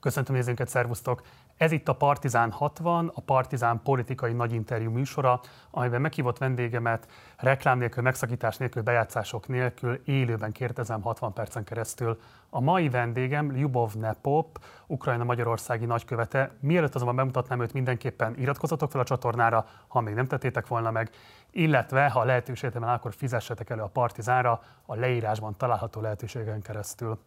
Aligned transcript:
Köszöntöm 0.00 0.34
nézőnket, 0.34 0.68
szervusztok! 0.68 1.22
Ez 1.56 1.72
itt 1.72 1.88
a 1.88 1.94
Partizán 1.94 2.50
60, 2.50 3.12
a 3.14 3.20
Partizán 3.20 3.80
politikai 3.82 4.32
nagy 4.32 4.52
interjú 4.52 4.90
műsora, 4.90 5.40
amiben 5.70 6.00
meghívott 6.00 6.38
vendégemet 6.38 7.08
reklám 7.36 7.78
nélkül, 7.78 8.02
megszakítás 8.02 8.56
nélkül, 8.56 8.82
bejátszások 8.82 9.48
nélkül 9.48 10.00
élőben 10.04 10.52
kérdezem 10.52 11.02
60 11.02 11.32
percen 11.32 11.64
keresztül. 11.64 12.20
A 12.50 12.60
mai 12.60 12.88
vendégem 12.88 13.56
Lyubov 13.56 13.94
Nepop, 13.94 14.64
Ukrajna 14.86 15.24
Magyarországi 15.24 15.84
nagykövete. 15.84 16.50
Mielőtt 16.60 16.94
azonban 16.94 17.16
bemutatnám 17.16 17.60
őt, 17.60 17.72
mindenképpen 17.72 18.38
iratkozatok 18.38 18.90
fel 18.90 19.00
a 19.00 19.04
csatornára, 19.04 19.66
ha 19.88 20.00
még 20.00 20.14
nem 20.14 20.26
tettétek 20.26 20.66
volna 20.66 20.90
meg, 20.90 21.10
illetve 21.50 22.08
ha 22.08 22.24
lehetőségem 22.24 22.82
akkor 22.82 23.14
fizessetek 23.14 23.70
elő 23.70 23.82
a 23.82 23.86
Partizánra 23.86 24.62
a 24.86 24.94
leírásban 24.94 25.56
található 25.56 26.00
lehetőségen 26.00 26.62
keresztül 26.62 27.18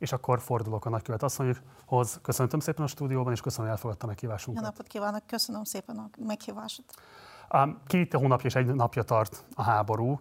és 0.00 0.12
akkor 0.12 0.40
fordulok 0.40 0.84
a 0.84 0.88
nagykövet 0.88 1.22
asszonyhoz. 1.22 2.18
Köszöntöm 2.22 2.60
szépen 2.60 2.84
a 2.84 2.86
stúdióban, 2.86 3.32
és 3.32 3.40
köszönöm, 3.40 3.66
hogy 3.66 3.76
elfogadta 3.76 4.06
meghívásunkat. 4.06 4.62
Jó 4.62 4.68
napot 4.68 4.86
kívánok, 4.86 5.26
köszönöm 5.26 5.64
szépen 5.64 5.96
a 5.96 6.08
meghívást. 6.26 6.84
Két 7.86 8.14
hónapja 8.14 8.46
és 8.46 8.54
egy 8.54 8.66
napja 8.66 9.02
tart 9.02 9.44
a 9.54 9.62
háború. 9.62 10.20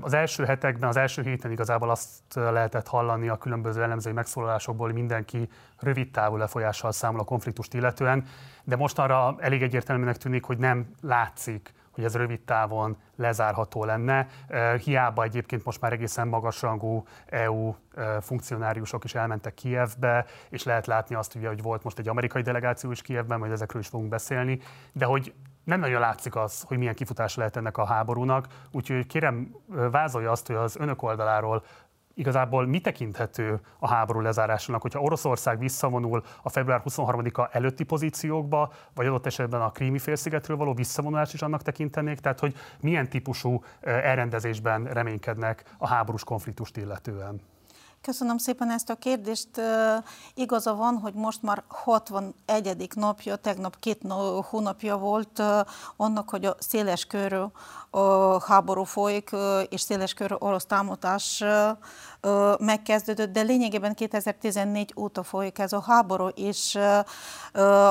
Az 0.00 0.12
első 0.12 0.44
hetekben, 0.44 0.88
az 0.88 0.96
első 0.96 1.22
héten 1.22 1.50
igazából 1.50 1.90
azt 1.90 2.34
lehetett 2.34 2.86
hallani 2.88 3.28
a 3.28 3.36
különböző 3.36 3.82
elemzői 3.82 4.12
megszólalásokból, 4.12 4.86
hogy 4.86 4.96
mindenki 4.96 5.48
rövid 5.78 6.10
távú 6.10 6.36
lefolyással 6.36 6.92
számol 6.92 7.20
a 7.20 7.24
konfliktust 7.24 7.74
illetően, 7.74 8.26
de 8.64 8.76
most 8.76 8.98
arra 8.98 9.36
elég 9.38 9.62
egyértelműnek 9.62 10.16
tűnik, 10.16 10.44
hogy 10.44 10.58
nem 10.58 10.94
látszik 11.00 11.74
hogy 11.96 12.04
ez 12.04 12.16
rövid 12.16 12.40
távon 12.40 12.96
lezárható 13.16 13.84
lenne. 13.84 14.26
Hiába 14.84 15.22
egyébként 15.22 15.64
most 15.64 15.80
már 15.80 15.92
egészen 15.92 16.28
magasrangú 16.28 17.04
EU 17.26 17.74
funkcionáriusok 18.20 19.04
is 19.04 19.14
elmentek 19.14 19.54
Kievbe, 19.54 20.26
és 20.48 20.62
lehet 20.62 20.86
látni 20.86 21.14
azt, 21.14 21.34
ugye, 21.34 21.48
hogy 21.48 21.62
volt 21.62 21.82
most 21.82 21.98
egy 21.98 22.08
amerikai 22.08 22.42
delegáció 22.42 22.90
is 22.90 23.02
Kievben, 23.02 23.38
majd 23.38 23.52
ezekről 23.52 23.82
is 23.82 23.88
fogunk 23.88 24.08
beszélni, 24.08 24.60
de 24.92 25.04
hogy 25.04 25.34
nem 25.64 25.80
nagyon 25.80 26.00
látszik 26.00 26.36
az, 26.36 26.62
hogy 26.62 26.78
milyen 26.78 26.94
kifutás 26.94 27.36
lehet 27.36 27.56
ennek 27.56 27.76
a 27.78 27.84
háborúnak, 27.84 28.46
úgyhogy 28.70 29.06
kérem 29.06 29.54
vázolja 29.90 30.30
azt, 30.30 30.46
hogy 30.46 30.56
az 30.56 30.76
önök 30.76 31.02
oldaláról 31.02 31.64
igazából 32.16 32.66
mi 32.66 32.80
tekinthető 32.80 33.60
a 33.78 33.88
háború 33.88 34.20
lezárásának, 34.20 34.82
hogyha 34.82 35.00
Oroszország 35.00 35.58
visszavonul 35.58 36.22
a 36.42 36.48
február 36.48 36.82
23-a 36.84 37.48
előtti 37.52 37.84
pozíciókba, 37.84 38.72
vagy 38.94 39.06
adott 39.06 39.26
esetben 39.26 39.60
a 39.60 39.70
Krími 39.70 39.98
félszigetről 39.98 40.56
való 40.56 40.74
visszavonulást 40.74 41.34
is 41.34 41.42
annak 41.42 41.62
tekintenék, 41.62 42.18
tehát 42.20 42.40
hogy 42.40 42.54
milyen 42.80 43.08
típusú 43.08 43.62
elrendezésben 43.80 44.84
reménykednek 44.84 45.74
a 45.78 45.86
háborús 45.88 46.24
konfliktust 46.24 46.76
illetően? 46.76 47.40
Köszönöm 48.00 48.38
szépen 48.38 48.70
ezt 48.70 48.90
a 48.90 48.94
kérdést. 48.94 49.48
Igaza 50.34 50.74
van, 50.74 50.98
hogy 50.98 51.14
most 51.14 51.42
már 51.42 51.62
61. 51.68 52.88
napja, 52.94 53.36
tegnap 53.36 53.78
két 53.78 54.02
hónapja 54.50 54.96
volt 54.96 55.42
annak, 55.96 56.30
hogy 56.30 56.44
a 56.44 56.56
széles 56.58 57.04
körű 57.04 57.42
háború 58.46 58.84
folyik, 58.84 59.30
és 59.68 59.80
széles 59.80 60.14
körű 60.14 60.34
orosz 60.38 60.66
támadás 60.66 61.44
megkezdődött, 62.58 63.32
de 63.32 63.40
lényegében 63.40 63.94
2014 63.94 64.92
óta 64.96 65.22
folyik 65.22 65.58
ez 65.58 65.72
a 65.72 65.82
háború, 65.86 66.26
és 66.26 66.78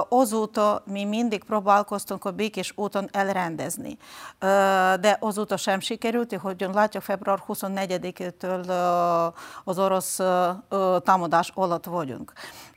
azóta 0.10 0.84
mi 0.86 1.04
mindig 1.04 1.44
próbálkoztunk 1.44 2.26
a 2.26 2.32
békés 2.32 2.74
úton 2.76 3.10
elrendezni. 3.12 3.98
De 5.00 5.18
azóta 5.20 5.58
sem 5.58 5.80
sikerült, 5.80 6.36
hogy 6.36 6.68
látjuk 6.74 7.04
február 7.04 7.44
24-től 7.48 8.68
az 9.64 9.80
orosz 9.80 10.20
támadás 11.04 11.52
alatt 11.54 11.86
vagyunk. 11.86 12.34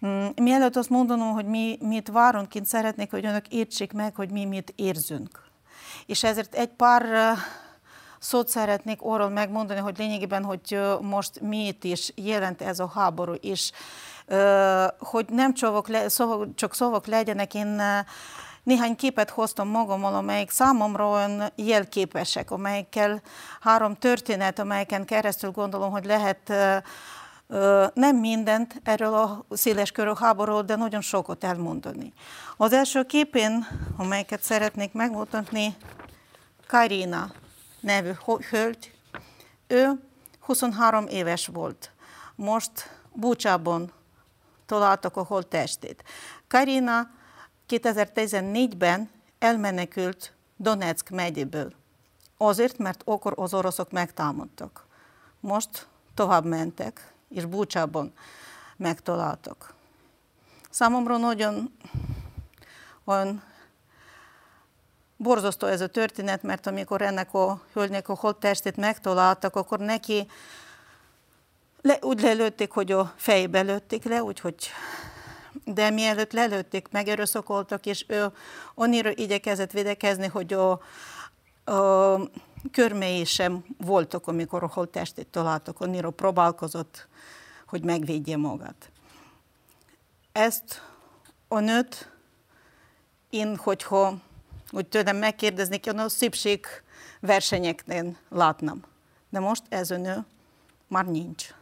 Mm, 0.07 0.27
mielőtt 0.37 0.77
azt 0.77 0.91
mondanom, 0.91 1.33
hogy 1.33 1.47
mi 1.47 1.79
mit 1.81 2.09
várunk, 2.09 2.55
én 2.55 2.65
szeretnék, 2.65 3.11
hogy 3.11 3.25
önök 3.25 3.49
értsék 3.49 3.93
meg, 3.93 4.15
hogy 4.15 4.31
mi 4.31 4.45
mit 4.45 4.73
érzünk. 4.77 5.48
És 6.09 6.25
ezért 6.25 6.55
egy 6.55 6.69
pár 6.69 7.35
szót 8.19 8.49
szeretnék 8.49 8.99
arról 9.03 9.29
megmondani, 9.29 9.81
hogy 9.81 9.99
lényegében, 9.99 10.45
hogy 10.45 10.81
most 11.01 11.41
miért 11.41 11.85
is 11.85 12.13
jelent 12.15 12.63
ez 12.63 12.79
a 12.79 12.91
háború, 12.95 13.33
és 13.33 13.71
hogy 14.99 15.27
nem 15.29 15.55
csak, 15.55 15.89
le, 15.89 16.09
szavak, 16.09 16.55
csak 16.55 16.75
szavak 16.75 17.07
legyenek, 17.07 17.55
én 17.55 17.83
néhány 18.63 18.97
képet 18.97 19.31
hoztam 19.31 19.69
magammal, 19.69 20.15
amelyek 20.15 20.51
számomra 20.51 21.09
olyan 21.09 21.53
jelképesek, 21.55 22.51
amelyekkel 22.51 23.21
három 23.61 23.95
történet, 23.95 24.59
amelyeken 24.59 25.05
keresztül 25.05 25.51
gondolom, 25.51 25.91
hogy 25.91 26.05
lehet 26.05 26.53
nem 27.95 28.17
mindent 28.17 28.81
erről 28.85 29.15
a 29.15 29.45
széles 29.51 29.91
körű 29.91 30.11
háborúról, 30.19 30.63
de 30.63 30.77
nagyon 30.77 31.01
sokat 31.01 31.45
elmondani. 31.45 32.13
Az 32.57 32.73
első 32.73 33.03
képén, 33.03 33.67
amelyeket 33.97 34.43
szeretnék 34.43 34.93
megmutatni, 34.93 35.77
Karina 36.67 37.33
nevű 37.81 38.11
hölgy, 38.51 38.95
ő 39.67 40.03
23 40.41 41.07
éves 41.07 41.47
volt. 41.47 41.91
Most 42.35 42.91
Búcsában 43.13 43.93
találtak 44.67 45.17
a 45.17 45.23
holttestét. 45.23 46.05
Karina 46.49 47.11
2014-ben 47.69 49.11
elmenekült 49.39 50.33
Donetsk 50.57 51.11
megyéből. 51.11 51.73
Azért, 52.37 52.79
mert 52.79 53.03
akkor 53.05 53.33
az 53.37 53.55
oroszok 53.55 53.91
megtámadtak. 53.91 54.87
Most 55.41 55.89
tovább 56.15 56.45
mentek, 56.45 57.13
és 57.29 57.45
Búcsában 57.45 58.13
megtaláltak. 58.77 59.75
Számomra 60.71 61.17
nagyon 61.17 61.77
olyan 63.05 63.43
borzasztó 65.17 65.67
ez 65.67 65.81
a 65.81 65.87
történet, 65.87 66.43
mert 66.43 66.67
amikor 66.67 67.03
ennek 67.03 67.35
a 67.35 67.61
hölgynek 67.73 68.09
a 68.09 68.15
holttestét 68.15 68.77
megtaláltak, 68.77 69.57
akkor 69.57 69.79
neki 69.79 70.27
le, 71.83 71.99
úgy 72.01 72.21
lelőtték, 72.21 72.71
hogy 72.71 72.93
a 72.93 73.13
fejbe 73.17 73.61
lőtték 73.61 74.05
le, 74.05 74.23
úgyhogy 74.23 74.55
de 75.65 75.91
mielőtt 75.91 76.33
lelőtték, 76.33 76.89
megerőszakoltak, 76.91 77.87
és 77.87 78.05
ő 78.09 78.27
annyira 78.75 79.11
igyekezett 79.15 79.71
védekezni, 79.71 80.27
hogy 80.27 80.53
a, 80.53 80.71
a 81.73 82.21
körmei 82.73 83.25
sem 83.25 83.65
voltak, 83.79 84.27
amikor 84.27 84.63
a 84.63 84.71
holttestét 84.73 85.27
találtak, 85.27 85.81
annyira 85.81 86.11
próbálkozott, 86.11 87.09
hogy 87.67 87.85
megvédje 87.85 88.37
magát. 88.37 88.91
Ezt 90.33 90.83
a 91.49 91.59
nőt 91.59 92.13
én, 93.31 93.57
hogyha 93.57 94.15
úgy 94.71 94.87
tőlem 94.87 95.17
megkérdezni, 95.17 95.81
hogy 95.85 95.99
a 95.99 96.09
szépség 96.09 96.67
versenyeknél 97.21 98.17
látnám. 98.29 98.85
De 99.31 99.39
most 99.39 99.63
ez 99.69 99.91
a 99.91 99.97
nő 99.97 100.25
már 100.87 101.07
nincs. 101.07 101.55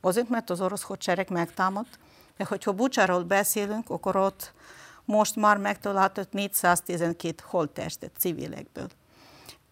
Azért, 0.00 0.28
mert 0.28 0.50
az 0.50 0.60
orosz 0.60 0.82
hadsereg 0.82 1.30
megtámadt, 1.30 1.98
de 2.36 2.44
hogyha 2.44 2.72
Bucsáról 2.72 3.22
beszélünk, 3.22 3.90
akkor 3.90 4.16
ott 4.16 4.52
most 5.04 5.36
már 5.36 5.56
megtaláltott 5.56 6.32
412 6.32 7.42
holttestet 7.46 8.10
civilekből. 8.18 8.88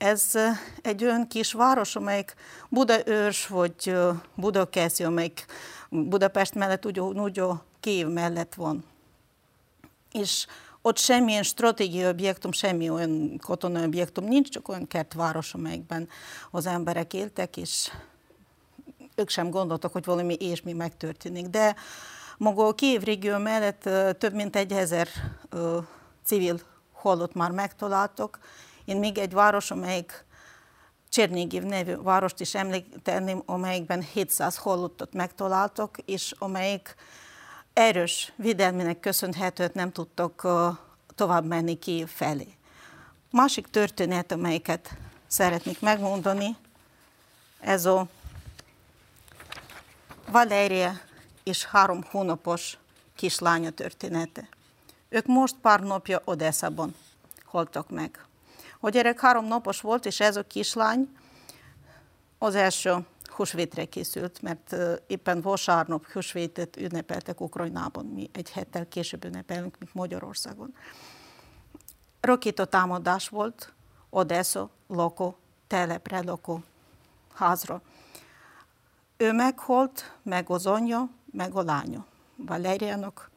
Ez 0.01 0.39
egy 0.83 1.05
olyan 1.05 1.27
kis 1.27 1.53
város, 1.53 1.97
amelyik 1.97 2.35
Budaörs 2.69 3.47
vagy 3.47 3.97
Budakeszi, 4.35 5.05
amelyik 5.05 5.45
Budapest 5.89 6.55
mellett 6.55 6.85
ugyanúgy 6.85 7.39
a 7.39 7.65
Kiev 7.81 8.09
mellett 8.09 8.55
van. 8.55 8.85
És 10.13 10.47
ott 10.83 10.99
semmilyen 10.99 11.43
stratégiai 11.43 12.09
objektum, 12.09 12.53
semmi 12.53 12.91
olyan 12.91 13.39
katonai 13.39 13.85
objektum 13.85 14.25
nincs, 14.25 14.49
csak 14.49 14.69
olyan 14.69 14.87
kertváros, 14.87 15.55
amelyekben 15.55 16.09
az 16.51 16.67
emberek 16.67 17.15
éltek, 17.15 17.57
és 17.57 17.91
ők 19.15 19.29
sem 19.29 19.51
gondoltak, 19.51 19.93
hogy 19.93 20.05
valami 20.05 20.37
ilyesmi 20.39 20.73
megtörténik. 20.73 21.47
De 21.47 21.77
maga 22.39 22.67
a 22.67 22.75
Kiev 22.75 23.03
régió 23.03 23.39
mellett 23.39 23.89
több 24.19 24.33
mint 24.33 24.57
egy 24.57 24.73
ezer 24.73 25.09
civil 26.25 26.61
halott 26.93 27.35
már 27.35 27.51
megtaláltok. 27.51 28.39
Én 28.91 28.97
még 28.97 29.19
egy 29.19 29.33
város, 29.33 29.71
amelyik 29.71 30.25
Csernyégiv 31.09 31.63
nevű 31.63 31.97
várost 31.97 32.41
is 32.41 32.55
említeném, 32.55 33.43
amelyikben 33.47 34.03
700 34.03 34.57
halottat 34.57 35.13
megtaláltak, 35.13 35.99
és 36.05 36.35
amelyik 36.39 36.95
erős 37.73 38.33
védelmének 38.37 39.01
köszönhetőt 39.01 39.75
nem 39.75 39.93
tudtak 39.93 40.47
tovább 41.15 41.45
menni 41.45 41.79
ki 41.79 42.07
felé. 42.07 42.55
Másik 43.31 43.67
történet, 43.67 44.33
amelyeket 44.33 44.91
szeretnék 45.27 45.81
megmondani, 45.81 46.57
ez 47.61 47.87
a 47.87 48.07
Valéria 50.29 50.93
és 51.43 51.65
három 51.65 52.05
hónapos 52.11 52.79
kislánya 53.17 53.71
története. 53.71 54.49
Ők 55.09 55.27
most 55.27 55.55
pár 55.63 55.81
napja 55.81 56.23
Odesszában 56.25 56.95
haltak 57.45 57.91
meg. 57.91 58.25
A 58.81 58.89
gyerek 58.89 59.21
három 59.21 59.45
napos 59.45 59.81
volt, 59.81 60.07
és 60.07 60.21
ez 60.21 60.37
a 60.37 60.43
kislány 60.43 61.17
az 62.39 62.55
első 62.55 63.07
húsvétre 63.25 63.85
készült, 63.85 64.43
mert 64.43 64.77
éppen 65.07 65.41
vasárnap 65.41 66.07
húsvétet 66.07 66.77
ünnepeltek 66.77 67.41
Ukrajnában, 67.41 68.07
mi 68.07 68.31
egy 68.33 68.51
héttel 68.51 68.89
később 68.89 69.25
ünnepelünk, 69.25 69.77
mint 69.79 69.95
Magyarországon. 69.95 70.75
Rokito 72.21 72.65
támadás 72.65 73.29
volt, 73.29 73.73
Odessa, 74.11 74.71
Loko, 74.87 75.35
telepre, 75.67 76.21
Loko, 76.21 76.61
házra. 77.35 77.83
Ő 79.17 79.33
meghalt, 79.33 80.13
meg 80.23 80.51
az 80.51 80.67
anyja, 80.67 81.09
meg 81.33 81.55
a 81.55 81.63
lánya, 81.63 82.07
Valeriának. 82.37 83.31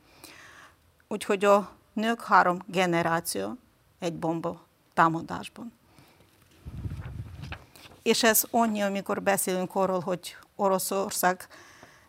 Úgyhogy 1.08 1.46
a 1.46 1.72
nők 1.94 2.22
három 2.22 2.60
generáció 2.66 3.58
egy 4.00 4.14
bomba 4.14 4.62
támadásban. 4.94 5.72
És 8.02 8.24
ez 8.24 8.44
annyi, 8.52 8.82
amikor 8.82 9.22
beszélünk 9.22 9.76
arról, 9.76 10.00
hogy 10.00 10.36
Oroszország 10.56 11.48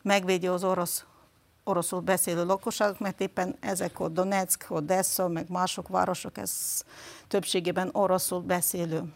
megvédi 0.03 0.47
az 0.47 0.65
orosz, 0.65 1.05
oroszul 1.65 2.01
beszélő 2.01 2.45
lakosságot, 2.45 3.01
mert 3.01 3.21
éppen 3.21 3.57
ezek 3.61 4.01
a 4.01 4.09
Donetsk, 4.09 4.67
Odessa, 4.69 5.29
meg 5.29 5.49
mások 5.51 5.89
városok, 5.89 6.39
ez 6.39 6.83
többségében 7.29 7.89
oroszul 7.93 8.41
beszélő 8.41 9.13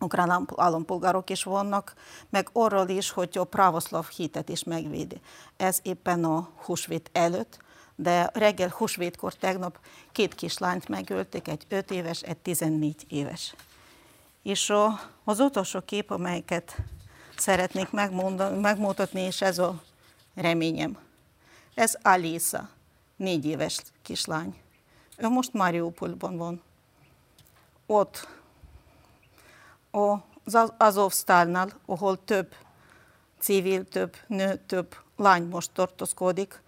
ukrán 0.00 0.46
állampolgárok 0.56 1.30
is 1.30 1.42
vannak, 1.42 1.94
meg 2.30 2.48
arról 2.52 2.88
is, 2.88 3.10
hogy 3.10 3.38
a 3.38 3.44
pravoszlav 3.44 4.08
hitet 4.08 4.48
is 4.48 4.64
megvédi. 4.64 5.20
Ez 5.56 5.78
éppen 5.82 6.24
a 6.24 6.48
húsvét 6.64 7.10
előtt, 7.12 7.58
de 8.00 8.30
reggel 8.32 8.68
húsvétkor 8.68 9.34
tegnap 9.34 9.78
két 10.12 10.34
kislányt 10.34 10.88
megölték, 10.88 11.48
egy 11.48 11.64
5 11.68 11.90
éves, 11.90 12.20
egy 12.22 12.36
14 12.36 13.04
éves. 13.08 13.54
És 14.42 14.72
az 15.24 15.40
utolsó 15.40 15.80
kép, 15.80 16.10
amelyeket 16.10 16.76
szeretnék 17.36 17.90
megmondani, 17.90 18.60
megmutatni, 18.60 19.20
és 19.20 19.40
ez 19.40 19.58
a 19.58 19.82
reményem. 20.34 20.98
Ez 21.74 21.98
Alisa, 22.02 22.68
négy 23.16 23.44
éves 23.44 23.82
kislány. 24.02 24.60
Ő 25.16 25.28
most 25.28 25.52
Mariupolban 25.52 26.36
van. 26.36 26.62
Ott 27.86 28.28
az 30.44 30.72
Azovstalnál, 30.78 31.68
ahol 31.86 32.24
több 32.24 32.54
civil, 33.38 33.88
több 33.88 34.16
nő, 34.26 34.60
több 34.66 34.96
lány 35.16 35.42
most 35.42 35.70
tartózkodik, 35.72 36.62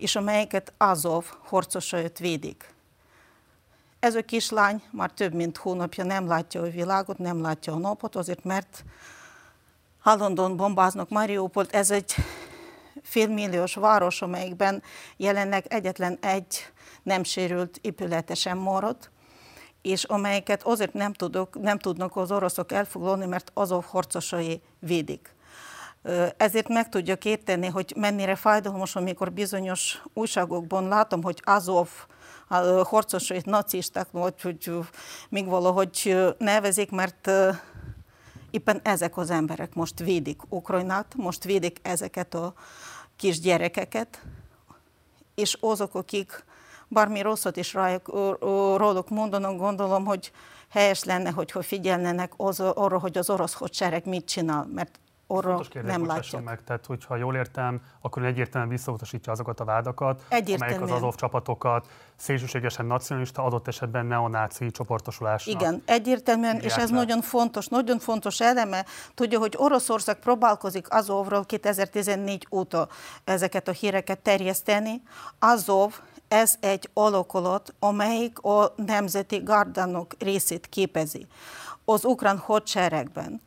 és 0.00 0.16
amelyeket 0.16 0.72
Azov 0.76 1.24
harcosait 1.44 2.18
védik. 2.18 2.74
Ez 3.98 4.14
a 4.14 4.22
kislány 4.22 4.82
már 4.90 5.10
több 5.10 5.34
mint 5.34 5.56
hónapja 5.56 6.04
nem 6.04 6.26
látja 6.26 6.62
a 6.62 6.70
világot, 6.70 7.18
nem 7.18 7.40
látja 7.40 7.72
a 7.72 7.78
napot, 7.78 8.16
azért 8.16 8.44
mert 8.44 8.84
állandóan 10.02 10.56
bombáznak 10.56 11.08
Mariupolt. 11.08 11.74
Ez 11.74 11.90
egy 11.90 12.14
félmilliós 13.02 13.74
város, 13.74 14.22
amelyikben 14.22 14.82
jelenleg 15.16 15.66
egyetlen 15.68 16.18
egy 16.20 16.72
nem 17.02 17.22
sérült 17.22 17.78
épülete 17.82 18.34
sem 18.34 18.58
maradt, 18.58 19.10
és 19.82 20.04
amelyeket 20.04 20.62
azért 20.62 20.92
nem, 20.92 21.12
tudok, 21.12 21.60
nem 21.60 21.78
tudnak 21.78 22.16
az 22.16 22.32
oroszok 22.32 22.72
elfoglalni, 22.72 23.26
mert 23.26 23.50
azok 23.54 23.84
harcosai 23.84 24.62
védik. 24.78 25.34
Ezért 26.36 26.68
meg 26.68 26.88
tudjuk 26.88 27.24
érteni, 27.24 27.66
hogy 27.66 27.92
mennyire 27.96 28.34
fájdalmas, 28.34 28.96
amikor 28.96 29.32
bizonyos 29.32 30.02
újságokban 30.14 30.88
látom, 30.88 31.22
hogy 31.22 31.42
Azov 31.44 31.88
harcosait 32.84 33.44
nacisták, 33.44 34.10
vagy 34.10 34.40
hogy 34.42 34.70
még 35.28 35.46
valahogy 35.46 36.16
nevezik, 36.38 36.90
mert 36.90 37.30
éppen 38.50 38.80
ezek 38.82 39.16
az 39.16 39.30
emberek 39.30 39.74
most 39.74 39.98
védik 39.98 40.40
Ukrajnát, 40.48 41.14
most 41.16 41.44
védik 41.44 41.78
ezeket 41.82 42.34
a 42.34 42.54
kis 43.16 43.40
gyerekeket, 43.40 44.22
és 45.34 45.56
azok, 45.60 45.94
akik 45.94 46.44
bármi 46.88 47.20
rosszat 47.20 47.56
is 47.56 47.74
rájuk, 47.74 48.08
róluk 48.76 49.08
mondanak, 49.08 49.56
gondolom, 49.56 50.04
hogy 50.04 50.32
helyes 50.68 51.04
lenne, 51.04 51.30
hogyha 51.30 51.62
figyelnenek 51.62 52.32
az, 52.36 52.60
arra, 52.60 52.98
hogy 52.98 53.18
az 53.18 53.30
orosz 53.30 53.52
hadsereg 53.52 54.06
mit 54.06 54.24
csinál, 54.24 54.68
mert 54.72 55.00
arra 55.30 55.60
kérdés, 55.68 55.92
nem 55.92 56.06
látják. 56.06 56.44
meg, 56.44 56.62
tehát 56.64 56.86
hogyha 56.86 57.16
jól 57.16 57.36
értem, 57.36 57.80
akkor 58.00 58.24
egyértelműen 58.24 58.72
visszautasítja 58.72 59.32
azokat 59.32 59.60
a 59.60 59.64
vádakat, 59.64 60.22
amelyek 60.30 60.82
az 60.82 60.90
azov 60.90 61.14
csapatokat 61.14 61.88
szélsőségesen 62.16 62.86
nacionalista, 62.86 63.44
adott 63.44 63.68
esetben 63.68 64.06
neonáci 64.06 64.70
csoportosulás. 64.70 65.46
Igen, 65.46 65.82
egyértelműen, 65.84 66.56
és 66.56 66.74
ez 66.74 66.90
le. 66.90 66.96
nagyon 66.96 67.20
fontos, 67.20 67.66
nagyon 67.66 67.98
fontos 67.98 68.40
eleme. 68.40 68.84
Tudja, 69.14 69.38
hogy 69.38 69.54
Oroszország 69.56 70.18
próbálkozik 70.18 70.92
Azovról 70.92 71.44
2014 71.44 72.46
óta 72.50 72.88
ezeket 73.24 73.68
a 73.68 73.72
híreket 73.72 74.18
terjeszteni. 74.18 75.02
Azov 75.38 76.00
ez 76.28 76.54
egy 76.60 76.90
alakulat, 76.94 77.74
amelyik 77.78 78.38
a 78.38 78.72
nemzeti 78.76 79.38
gardánok 79.38 80.14
részét 80.18 80.66
képezi. 80.66 81.26
Az 81.84 82.04
ukrán 82.04 82.38
hadseregben 82.38 83.40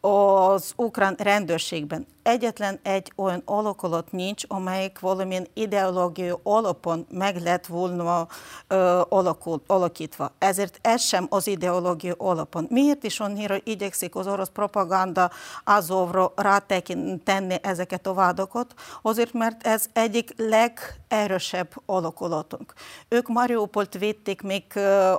az 0.00 0.72
ukrán 0.76 1.14
rendőrségben 1.18 2.06
egyetlen 2.22 2.80
egy 2.82 3.12
olyan 3.16 3.42
alakulat 3.44 4.12
nincs, 4.12 4.42
amelyik 4.48 4.98
valamilyen 4.98 5.46
ideológiai 5.54 6.32
alapon 6.42 7.06
meg 7.10 7.36
lett 7.36 7.66
volna 7.66 8.26
ö, 8.66 9.00
alakul, 9.08 9.62
alakítva. 9.66 10.32
Ezért 10.38 10.78
ez 10.82 11.02
sem 11.02 11.26
az 11.28 11.46
ideológiai 11.46 12.14
alapon. 12.18 12.66
Miért 12.70 13.04
is 13.04 13.20
annyira 13.20 13.56
igyekszik 13.64 14.16
az 14.16 14.26
orosz 14.26 14.48
propaganda 14.48 15.30
Azovra 15.64 16.32
rátekinteni 16.36 17.56
ezeket 17.62 18.06
a 18.06 18.14
vádokat? 18.14 18.74
Azért, 19.02 19.32
mert 19.32 19.66
ez 19.66 19.86
egyik 19.92 20.34
legerősebb 20.36 21.68
alakulatunk. 21.86 22.72
Ők 23.08 23.28
Mariupolt 23.28 23.98
védték 23.98 24.42
még, 24.42 24.64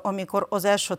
amikor 0.01 0.47
az 0.49 0.65
első 0.65 0.95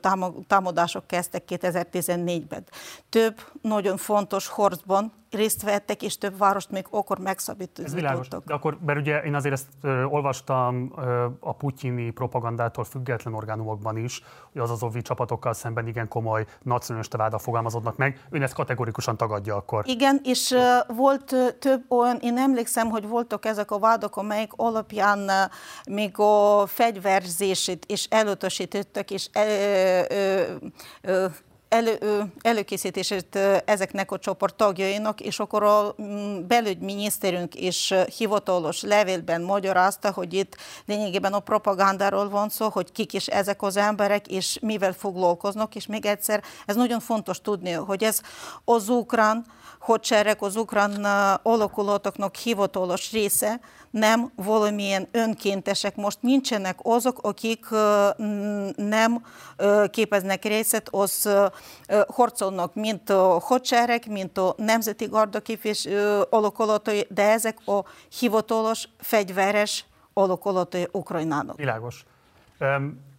támadások 0.47 1.07
kezdtek 1.07 1.45
2014-ben. 1.49 2.65
Több 3.09 3.41
nagyon 3.63 3.97
fontos 3.97 4.49
harcban 4.49 5.13
részt 5.35 5.63
vettek, 5.63 6.03
és 6.03 6.19
több 6.19 6.39
várost 6.39 6.71
még 6.71 6.87
akkor 6.91 7.19
megszabítottak. 7.19 7.85
Ez 7.85 7.95
világos. 7.95 8.29
De 8.29 8.55
akkor, 8.55 8.79
mert 8.87 8.99
ugye 8.99 9.23
én 9.23 9.35
azért 9.35 9.55
ezt 9.55 9.67
ö, 9.83 10.03
olvastam 10.03 10.93
ö, 10.97 11.27
a 11.41 11.55
putyini 11.55 12.11
propagandától 12.11 12.85
független 12.85 13.35
orgánumokban 13.35 13.97
is, 13.97 14.23
hogy 14.53 14.61
az 14.61 14.71
azovi 14.71 15.03
csapatokkal 15.03 15.53
szemben 15.53 15.87
igen 15.87 16.09
komoly 16.09 16.47
nacionalista 16.63 17.17
váda 17.17 17.39
fogalmazódnak 17.39 17.97
meg. 17.97 18.27
Ön 18.31 18.43
ezt 18.43 18.55
kategorikusan 18.55 19.17
tagadja 19.17 19.57
akkor. 19.57 19.85
Igen, 19.87 20.21
és 20.25 20.51
ö, 20.51 20.79
volt 20.87 21.33
ö, 21.33 21.47
több 21.59 21.85
olyan, 21.89 22.19
én 22.21 22.39
emlékszem, 22.39 22.89
hogy 22.89 23.09
voltak 23.09 23.45
ezek 23.45 23.71
a 23.71 23.79
vádak, 23.79 24.17
amelyek 24.17 24.51
alapján 24.57 25.31
még 25.87 26.19
a 26.19 26.67
fegyverzését 26.67 27.85
is 27.89 28.07
elutasítottak, 28.11 29.11
és 29.11 29.29
ö, 29.35 30.01
ö, 30.09 30.43
ö, 31.03 31.27
elő, 31.73 31.99
előkészítését 32.41 33.39
ezeknek 33.65 34.11
a 34.11 34.19
csoport 34.19 34.55
tagjainak, 34.55 35.21
és 35.21 35.39
akkor 35.39 35.63
a 35.63 35.95
mm, 36.03 36.47
belügyminiszterünk 36.47 37.55
is 37.55 37.95
hivatalos 38.17 38.83
levélben 38.83 39.43
magyarázta, 39.43 40.13
hogy 40.13 40.35
itt 40.35 40.57
lényegében 40.87 41.33
a 41.33 41.41
propagandáról 41.41 42.29
van 42.29 42.49
szó, 42.49 42.69
hogy 42.69 42.93
kik 42.93 43.13
is 43.13 43.27
ezek 43.27 43.63
az 43.63 43.77
emberek, 43.77 44.27
és 44.27 44.59
mivel 44.61 44.93
foglalkoznak, 44.93 45.75
és 45.75 45.87
még 45.87 46.07
egyszer, 46.07 46.43
ez 46.67 46.77
nagyon 46.77 47.01
fontos 47.01 47.41
tudni, 47.41 47.71
hogy 47.71 48.03
ez 48.05 48.21
az 48.65 48.89
ukrán 48.89 49.45
hadsereg, 49.83 50.37
az 50.43 50.57
ukrán 50.57 51.05
alakulatoknak 51.43 52.35
hivatalos 52.35 53.13
része, 53.13 53.61
nem 53.91 54.33
valamilyen 54.35 55.09
önkéntesek. 55.11 55.97
Most 55.97 56.19
nincsenek 56.21 56.79
azok, 56.83 57.19
akik 57.23 57.67
nem 58.77 59.25
képeznek 59.91 60.45
részét, 60.45 60.89
az 60.91 61.29
harcolnak, 62.09 62.75
mint 62.75 63.11
a 63.11 63.39
hadsereg, 63.39 64.03
mint 64.09 64.39
a 64.39 64.55
nemzeti 64.57 65.07
garda 65.07 65.41
alakulatai, 66.31 67.07
de 67.09 67.31
ezek 67.31 67.59
a 67.67 67.85
hivatalos, 68.19 68.89
fegyveres 68.99 69.85
alakulatai 70.13 70.89
Ukrajnának. 70.93 71.57
Világos. 71.57 72.05
Um, 72.61 73.11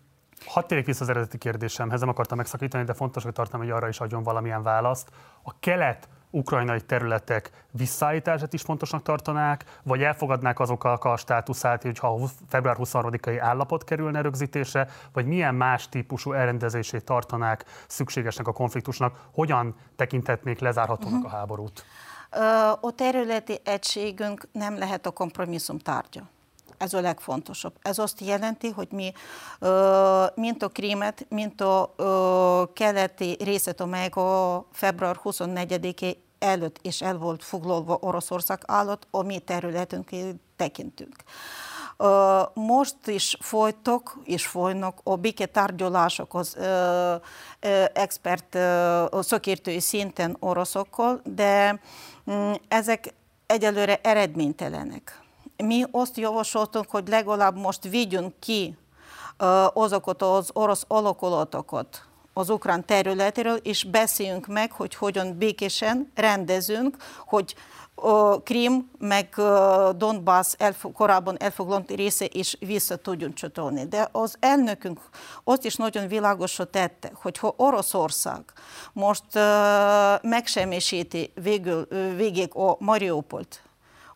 Hadd 0.45 0.67
térjek 0.67 0.85
vissza 0.85 1.03
az 1.03 1.09
eredeti 1.09 1.37
kérdésemhez, 1.37 1.99
nem 1.99 2.09
akartam 2.09 2.37
megszakítani, 2.37 2.83
de 2.83 2.93
fontos, 2.93 3.23
hogy 3.23 3.33
tartom, 3.33 3.59
hogy 3.59 3.69
arra 3.69 3.87
is 3.87 3.99
adjon 3.99 4.23
valamilyen 4.23 4.63
választ. 4.63 5.09
A 5.43 5.59
kelet 5.59 6.07
ukrajnai 6.33 6.81
területek 6.81 7.49
visszaállítását 7.71 8.53
is 8.53 8.61
fontosnak 8.61 9.01
tartanák, 9.01 9.65
vagy 9.83 10.03
elfogadnák 10.03 10.59
azokkal 10.59 10.97
a 11.01 11.17
státuszát, 11.17 11.81
hogyha 11.81 12.19
február 12.47 12.75
23-ai 12.79 13.37
állapot 13.39 13.83
kerülne 13.83 14.21
rögzítésre, 14.21 14.87
vagy 15.13 15.25
milyen 15.25 15.55
más 15.55 15.89
típusú 15.89 16.31
elrendezését 16.31 17.05
tartanák 17.05 17.65
szükségesnek 17.87 18.47
a 18.47 18.53
konfliktusnak, 18.53 19.19
hogyan 19.33 19.75
tekintetnék 19.95 20.59
lezárhatónak 20.59 21.23
uh-huh. 21.23 21.33
a 21.33 21.37
háborút? 21.37 21.85
A 22.81 22.91
területi 22.95 23.59
egységünk 23.63 24.47
nem 24.51 24.77
lehet 24.77 25.05
a 25.05 25.11
kompromisszum 25.11 25.77
tárgya. 25.77 26.21
Ez 26.83 26.93
a 26.93 27.01
legfontosabb. 27.01 27.73
Ez 27.81 27.97
azt 27.97 28.19
jelenti, 28.21 28.69
hogy 28.69 28.87
mi 28.91 29.13
mint 30.35 30.63
a 30.63 30.67
Krímet, 30.67 31.25
mint 31.29 31.61
a 31.61 31.93
keleti 32.73 33.37
részet, 33.39 33.81
amelyek 33.81 34.15
a 34.15 34.65
február 34.71 35.19
24-i 35.23 36.15
előtt 36.39 36.79
is 36.81 37.01
el 37.01 37.17
volt 37.17 37.43
foglalva 37.43 37.97
Oroszország 38.01 38.63
alatt, 38.65 39.07
a 39.11 39.21
mi 39.21 39.39
területünk 39.39 40.09
tekintünk. 40.55 41.15
Most 42.53 42.95
is 43.05 43.37
folytok 43.39 44.19
és 44.23 44.47
folynak 44.47 44.99
a 45.03 45.15
béketárgyalások 45.15 46.33
az 46.33 46.57
expert 47.93 48.57
szakértői 49.19 49.79
szinten 49.79 50.37
oroszokkal, 50.39 51.21
de 51.23 51.79
mm, 52.31 52.51
ezek 52.67 53.13
egyelőre 53.45 53.99
eredménytelenek. 54.01 55.22
Mi 55.65 55.83
azt 55.91 56.17
javasoltunk, 56.17 56.89
hogy 56.89 57.07
legalább 57.07 57.57
most 57.57 57.83
vigyünk 57.83 58.33
ki 58.39 58.77
azokat 59.73 60.21
az 60.21 60.49
orosz 60.53 60.85
alakulatokat 60.87 62.05
az 62.33 62.49
ukrán 62.49 62.85
területéről, 62.85 63.55
és 63.55 63.83
beszéljünk 63.83 64.47
meg, 64.47 64.71
hogy 64.71 64.95
hogyan 64.95 65.37
békésen 65.37 66.11
rendezünk, 66.15 66.97
hogy 67.25 67.55
Krím 68.43 68.89
meg 68.99 69.35
Donbass 69.95 70.53
elfog, 70.57 70.93
korábban 70.93 71.37
elfoglalt 71.39 71.91
része 71.91 72.27
is 72.31 72.57
vissza 72.59 72.95
tudjon 72.95 73.33
csatolni. 73.33 73.87
De 73.87 74.09
az 74.11 74.35
elnökünk 74.39 74.99
azt 75.43 75.65
is 75.65 75.75
nagyon 75.75 76.07
világosra 76.07 76.65
tette, 76.65 77.11
hogy 77.21 77.37
ha 77.37 77.53
Oroszország 77.57 78.43
most 78.93 79.23
uh, 79.33 79.41
megsemmisíti 80.21 81.31
végül, 81.41 81.87
végig 82.15 82.55
a 82.55 82.75
Mariupolt, 82.79 83.61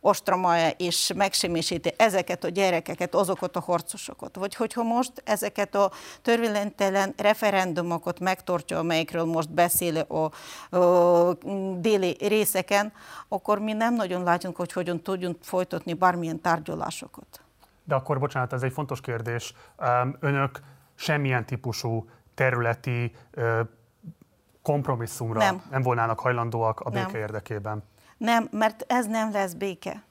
ostromolja 0.07 0.69
és 0.69 1.11
megsemmisíti 1.15 1.93
ezeket 1.97 2.43
a 2.43 2.49
gyerekeket, 2.49 3.15
azokat 3.15 3.55
a 3.55 3.59
harcosokat. 3.59 4.35
Vagy 4.35 4.55
hogyha 4.55 4.83
most 4.83 5.11
ezeket 5.25 5.75
a 5.75 5.91
törvénytelen 6.21 7.13
referendumokat 7.17 8.19
megtartja, 8.19 8.79
amelyikről 8.79 9.25
most 9.25 9.53
beszél 9.53 9.97
a, 9.97 10.31
a 10.77 11.33
déli 11.77 12.17
részeken, 12.19 12.93
akkor 13.27 13.59
mi 13.59 13.73
nem 13.73 13.95
nagyon 13.95 14.23
látjuk, 14.23 14.55
hogy 14.55 14.71
hogyan 14.71 15.01
tudjunk 15.01 15.37
folytatni 15.41 15.93
bármilyen 15.93 16.41
tárgyalásokat. 16.41 17.41
De 17.83 17.95
akkor, 17.95 18.19
bocsánat, 18.19 18.53
ez 18.53 18.63
egy 18.63 18.73
fontos 18.73 19.01
kérdés. 19.01 19.53
Önök 20.19 20.59
semmilyen 20.95 21.45
típusú 21.45 22.09
területi 22.33 23.11
kompromisszumra 24.61 25.39
nem, 25.39 25.61
nem 25.69 25.81
volnának 25.81 26.19
hajlandóak 26.19 26.79
a 26.79 26.89
béke 26.89 27.11
nem. 27.11 27.21
érdekében? 27.21 27.83
Nem, 28.17 28.47
mert 28.51 28.85
ez 28.87 29.05
nem 29.05 29.31
lesz 29.31 29.53
béke. 29.53 30.03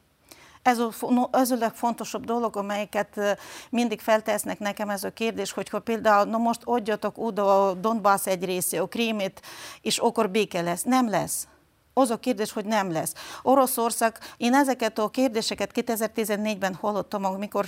Ez 0.63 0.79
a, 0.79 0.91
ez 1.33 1.51
a 1.51 1.57
legfontosabb 1.57 2.25
dolog, 2.25 2.57
amelyeket 2.57 3.39
mindig 3.71 4.01
feltesznek 4.01 4.59
nekem 4.59 4.91
ez 4.91 5.05
a 5.05 5.13
kérdés, 5.13 5.53
hogyha 5.53 5.79
például, 5.79 6.25
na 6.25 6.39
most 6.39 6.61
adjatok 6.65 7.19
oda 7.19 7.69
a 7.69 7.75
Donbass 7.75 8.27
egy 8.27 8.45
része, 8.45 8.81
a 8.81 8.87
Krímit, 8.87 9.41
és 9.81 9.99
akkor 9.99 10.31
béke 10.31 10.61
lesz. 10.61 10.83
Nem 10.83 11.11
lesz. 11.11 11.49
Az 11.93 12.11
a 12.11 12.17
kérdés, 12.17 12.53
hogy 12.53 12.65
nem 12.65 12.93
lesz. 12.93 13.13
Oroszország, 13.43 14.19
én 14.37 14.55
ezeket 14.55 14.99
a 14.99 15.09
kérdéseket 15.09 15.71
2014-ben 15.75 16.75
hallottam, 16.75 17.25
amikor 17.25 17.67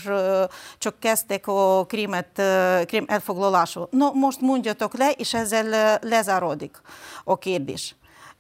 csak 0.79 0.99
kezdtek 0.99 1.47
a 1.47 1.85
krímet, 1.87 2.43
krím 2.87 3.05
elfoglalásról. 3.07 3.89
No, 3.91 4.13
most 4.13 4.41
mondjatok 4.41 4.97
le, 4.97 5.11
és 5.11 5.35
ezzel 5.35 5.99
lezáródik 6.03 6.81
a 7.25 7.39
kérdés 7.39 7.97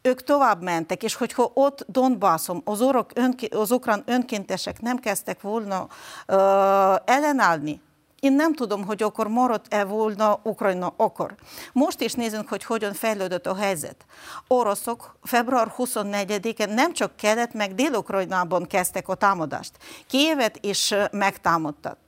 ők 0.08 0.22
tovább 0.22 0.62
mentek, 0.62 1.02
és 1.02 1.14
hogyha 1.14 1.50
ott 1.54 1.84
Donbasson 1.88 2.62
az, 2.64 2.80
orok, 2.80 3.10
önki, 3.14 3.46
az 3.46 3.70
ukrán 3.70 4.02
önkéntesek 4.06 4.80
nem 4.80 4.96
kezdtek 4.96 5.40
volna 5.40 5.80
uh, 5.80 6.36
ellenállni, 7.04 7.80
én 8.20 8.32
nem 8.32 8.54
tudom, 8.54 8.84
hogy 8.84 9.02
akkor 9.02 9.28
maradt-e 9.28 9.84
volna 9.84 10.40
Ukrajna 10.42 10.94
akkor. 10.96 11.34
Most 11.72 12.00
is 12.00 12.12
nézzünk, 12.12 12.48
hogy 12.48 12.64
hogyan 12.64 12.92
fejlődött 12.92 13.46
a 13.46 13.54
helyzet. 13.54 14.04
Oroszok 14.46 15.16
február 15.22 15.72
24-én 15.78 16.68
nem 16.68 16.92
csak 16.92 17.16
kelet, 17.16 17.54
meg 17.54 17.74
Dél-Ukrajnában 17.74 18.66
kezdtek 18.66 19.08
a 19.08 19.14
támadást. 19.14 19.72
Kijevet 20.06 20.58
is 20.60 20.94
megtámadtak. 21.10 21.98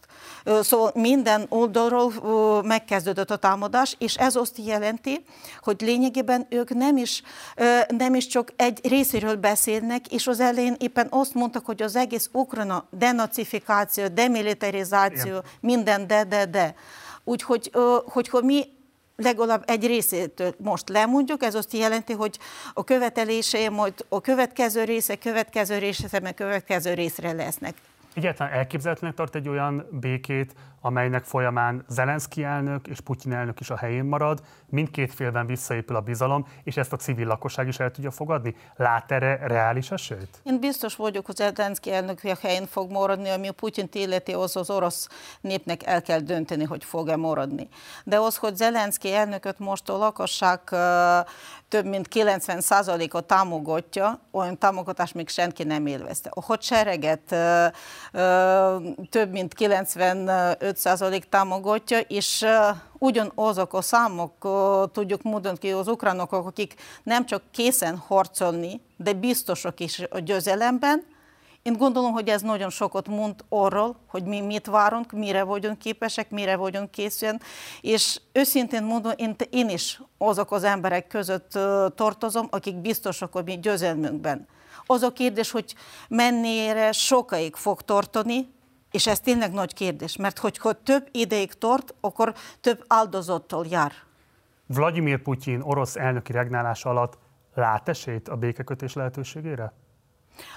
Szóval 0.44 0.90
minden 0.94 1.46
oldalról 1.48 2.62
megkezdődött 2.62 3.30
a 3.30 3.36
támadás, 3.36 3.96
és 3.98 4.16
ez 4.16 4.36
azt 4.36 4.58
jelenti, 4.64 5.24
hogy 5.60 5.80
lényegében 5.80 6.46
ők 6.48 6.74
nem 6.74 6.96
is, 6.96 7.22
nem 7.88 8.14
is 8.14 8.26
csak 8.26 8.52
egy 8.56 8.88
részéről 8.88 9.36
beszélnek, 9.36 10.12
és 10.12 10.26
az 10.26 10.40
elején 10.40 10.76
éppen 10.78 11.06
azt 11.10 11.34
mondtak, 11.34 11.66
hogy 11.66 11.82
az 11.82 11.96
egész 11.96 12.28
Ukrajna 12.32 12.86
denacifikáció, 12.90 14.06
demilitarizáció, 14.08 15.30
Igen. 15.30 15.42
minden 15.60 16.06
de, 16.06 16.24
de, 16.24 16.46
de. 16.46 16.74
Úgyhogy 17.24 17.70
hogy 18.04 18.42
mi 18.42 18.78
legalább 19.16 19.62
egy 19.66 19.86
részét 19.86 20.54
most 20.58 20.88
lemondjuk, 20.88 21.42
ez 21.42 21.54
azt 21.54 21.72
jelenti, 21.72 22.12
hogy 22.12 22.38
a 22.74 22.84
követelése 22.84 23.70
majd 23.70 23.94
a 24.08 24.20
következő 24.20 24.84
része, 24.84 25.16
következő 25.16 25.78
része, 25.78 26.20
meg 26.20 26.34
következő 26.34 26.94
részre 26.94 27.32
lesznek. 27.32 27.74
Egyáltalán 28.14 28.52
elképzelhetőnek 28.52 29.14
tart 29.14 29.34
egy 29.34 29.48
olyan 29.48 29.86
békét, 29.90 30.54
amelynek 30.80 31.24
folyamán 31.24 31.84
Zelenszky 31.88 32.44
elnök 32.44 32.88
és 32.88 33.00
Putyin 33.00 33.32
elnök 33.32 33.60
is 33.60 33.70
a 33.70 33.76
helyén 33.76 34.04
marad, 34.04 34.42
mindkét 34.66 35.14
félben 35.14 35.46
visszaépül 35.46 35.96
a 35.96 36.00
bizalom, 36.00 36.46
és 36.64 36.76
ezt 36.76 36.92
a 36.92 36.96
civil 36.96 37.26
lakosság 37.26 37.68
is 37.68 37.78
el 37.78 37.90
tudja 37.90 38.10
fogadni? 38.10 38.56
Lát 38.76 39.12
erre 39.12 39.46
reális 39.46 39.90
esélyt? 39.90 40.40
Én 40.42 40.60
biztos 40.60 40.96
vagyok, 40.96 41.26
hogy 41.26 41.36
Zelenszky 41.36 41.92
elnök 41.92 42.20
a 42.22 42.36
helyén 42.40 42.66
fog 42.66 42.90
maradni, 42.90 43.28
ami 43.28 43.48
a 43.48 43.52
Putyin 43.52 43.88
illeti, 43.92 44.32
az 44.32 44.56
az 44.56 44.70
orosz 44.70 45.08
népnek 45.40 45.86
el 45.86 46.02
kell 46.02 46.20
dönteni, 46.20 46.64
hogy 46.64 46.84
fog-e 46.84 47.16
maradni. 47.16 47.68
De 48.04 48.18
az, 48.18 48.36
hogy 48.36 48.56
Zelenszky 48.56 49.12
elnököt 49.12 49.58
most 49.58 49.88
a 49.88 49.96
lakosság 49.96 50.60
több 51.68 51.84
mint 51.84 52.08
90%-a 52.14 53.20
támogatja, 53.20 54.20
olyan 54.30 54.58
támogatást 54.58 55.14
még 55.14 55.28
senki 55.28 55.64
nem 55.64 55.86
élvezte. 55.86 56.30
A 56.34 56.42
hadsereget 56.42 57.20
több 59.10 59.30
mint 59.30 59.54
95% 59.58 60.69
támogatja, 61.28 61.98
és 61.98 62.46
ugyanazok 62.98 63.74
a 63.74 63.82
számok 63.82 64.32
tudjuk 64.92 65.22
mutatni 65.22 65.70
az 65.70 65.88
ukránok, 65.88 66.32
akik 66.32 66.74
nem 67.02 67.26
csak 67.26 67.42
készen 67.50 67.96
harcolni, 67.96 68.80
de 68.96 69.12
biztosak 69.12 69.80
is 69.80 70.02
a 70.10 70.18
győzelemben, 70.18 71.04
én 71.62 71.76
gondolom, 71.76 72.12
hogy 72.12 72.28
ez 72.28 72.42
nagyon 72.42 72.70
sokat 72.70 73.08
mond 73.08 73.34
arról, 73.48 73.96
hogy 74.06 74.24
mi 74.24 74.40
mit 74.40 74.66
várunk, 74.66 75.12
mire 75.12 75.42
vagyunk 75.42 75.78
képesek, 75.78 76.30
mire 76.30 76.56
vagyunk 76.56 76.90
készülni, 76.90 77.38
és 77.80 78.20
őszintén 78.32 78.82
mondom, 78.82 79.12
én, 79.16 79.36
én 79.50 79.68
is 79.68 80.00
azok 80.18 80.52
az 80.52 80.64
emberek 80.64 81.06
között 81.06 81.58
tartozom, 81.94 82.46
akik 82.50 82.76
biztosak 82.76 83.34
a 83.34 83.42
mi 83.42 83.58
győzelmünkben. 83.58 84.46
Az 84.86 85.02
a 85.02 85.12
kérdés, 85.12 85.50
hogy 85.50 85.74
mennyire 86.08 86.92
sokáig 86.92 87.54
fog 87.54 87.82
tartani, 87.82 88.48
és 88.90 89.06
ez 89.06 89.20
tényleg 89.20 89.52
nagy 89.52 89.74
kérdés, 89.74 90.16
mert 90.16 90.38
hogyha 90.38 90.72
több 90.72 91.08
ideig 91.10 91.52
tart, 91.52 91.94
akkor 92.00 92.34
több 92.60 92.84
áldozattal 92.86 93.66
jár. 93.68 93.92
Vladimir 94.66 95.22
Putyin 95.22 95.60
orosz 95.60 95.96
elnöki 95.96 96.32
regnálása 96.32 96.90
alatt 96.90 97.18
lát 97.54 97.88
esélyt 97.88 98.28
a 98.28 98.36
békekötés 98.36 98.92
lehetőségére? 98.92 99.72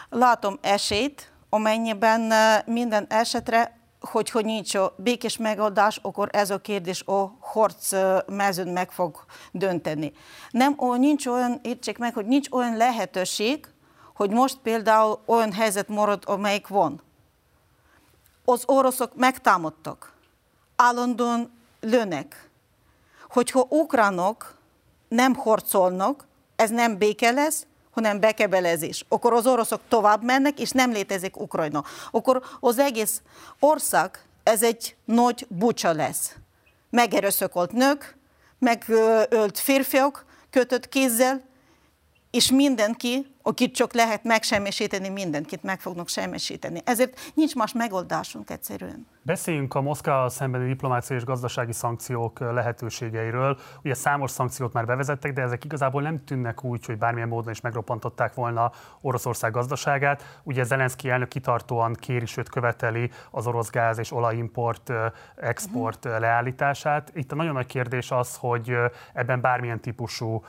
Látom 0.10 0.58
esélyt, 0.62 1.32
amennyiben 1.50 2.34
minden 2.66 3.06
esetre, 3.10 3.82
hogyha 4.00 4.40
nincs 4.40 4.76
a 4.76 4.94
békés 4.98 5.38
megoldás, 5.38 6.00
akkor 6.02 6.30
ez 6.32 6.50
a 6.50 6.58
kérdés 6.58 7.04
a 7.04 7.38
harc 7.40 7.92
mezőn 8.28 8.68
meg 8.68 8.92
fog 8.92 9.26
dönteni. 9.52 10.12
Nem, 10.50 10.76
ó, 10.80 10.96
nincs 10.96 11.26
olyan, 11.26 11.60
értsék 11.64 11.98
meg, 11.98 12.14
hogy 12.14 12.26
nincs 12.26 12.52
olyan 12.52 12.78
lehetőség, 12.78 13.68
hogy 14.16 14.30
most 14.30 14.58
például 14.58 15.20
olyan 15.26 15.52
helyzet 15.52 15.88
marad, 15.88 16.24
amelyik 16.26 16.68
van. 16.68 17.02
Az 18.46 18.64
oroszok 18.66 19.16
megtámadtak, 19.16 20.14
állandóan 20.76 21.52
lőnek. 21.80 22.50
Hogyha 23.30 23.66
ukránok 23.70 24.56
nem 25.08 25.34
harcolnak, 25.36 26.26
ez 26.56 26.70
nem 26.70 26.98
béke 26.98 27.32
lesz, 27.32 27.66
hanem 27.92 28.20
bekebelezés. 28.20 29.06
Akkor 29.08 29.34
az 29.34 29.48
oroszok 29.48 29.82
tovább 29.88 30.24
mennek, 30.24 30.60
és 30.60 30.72
nem 30.72 30.92
létezik 30.92 31.40
Ukrajna. 31.40 31.84
Akkor 32.12 32.44
az 32.60 32.80
egész 32.80 33.22
ország, 33.60 34.26
ez 34.44 34.64
egy 34.64 34.96
nagy 35.06 35.46
bucsa 35.50 35.92
lesz. 35.92 36.36
Megerőszakolt 36.90 37.72
nők, 37.72 38.18
megölt 38.60 39.60
férfiak, 39.60 40.26
kötött 40.50 40.90
kézzel, 40.90 41.42
és 42.32 42.52
mindenki 42.52 43.33
akit 43.44 43.76
csak 43.76 43.94
lehet 43.94 44.24
megsemmisíteni, 44.24 45.10
mindenkit 45.10 45.64
meg 45.64 45.80
fognak 45.80 46.08
semmisíteni. 46.08 46.82
Ezért 46.86 47.20
nincs 47.34 47.56
más 47.56 47.74
megoldásunk 47.74 48.50
egyszerűen. 48.50 49.08
Beszéljünk 49.22 49.74
a 49.74 49.82
Moszkva 49.82 50.30
szembeni 50.30 50.68
diplomáciai 50.68 51.20
és 51.20 51.26
gazdasági 51.26 51.72
szankciók 51.72 52.40
lehetőségeiről. 52.40 53.58
Ugye 53.84 53.94
számos 53.94 54.32
szankciót 54.32 54.74
már 54.74 54.86
bevezettek, 54.86 55.34
de 55.34 55.42
ezek 55.42 55.64
igazából 55.66 56.02
nem 56.02 56.24
tűnnek 56.24 56.64
úgy, 56.64 56.86
hogy 56.86 56.98
bármilyen 56.98 57.28
módon 57.28 57.52
is 57.52 57.62
megroppantották 57.62 58.34
volna 58.34 58.72
Oroszország 59.02 59.52
gazdaságát. 59.52 60.40
Ugye 60.44 60.64
Zelenszky 60.64 61.10
elnök 61.10 61.28
kitartóan 61.28 61.94
kéri, 61.94 62.26
sőt 62.26 62.50
követeli 62.50 63.12
az 63.32 63.48
orosz 63.48 63.70
gáz 63.70 63.98
és 63.98 64.12
olajimport, 64.12 64.92
export 65.36 66.06
uh-huh. 66.06 66.22
leállítását. 66.22 67.12
Itt 67.14 67.32
a 67.32 67.36
nagyon 67.36 67.54
nagy 67.54 67.66
kérdés 67.66 68.12
az, 68.12 68.36
hogy 68.40 68.76
ebben 69.14 69.42
bármilyen 69.42 69.80
típusú 69.80 70.44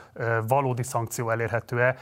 valódi 0.47 0.83
szankció 0.83 1.29
elérhető-e. 1.29 1.95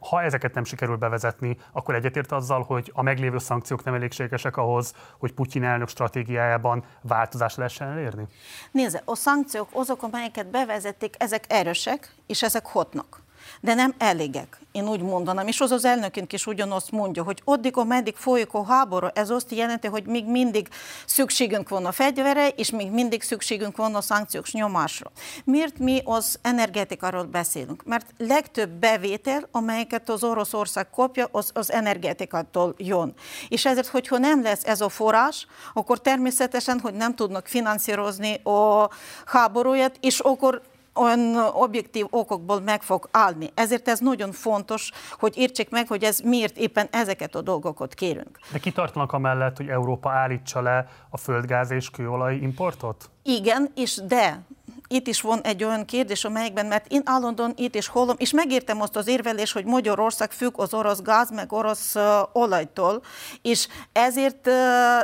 Ha 0.00 0.22
ezeket 0.28 0.54
nem 0.54 0.64
sikerül 0.64 0.96
bevezetni, 0.96 1.56
akkor 1.72 1.94
egyetért 1.94 2.32
azzal, 2.32 2.62
hogy 2.62 2.90
a 2.94 3.02
meglévő 3.02 3.38
szankciók 3.38 3.84
nem 3.84 3.94
elégségesek 3.94 4.56
ahhoz, 4.56 4.94
hogy 5.18 5.32
Putyin 5.32 5.64
elnök 5.64 5.88
stratégiájában 5.88 6.84
változás 7.02 7.54
lehessen 7.54 7.88
elérni? 7.88 8.26
Nézze, 8.70 9.02
a 9.04 9.14
szankciók 9.14 9.68
azok, 9.72 10.02
amelyeket 10.02 10.50
bevezették, 10.50 11.14
ezek 11.18 11.44
erősek, 11.48 12.14
és 12.26 12.42
ezek 12.42 12.66
hotnak 12.66 13.26
de 13.60 13.74
nem 13.74 13.94
elégek. 13.98 14.58
Én 14.72 14.88
úgy 14.88 15.02
mondanám, 15.02 15.46
és 15.46 15.60
az 15.60 15.70
az 15.70 15.84
elnökünk 15.84 16.32
is 16.32 16.46
ugyanazt 16.46 16.90
mondja, 16.90 17.22
hogy 17.22 17.42
addig, 17.44 17.76
ameddig 17.76 18.16
folyik 18.16 18.52
a 18.52 18.64
háború, 18.64 19.06
ez 19.14 19.30
azt 19.30 19.52
jelenti, 19.52 19.86
hogy 19.86 20.06
még 20.06 20.26
mindig 20.26 20.68
szükségünk 21.06 21.68
van 21.68 21.86
a 21.86 21.92
fegyvere, 21.92 22.48
és 22.48 22.70
még 22.70 22.90
mindig 22.90 23.22
szükségünk 23.22 23.76
van 23.76 23.94
a 23.94 24.00
szankcióks 24.00 24.52
nyomásra. 24.52 25.10
Miért 25.44 25.78
mi 25.78 26.02
az 26.04 26.38
energetikáról 26.42 27.24
beszélünk? 27.24 27.84
Mert 27.84 28.06
legtöbb 28.18 28.70
bevétel, 28.70 29.48
amelyeket 29.50 30.08
az 30.08 30.24
Oroszország 30.24 30.90
kopja, 30.90 31.28
az, 31.30 31.50
az 31.54 31.72
energetikától 31.72 32.74
jön. 32.76 33.14
És 33.48 33.66
ezért, 33.66 33.86
hogyha 33.86 34.18
nem 34.18 34.42
lesz 34.42 34.64
ez 34.64 34.80
a 34.80 34.88
forrás, 34.88 35.46
akkor 35.74 36.00
természetesen, 36.00 36.80
hogy 36.80 36.94
nem 36.94 37.14
tudnak 37.14 37.46
finanszírozni 37.46 38.34
a 38.34 38.90
háborúját, 39.26 39.96
és 40.00 40.18
akkor 40.18 40.62
olyan 40.98 41.36
objektív 41.52 42.06
okokból 42.10 42.60
meg 42.60 42.82
fog 42.82 43.08
állni. 43.10 43.50
Ezért 43.54 43.88
ez 43.88 43.98
nagyon 43.98 44.32
fontos, 44.32 44.90
hogy 45.18 45.36
értsék 45.36 45.70
meg, 45.70 45.88
hogy 45.88 46.02
ez 46.02 46.20
miért 46.20 46.56
éppen 46.56 46.88
ezeket 46.90 47.34
a 47.34 47.40
dolgokat 47.40 47.94
kérünk. 47.94 48.38
De 48.52 48.58
kitartanak 48.58 49.12
amellett, 49.12 49.56
hogy 49.56 49.68
Európa 49.68 50.10
állítsa 50.10 50.60
le 50.60 50.88
a 51.10 51.16
földgáz 51.16 51.70
és 51.70 51.90
kőolaj 51.90 52.34
importot? 52.34 53.10
Igen, 53.22 53.70
és 53.74 54.00
de 54.06 54.42
itt 54.88 55.06
is 55.06 55.20
van 55.20 55.40
egy 55.42 55.64
olyan 55.64 55.84
kérdés, 55.84 56.24
amelyekben, 56.24 56.66
mert 56.66 56.86
én 56.88 57.02
állandóan 57.04 57.52
itt 57.56 57.74
is 57.74 57.88
hallom, 57.88 58.16
és 58.18 58.32
megértem 58.32 58.80
azt 58.80 58.96
az 58.96 59.06
érvelés, 59.08 59.52
hogy 59.52 59.64
Magyarország 59.64 60.30
függ 60.30 60.60
az 60.60 60.74
orosz 60.74 61.02
gáz, 61.02 61.30
meg 61.30 61.52
orosz 61.52 61.94
uh, 61.94 62.02
olajtól, 62.32 63.02
és 63.42 63.68
ezért 63.92 64.46
uh, 64.46 64.52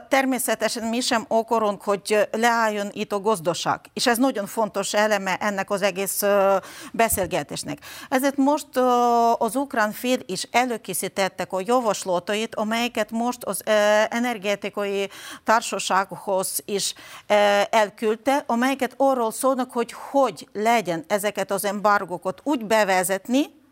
természetesen 0.08 0.88
mi 0.88 1.00
sem 1.00 1.24
akarunk, 1.28 1.82
hogy 1.82 2.28
leálljon 2.32 2.88
itt 2.92 3.12
a 3.12 3.20
gazdaság. 3.20 3.80
És 3.92 4.06
ez 4.06 4.18
nagyon 4.18 4.46
fontos 4.46 4.94
eleme 4.94 5.36
ennek 5.36 5.70
az 5.70 5.82
egész 5.82 6.22
uh, 6.22 6.56
beszélgetésnek. 6.92 7.78
Ezért 8.08 8.36
most 8.36 8.68
uh, 8.74 9.42
az 9.42 9.56
ukrán 9.56 9.92
fél 9.92 10.18
is 10.26 10.48
előkészítettek 10.50 11.52
a 11.52 11.62
javaslatait, 11.64 12.54
amelyeket 12.54 13.10
most 13.10 13.44
az 13.44 13.62
uh, 13.66 13.74
energetikai 14.08 15.08
társasághoz 15.44 16.62
is 16.64 16.94
uh, 17.28 17.36
elküldte, 17.70 18.44
amelyeket 18.46 18.94
arról 18.96 19.32
szólnak, 19.32 19.72
hogy 19.74 19.94
hogy 20.10 20.48
legyen 20.52 21.04
ezeket 21.08 21.50
az 21.50 21.64
embargokat 21.64 22.40
úgy 22.44 22.66
bevezetni, 22.66 23.62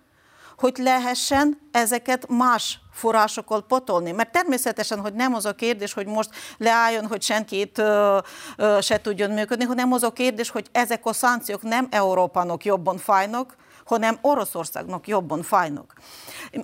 hogy 0.58 0.76
lehessen 0.76 1.60
ezeket 1.72 2.28
más 2.28 2.80
forrásokkal 2.92 3.66
potolni. 3.66 4.12
Mert 4.12 4.32
természetesen, 4.32 5.00
hogy 5.00 5.14
nem 5.14 5.34
az 5.34 5.44
a 5.44 5.54
kérdés, 5.54 5.92
hogy 5.92 6.06
most 6.06 6.30
leálljon, 6.58 7.06
hogy 7.06 7.22
senki 7.22 7.60
itt 7.60 7.78
ö, 7.78 8.18
ö, 8.56 8.78
se 8.80 9.00
tudjon 9.00 9.30
működni, 9.30 9.64
hanem 9.64 9.92
az 9.92 10.02
a 10.02 10.12
kérdés, 10.12 10.50
hogy 10.50 10.66
ezek 10.72 11.06
a 11.06 11.12
szankciók 11.12 11.62
nem 11.62 11.86
Európának 11.90 12.64
jobban 12.64 12.98
fájnak, 12.98 13.56
hanem 13.92 14.18
Oroszországnak 14.20 15.08
jobban 15.08 15.42
fájnak. 15.42 15.94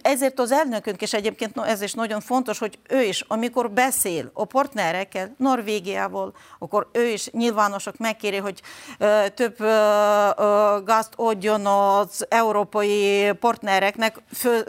Ezért 0.02 0.38
az 0.38 0.52
elnökünk, 0.52 1.02
és 1.02 1.12
egyébként 1.12 1.58
ez 1.58 1.82
is 1.82 1.92
nagyon 1.92 2.20
fontos, 2.20 2.58
hogy 2.58 2.78
ő 2.88 3.02
is, 3.02 3.24
amikor 3.28 3.70
beszél 3.70 4.30
a 4.32 4.44
partnerekkel, 4.44 5.34
Norvégiával, 5.36 6.34
akkor 6.58 6.88
ő 6.92 7.06
is 7.06 7.30
nyilvánosak 7.30 7.96
megkéri, 7.96 8.36
hogy 8.36 8.62
több 9.34 9.58
gázt 10.84 11.12
adjon 11.16 11.66
az 11.66 12.26
európai 12.28 13.30
partnereknek, 13.40 14.22
fő, 14.34 14.64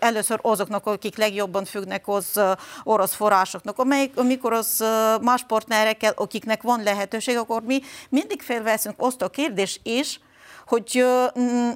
először 0.00 0.38
azoknak, 0.42 0.86
akik 0.86 1.16
legjobban 1.16 1.64
függnek 1.64 2.08
az 2.08 2.40
orosz 2.82 3.14
forrásoknak, 3.14 3.78
amelyik, 3.78 4.16
amikor 4.16 4.52
az 4.52 4.84
más 5.20 5.44
partnerekkel, 5.44 6.12
akiknek 6.16 6.62
van 6.62 6.82
lehetőség, 6.82 7.36
akkor 7.36 7.62
mi 7.62 7.80
mindig 8.08 8.42
felveszünk 8.42 8.94
azt 8.98 9.22
a 9.22 9.28
kérdést 9.28 9.80
is, 9.82 10.20
hogy 10.66 11.04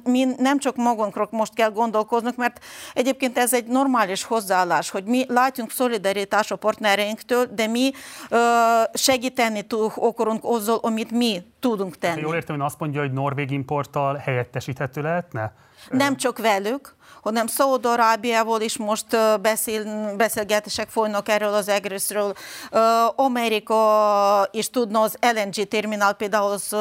mi 0.03 0.25
nem 0.37 0.59
csak 0.59 0.75
magunkról 0.75 1.27
most 1.31 1.53
kell 1.53 1.71
gondolkoznunk, 1.71 2.35
mert 2.35 2.63
egyébként 2.93 3.37
ez 3.37 3.53
egy 3.53 3.65
normális 3.65 4.23
hozzáállás, 4.23 4.89
hogy 4.89 5.03
mi 5.03 5.25
látjunk 5.27 5.71
szolidaritás 5.71 6.51
a 6.51 6.55
partnereinktől, 6.55 7.45
de 7.55 7.67
mi 7.67 7.91
segíteni 8.93 9.65
akarunk 9.95 10.43
azzal, 10.43 10.79
amit 10.81 11.11
mi 11.11 11.41
tudunk 11.59 11.97
tenni. 11.97 12.21
Jól 12.21 12.35
értem, 12.35 12.55
hogy 12.55 12.65
azt 12.65 12.79
mondja, 12.79 13.01
hogy 13.01 13.13
norvég 13.13 13.51
importtal 13.51 14.15
helyettesíthető 14.15 15.01
lehetne? 15.01 15.53
Nem 15.89 16.17
csak 16.17 16.37
velük, 16.37 16.95
hanem 17.21 17.47
Szaúd-Arábiával 17.47 18.61
is 18.61 18.77
most 18.77 19.05
beszél, 19.41 20.15
beszélgetések 20.15 20.89
folynak 20.89 21.29
erről 21.29 21.53
az 21.53 21.67
egészről. 21.67 22.33
Amerika 23.15 24.47
is 24.51 24.69
tudna 24.69 25.01
az 25.01 25.17
LNG 25.33 25.67
terminál, 25.67 26.13
például 26.13 26.51
az, 26.51 26.73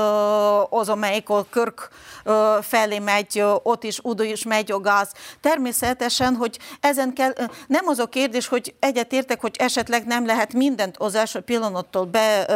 az 0.71 0.89
amelyik 0.89 1.29
a 1.29 1.47
Körk 1.51 1.89
felé 2.61 2.99
megy, 2.99 3.45
ott 3.63 3.85
is 3.85 3.99
oda 4.03 4.25
is 4.25 4.45
megy 4.45 4.73
a 4.73 4.81
gáz. 4.81 5.13
Természetesen, 5.41 6.35
hogy 6.35 6.59
ezen 6.81 7.13
kell, 7.13 7.33
nem 7.67 7.87
az 7.87 7.99
a 7.99 8.07
kérdés, 8.07 8.49
hogy 8.49 8.75
egyetértek, 8.79 9.41
hogy 9.41 9.57
esetleg 9.59 10.07
nem 10.07 10.27
lehet 10.27 10.53
mindent 10.53 10.97
az 10.97 11.15
első 11.15 11.41
pillanattól 11.41 12.05
be, 12.05 12.47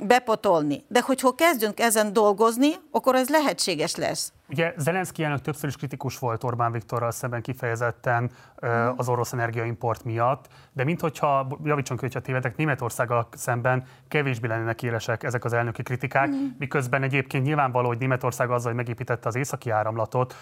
bepotolni. 0.00 0.84
De 0.92 1.00
hogyha 1.00 1.34
kezdünk 1.34 1.80
ezen 1.80 2.12
dolgozni, 2.12 2.70
akkor 2.90 3.14
ez 3.14 3.28
lehetséges 3.28 3.96
lesz. 3.96 4.32
Ugye 4.48 4.74
Zelenszky 4.76 5.24
elnök 5.24 5.40
többször 5.40 5.68
is 5.68 5.76
kritikus 5.76 6.18
volt 6.18 6.44
Orbán 6.44 6.72
Viktorral 6.72 7.10
szemben 7.10 7.42
kifejezetten 7.42 8.30
mm. 8.66 8.68
az 8.96 9.08
orosz 9.08 9.32
energiaimport 9.32 10.04
miatt, 10.04 10.46
de 10.72 10.84
minthogyha, 10.84 11.58
javítson 11.64 11.96
ki, 11.96 12.02
hogyha 12.02 12.20
tévedek, 12.20 12.56
Németországgal 12.56 13.28
szemben 13.32 13.84
kevésbé 14.08 14.46
lennének 14.46 14.82
élesek 14.82 15.22
ezek 15.22 15.44
az 15.44 15.52
elnöki 15.52 15.82
kritikák, 15.82 16.28
mm. 16.28 16.46
miközben 16.58 17.02
egyébként 17.02 17.44
nyilvánvaló, 17.44 17.86
hogy 17.86 17.98
Németország 17.98 18.50
azzal, 18.50 18.66
hogy 18.66 18.76
megépítette 18.80 19.28
az 19.28 19.34
északi 19.34 19.70
áramlatot, 19.70 20.34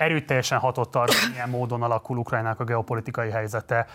erőteljesen 0.00 0.58
hatott 0.58 0.94
arra, 0.94 1.12
hogy 1.12 1.30
milyen 1.30 1.48
módon 1.48 1.82
alakul 1.82 2.16
Ukrajnának 2.16 2.60
a 2.60 2.64
geopolitikai 2.64 3.30
helyzete. 3.30 3.86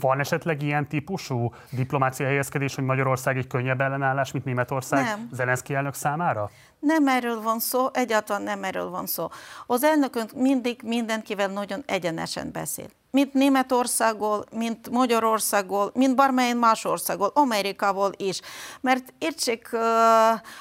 Van 0.00 0.20
esetleg 0.20 0.62
ilyen 0.62 0.88
típusú 0.88 1.54
diplomáciai 1.70 2.28
helyezkedés, 2.28 2.74
hogy 2.74 2.84
Magyarország 2.84 3.36
egy 3.36 3.46
könnyebb 3.46 3.80
ellenállás, 3.80 4.32
mint 4.32 4.44
Németország 4.44 5.04
nem. 5.04 5.28
Zelenszky 5.32 5.74
elnök 5.74 5.94
számára? 5.94 6.50
Nem 6.78 7.08
erről 7.08 7.42
van 7.42 7.58
szó, 7.58 7.86
egyáltalán 7.92 8.42
nem 8.42 8.64
erről 8.64 8.90
van 8.90 9.06
szó. 9.06 9.28
Az 9.66 9.84
elnökünk 9.84 10.32
mindig 10.32 10.80
mindenkivel 10.84 11.48
nagyon 11.48 11.82
egyenesen 11.86 12.50
beszél. 12.52 12.86
Mint 13.10 13.32
Németországból, 13.32 14.44
mint 14.52 14.90
Magyarországból, 14.90 15.90
mint 15.94 16.16
bármely 16.16 16.52
más 16.52 16.84
országból, 16.84 17.30
Amerikából 17.34 18.12
is. 18.16 18.40
Mert 18.80 19.12
értsék, 19.18 19.68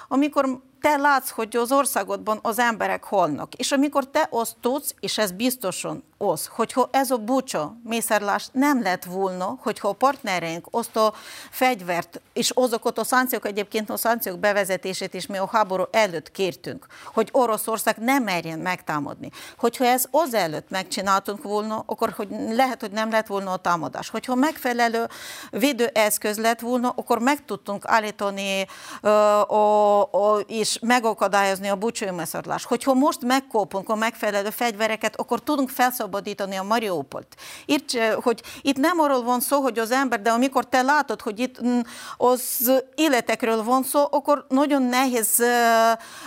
amikor 0.08 0.66
te 0.82 0.98
látsz, 0.98 1.30
hogy 1.30 1.56
az 1.56 1.72
országodban 1.72 2.40
az 2.42 2.60
emberek 2.60 3.04
holnak, 3.04 3.54
és 3.54 3.72
amikor 3.72 4.10
te 4.10 4.28
azt 4.32 4.56
tudsz, 4.62 4.96
és 5.00 5.18
ez 5.18 5.32
biztosan 5.32 6.04
az, 6.18 6.50
hogyha 6.56 6.90
ez 6.92 7.12
a 7.12 7.18
bucsa 7.18 7.78
mészárlás 7.84 8.48
nem 8.52 8.82
lett 8.82 9.04
volna, 9.04 9.58
hogyha 9.62 9.88
a 9.88 9.94
partnereink 9.94 10.68
azt 10.72 10.96
a 10.96 11.14
fegyvert, 11.52 12.22
és 12.34 12.50
azokat 12.50 12.98
a 12.98 13.04
szankciók, 13.04 13.46
egyébként 13.46 13.90
a 13.90 13.98
szankciók 13.98 14.40
bevezetését 14.40 15.14
is 15.14 15.26
mi 15.26 15.38
a 15.38 15.50
háború 15.52 15.84
előtt 15.92 16.32
kértünk, 16.32 16.86
hogy 17.14 17.30
Oroszország 17.32 17.98
nem 17.98 18.24
merjen 18.24 18.60
megtámadni. 18.60 19.30
Hogyha 19.58 19.86
ez 19.86 20.06
az 20.12 20.34
előtt 20.34 20.70
megcsináltunk 20.70 21.44
volna, 21.44 21.84
akkor 21.86 22.10
hogy 22.10 22.28
lehet, 22.50 22.82
hogy 22.82 22.92
nem 22.92 23.12
lett 23.12 23.28
volna 23.28 23.52
a 23.52 23.58
támadás. 23.58 24.10
Hogyha 24.10 24.36
megfelelő 24.36 25.08
védőeszköz 25.52 26.38
lett 26.38 26.60
volna, 26.60 26.94
akkor 26.96 27.20
meg 27.20 27.46
tudtunk 27.46 27.84
állítani 27.88 28.66
uh, 29.02 29.12
a, 29.52 30.02
a, 30.02 30.40
és 30.48 30.80
megakadályozni 30.82 31.68
a 31.68 31.76
bucsai 31.76 32.12
mészárlást. 32.12 32.66
Hogyha 32.66 32.94
most 32.94 33.22
megkópunk 33.22 33.90
a 33.90 33.96
megfelelő 33.96 34.50
fegyvereket, 34.50 35.16
akkor 35.16 35.40
tudunk 35.40 35.70
felszabadulni 35.70 36.06
felszabadítani 36.08 36.56
a 36.56 36.64
Mariupolt. 36.64 37.28
Itt, 37.66 38.00
hogy 38.22 38.42
itt 38.62 38.78
nem 38.78 39.00
arról 39.00 39.24
van 39.24 39.40
szó, 39.40 39.62
hogy 39.62 39.80
az 39.80 39.92
ember, 39.92 40.22
de 40.22 40.30
amikor 40.30 40.66
te 40.66 40.82
látod, 40.82 41.22
hogy 41.22 41.40
itt 41.40 41.62
mm, 41.64 41.80
az 42.18 42.72
életekről 42.96 43.64
van 43.64 43.84
szó, 43.84 44.04
akkor 44.12 44.46
nagyon 44.50 44.82
nehéz 44.82 45.44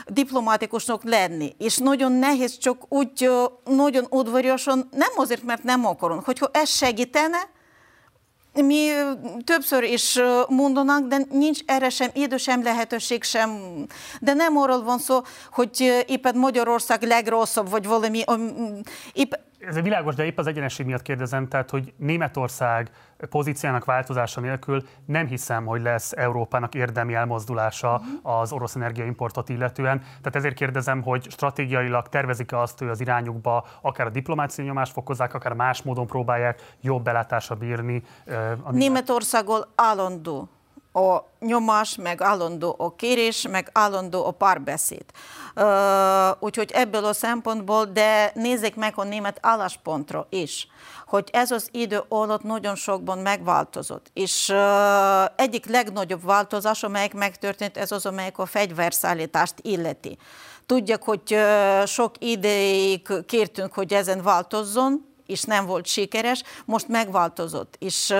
diplomatikusnak 0.06 1.04
lenni, 1.04 1.54
és 1.58 1.76
nagyon 1.76 2.12
nehéz 2.12 2.58
csak 2.58 2.84
úgy 2.88 3.30
nagyon 3.64 4.06
udvariasan, 4.10 4.88
nem 4.90 5.10
azért, 5.16 5.42
mert 5.42 5.62
nem 5.62 5.86
akarunk, 5.86 6.24
hogyha 6.24 6.50
ez 6.52 6.68
segítene, 6.68 7.38
mi 8.54 8.90
többször 9.44 9.82
is 9.82 10.18
mondanak, 10.48 11.06
de 11.06 11.26
nincs 11.30 11.60
erre 11.66 11.88
sem 11.88 12.08
idő, 12.12 12.36
sem 12.36 12.62
lehetőség, 12.62 13.22
sem. 13.22 13.60
De 14.20 14.32
nem 14.32 14.56
arról 14.56 14.82
van 14.82 14.98
szó, 14.98 15.20
hogy 15.52 16.04
éppen 16.06 16.36
Magyarország 16.36 17.02
legrosszabb, 17.02 17.70
vagy 17.70 17.86
valami. 17.86 18.24
Épp 19.12 19.32
Ez 19.66 19.80
világos, 19.80 20.14
de 20.14 20.24
épp 20.24 20.38
az 20.38 20.46
egyenesség 20.46 20.86
miatt 20.86 21.02
kérdezem, 21.02 21.48
tehát 21.48 21.70
hogy 21.70 21.92
Németország 21.96 22.90
pozíciának 23.30 23.84
változása 23.84 24.40
nélkül 24.40 24.82
nem 25.06 25.26
hiszem, 25.26 25.66
hogy 25.66 25.82
lesz 25.82 26.12
Európának 26.12 26.74
érdemi 26.74 27.14
elmozdulása 27.14 28.00
az 28.22 28.52
orosz 28.52 28.74
energiaimportot 28.74 29.48
illetően. 29.48 29.98
Tehát 29.98 30.36
ezért 30.36 30.54
kérdezem, 30.54 31.02
hogy 31.02 31.30
stratégiailag 31.30 32.08
tervezik-e 32.08 32.58
azt, 32.58 32.78
hogy 32.78 32.88
az 32.88 33.00
irányukba 33.00 33.66
akár 33.80 34.06
a 34.06 34.10
diplomáciai 34.10 34.66
nyomást 34.66 34.92
fokozzák, 34.92 35.34
akár 35.34 35.52
más 35.52 35.82
módon 35.82 36.06
próbálják 36.06 36.74
jobb 36.80 37.02
belátásra 37.02 37.54
bírni. 37.54 38.02
Németországból 38.70 39.72
állandó 39.74 40.48
a 40.92 41.18
nyomás, 41.40 41.96
meg 41.96 42.22
állandó 42.22 42.74
a 42.78 42.94
kérés, 42.94 43.46
meg 43.48 43.70
állandó 43.72 44.26
a 44.26 44.30
párbeszéd. 44.30 45.04
Úgyhogy 46.38 46.70
ebből 46.72 47.04
a 47.04 47.12
szempontból, 47.12 47.84
de 47.84 48.32
nézzék 48.34 48.74
meg 48.74 48.92
a 48.96 49.04
német 49.04 49.38
álláspontra 49.40 50.26
is, 50.30 50.68
hogy 51.06 51.28
ez 51.32 51.50
az 51.50 51.68
idő 51.72 52.02
alatt 52.08 52.42
nagyon 52.42 52.74
sokban 52.74 53.18
megváltozott. 53.18 54.10
És 54.12 54.54
egyik 55.36 55.66
legnagyobb 55.66 56.24
változás, 56.24 56.82
amelyik 56.82 57.14
megtörtént, 57.14 57.76
ez 57.76 57.92
az, 57.92 58.06
amelyik 58.06 58.38
a 58.38 58.46
fegyverszállítást 58.46 59.54
illeti. 59.62 60.18
Tudják, 60.66 61.02
hogy 61.02 61.36
sok 61.86 62.14
ideig 62.18 63.24
kértünk, 63.26 63.72
hogy 63.72 63.92
ezen 63.92 64.22
változzon, 64.22 65.09
és 65.30 65.42
nem 65.42 65.66
volt 65.66 65.86
sikeres, 65.86 66.42
most 66.64 66.88
megváltozott. 66.88 67.76
És 67.78 68.14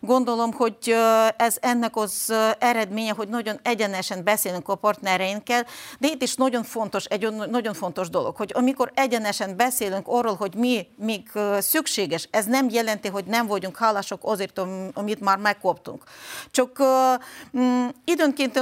gondolom, 0.00 0.52
hogy 0.52 0.94
ez 1.36 1.56
ennek 1.60 1.96
az 1.96 2.32
eredménye, 2.58 3.12
hogy 3.12 3.28
nagyon 3.28 3.58
egyenesen 3.62 4.24
beszélünk 4.24 4.68
a 4.68 4.74
partnereinkkel, 4.74 5.66
de 5.98 6.08
itt 6.08 6.22
is 6.22 6.34
nagyon 6.34 6.62
fontos, 6.62 7.04
egy 7.04 7.32
nagyon 7.32 7.74
fontos 7.74 8.10
dolog, 8.10 8.36
hogy 8.36 8.52
amikor 8.54 8.90
egyenesen 8.94 9.56
beszélünk 9.56 10.06
arról, 10.08 10.34
hogy 10.34 10.54
mi 10.54 10.86
még 10.96 11.30
szükséges, 11.58 12.28
ez 12.30 12.44
nem 12.44 12.68
jelenti, 12.70 13.08
hogy 13.08 13.24
nem 13.24 13.46
vagyunk 13.46 13.76
hálások 13.76 14.20
azért, 14.22 14.60
amit 14.94 15.20
már 15.20 15.38
megkoptunk. 15.38 16.02
Csak 16.50 16.78
uh, 16.78 17.68
időnként 18.04 18.54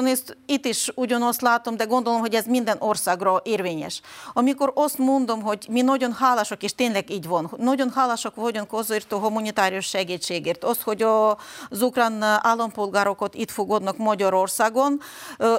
itt 0.47 0.65
is 0.65 0.91
ugyanazt 0.95 1.41
látom, 1.41 1.77
de 1.77 1.85
gondolom, 1.85 2.21
hogy 2.21 2.35
ez 2.35 2.45
minden 2.45 2.77
országra 2.79 3.41
érvényes. 3.45 4.01
Amikor 4.33 4.73
azt 4.75 4.99
mondom, 4.99 5.43
hogy 5.43 5.67
mi 5.71 5.83
nagyon 5.83 6.13
hálások, 6.13 6.63
és 6.63 6.75
tényleg 6.75 7.11
így 7.11 7.27
van, 7.27 7.51
nagyon 7.57 7.91
hálások 7.95 8.35
vagyunk 8.35 8.73
azért 8.73 9.13
a 9.13 9.19
humanitárius 9.19 9.87
segítségért. 9.87 10.65
Az, 10.65 10.83
hogy 10.83 11.03
az 11.03 11.83
ukrán 11.83 12.23
állampolgárokat 12.23 13.35
itt 13.35 13.51
fogadnak 13.51 13.97
Magyarországon, 13.97 15.01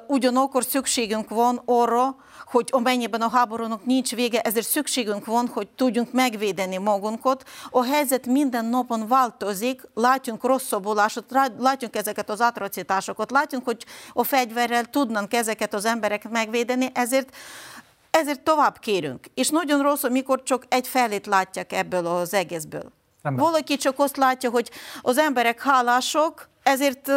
ugyanakkor 0.08 0.63
szükségünk 0.63 1.30
van 1.30 1.62
arra, 1.65 2.15
hogy 2.45 2.69
amennyiben 2.71 3.21
a 3.21 3.30
háborúnak 3.30 3.86
nincs 3.86 4.15
vége, 4.15 4.41
ezért 4.41 4.67
szükségünk 4.67 5.26
van, 5.26 5.48
hogy 5.48 5.67
tudjunk 5.67 6.12
megvédeni 6.12 6.78
magunkat. 6.78 7.43
A 7.69 7.84
helyzet 7.84 8.26
minden 8.26 8.65
napon 8.65 9.08
változik, 9.08 9.82
látjunk 9.93 10.43
rosszabbulást, 10.43 11.24
látjunk 11.58 11.95
ezeket 11.95 12.30
az 12.30 12.41
atrocitásokat, 12.41 13.32
látjunk, 13.32 13.65
hogy 13.65 13.86
a 14.13 14.24
fegyverrel 14.24 14.86
tudnak 14.86 15.34
ezeket 15.34 15.74
az 15.74 15.86
emberek 15.86 16.30
megvédeni, 16.30 16.89
ezért 16.93 17.36
ezért 18.15 18.41
tovább 18.41 18.80
kérünk. 18.80 19.25
És 19.34 19.49
nagyon 19.49 19.82
rossz, 19.82 20.04
amikor 20.04 20.43
csak 20.43 20.63
egy 20.69 20.88
felét 20.88 21.25
látják 21.25 21.73
ebből 21.73 22.06
az 22.06 22.34
egészből. 22.34 22.91
Nem. 23.21 23.36
Valaki 23.36 23.78
csak 23.78 23.99
azt 23.99 24.17
látja, 24.17 24.49
hogy 24.49 24.71
az 25.01 25.17
emberek 25.17 25.62
hálások, 25.62 26.49
ezért 26.63 27.12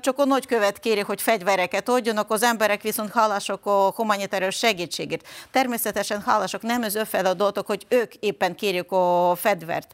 csak 0.00 0.18
a 0.18 0.24
nagykövet 0.24 0.78
kéri, 0.78 1.00
hogy 1.00 1.22
fegyvereket 1.22 1.88
adjanak, 1.88 2.30
az 2.30 2.42
emberek 2.42 2.82
viszont 2.82 3.12
hálások 3.12 3.66
a 3.66 3.92
humanitárius 3.96 4.56
segítségért. 4.56 5.26
Természetesen 5.50 6.22
hálások 6.22 6.62
nem 6.62 6.82
az 6.82 6.94
ő 6.94 7.04
feladatok, 7.04 7.66
hogy 7.66 7.86
ők 7.88 8.14
éppen 8.14 8.54
kérjük 8.54 8.92
a 8.92 9.34
fegyvert. 9.36 9.92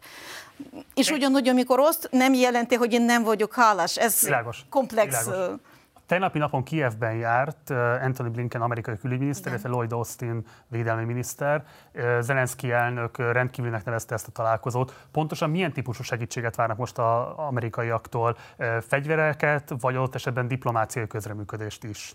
És 0.95 1.11
ugyanúgy, 1.11 1.49
amikor 1.49 1.81
azt 1.81 2.09
nem 2.11 2.35
jelenti, 2.35 2.75
hogy 2.75 2.93
én 2.93 3.03
nem 3.03 3.23
vagyok 3.23 3.55
hálás. 3.55 3.97
Ez 3.97 4.21
Világos. 4.21 4.59
komplex. 4.71 5.25
Világos. 5.25 5.61
Tegnapi 6.09 6.39
napon 6.39 6.63
Kievben 6.63 7.15
járt 7.15 7.71
uh, 7.71 7.77
Anthony 8.03 8.31
Blinken, 8.31 8.63
amerikai 8.63 8.99
külügyminiszter, 8.99 9.53
illetve 9.53 9.69
Lloyd 9.69 9.93
Austin 9.93 10.47
védelmi 10.69 11.05
miniszter. 11.05 11.65
Uh, 11.95 12.21
Zelenszky 12.21 12.71
elnök 12.71 13.19
rendkívülnek 13.19 13.85
nevezte 13.85 14.15
ezt 14.15 14.27
a 14.27 14.31
találkozót. 14.31 15.07
Pontosan 15.13 15.51
milyen 15.51 15.73
típusú 15.73 16.03
segítséget 16.03 16.57
várnak 16.57 16.77
most 16.77 16.99
az 16.99 17.27
amerikaiaktól? 17.37 18.37
Fegyvereket, 18.81 19.73
vagy 19.81 19.97
ott 19.97 20.15
esetben 20.15 20.49
diplomáciai 20.49 21.07
közreműködést 21.07 21.85
is? 21.85 22.15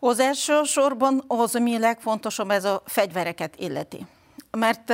Az 0.00 0.20
első 0.20 0.62
sorban 0.62 1.24
az, 1.26 1.54
ami 1.54 1.78
legfontosabb, 1.78 2.50
ez 2.50 2.64
a 2.64 2.82
fegyvereket 2.84 3.56
illeti. 3.56 4.06
Mert, 4.50 4.92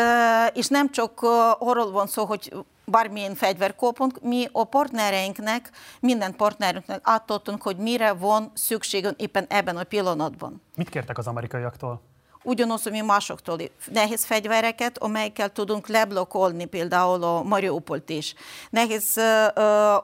és 0.53 0.69
nem 0.69 0.91
csak 0.91 1.21
arról 1.59 1.91
van 1.91 2.07
szó, 2.07 2.25
hogy 2.25 2.53
bármilyen 2.91 3.35
fegyver 3.35 3.75
kopunk, 3.75 4.23
mi 4.23 4.49
a 4.53 4.65
partnereinknek, 4.65 5.71
minden 6.01 6.37
partnerünknek 6.37 7.01
átadtunk, 7.03 7.63
hogy 7.63 7.77
mire 7.77 8.13
van 8.13 8.51
szükségünk 8.55 9.21
éppen 9.21 9.47
ebben 9.49 9.77
a 9.77 9.85
pillanatban. 9.85 10.63
Mit 10.77 10.89
kértek 10.89 11.19
az 11.19 11.27
amerikaiaktól? 11.27 12.10
Ugyanaz, 12.43 12.85
mi 12.85 13.01
másoktól 13.01 13.59
nehéz 13.93 14.25
fegyvereket, 14.25 14.99
amelyekkel 14.99 15.49
tudunk 15.49 15.89
leblokkolni 15.89 16.65
például 16.65 17.23
a 17.23 17.43
Mariupolt 17.43 18.09
is. 18.09 18.35
Nehéz 18.71 19.21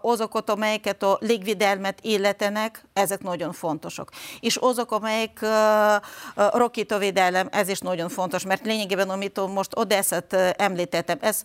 azokat, 0.00 0.50
amelyeket 0.50 1.02
a 1.02 1.18
légvidelmet 1.20 1.98
illetenek, 2.02 2.84
ezek 2.92 3.22
nagyon 3.22 3.52
fontosak. 3.52 4.10
És 4.40 4.56
azok, 4.56 4.90
amelyek 4.90 5.44
rakétavédelem, 6.34 7.48
ez 7.50 7.68
is 7.68 7.78
nagyon 7.78 8.08
fontos, 8.08 8.44
mert 8.44 8.64
lényegében, 8.64 9.10
amit 9.10 9.40
most 9.54 9.78
Odesszát 9.78 10.32
említettem, 10.56 11.18
ez 11.20 11.42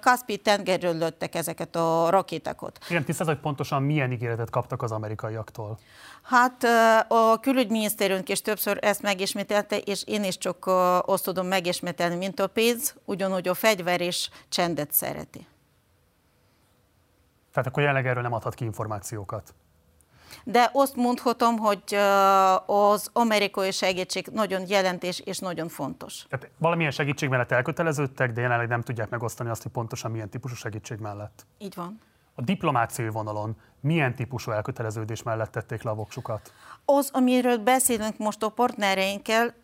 Kaspi 0.00 0.36
tengerről 0.36 0.98
lőttek 0.98 1.34
ezeket 1.34 1.76
a 1.76 2.10
rakétákat. 2.10 2.78
Igen, 2.88 3.04
tisztáz, 3.04 3.26
hogy 3.26 3.38
pontosan 3.38 3.82
milyen 3.82 4.12
ígéretet 4.12 4.50
kaptak 4.50 4.82
az 4.82 4.92
amerikaiaktól? 4.92 5.78
Hát 6.22 6.64
a 7.08 7.40
külügyminisztérium 7.40 8.20
is 8.26 8.40
többször 8.40 8.78
ezt 8.80 9.02
megismételte, 9.02 9.78
és 9.78 10.02
én 10.06 10.24
is 10.24 10.38
csak 10.38 10.66
azt 11.06 11.24
tudom 11.24 11.46
megismételni, 11.46 12.16
mint 12.16 12.40
a 12.40 12.46
pénz, 12.46 12.94
ugyanúgy 13.04 13.48
a 13.48 13.54
fegyver 13.54 14.00
is 14.00 14.30
csendet 14.48 14.92
szereti. 14.92 15.46
Tehát 17.52 17.68
akkor 17.68 17.82
jelenleg 17.82 18.06
erről 18.06 18.22
nem 18.22 18.32
adhat 18.32 18.54
ki 18.54 18.64
információkat? 18.64 19.54
De 20.44 20.70
azt 20.72 20.96
mondhatom, 20.96 21.58
hogy 21.58 21.94
az 22.66 23.10
amerikai 23.12 23.70
segítség 23.70 24.26
nagyon 24.32 24.62
jelentés 24.68 25.20
és 25.20 25.38
nagyon 25.38 25.68
fontos. 25.68 26.26
Tehát 26.28 26.50
valamilyen 26.58 26.90
segítség 26.90 27.28
mellett 27.28 27.50
elköteleződtek, 27.50 28.32
de 28.32 28.40
jelenleg 28.40 28.68
nem 28.68 28.82
tudják 28.82 29.08
megosztani 29.08 29.50
azt, 29.50 29.62
hogy 29.62 29.72
pontosan 29.72 30.10
milyen 30.10 30.28
típusú 30.28 30.54
segítség 30.54 30.98
mellett. 30.98 31.46
Így 31.58 31.74
van. 31.74 32.00
A 32.34 32.42
diplomáciai 32.42 33.08
vonalon 33.08 33.56
milyen 33.80 34.14
típusú 34.14 34.50
elköteleződés 34.50 35.22
mellett 35.22 35.50
tették 35.50 35.82
le 35.82 35.90
a 35.90 35.94
voksukat? 35.94 36.52
Az, 36.84 37.10
amiről 37.12 37.58
beszélünk 37.58 38.18
most 38.18 38.42
a 38.42 38.48
partnereinkkel, 38.48 39.54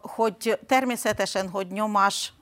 hogy 0.00 0.58
természetesen, 0.66 1.48
hogy 1.48 1.66
nyomás 1.66 2.32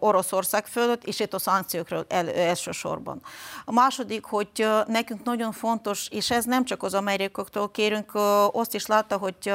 Oroszország 0.00 0.66
fölött, 0.66 1.04
és 1.04 1.20
itt 1.20 1.34
a 1.34 1.38
szankciókról 1.38 2.04
el, 2.08 2.30
elsősorban. 2.30 3.22
A 3.64 3.72
második, 3.72 4.24
hogy 4.24 4.66
nekünk 4.86 5.24
nagyon 5.24 5.52
fontos, 5.52 6.08
és 6.10 6.30
ez 6.30 6.44
nem 6.44 6.64
csak 6.64 6.82
az 6.82 6.94
amerikaktól 6.94 7.70
kérünk, 7.70 8.12
azt 8.52 8.74
is 8.74 8.86
látta, 8.86 9.16
hogy 9.16 9.52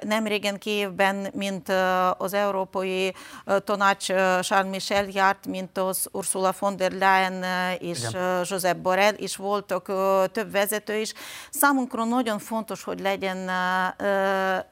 nem 0.00 0.26
régen 0.26 0.58
Kievben, 0.58 1.30
mint 1.34 1.68
az 2.18 2.32
Európai 2.32 3.14
Tanács 3.64 4.06
Charles 4.40 4.70
Michel 4.70 5.06
járt, 5.08 5.46
mint 5.46 5.78
az 5.78 6.08
Ursula 6.12 6.54
von 6.58 6.76
der 6.76 6.92
Leyen 6.92 7.44
és 7.78 7.98
Igen. 8.08 8.44
Josep 8.48 8.76
Borrell, 8.76 9.14
és 9.14 9.36
voltak 9.36 9.86
több 10.32 10.50
vezető 10.50 10.96
is. 10.96 11.12
Számunkra 11.50 12.04
nagyon 12.04 12.38
fontos, 12.38 12.84
hogy 12.84 13.00
legyen 13.00 13.50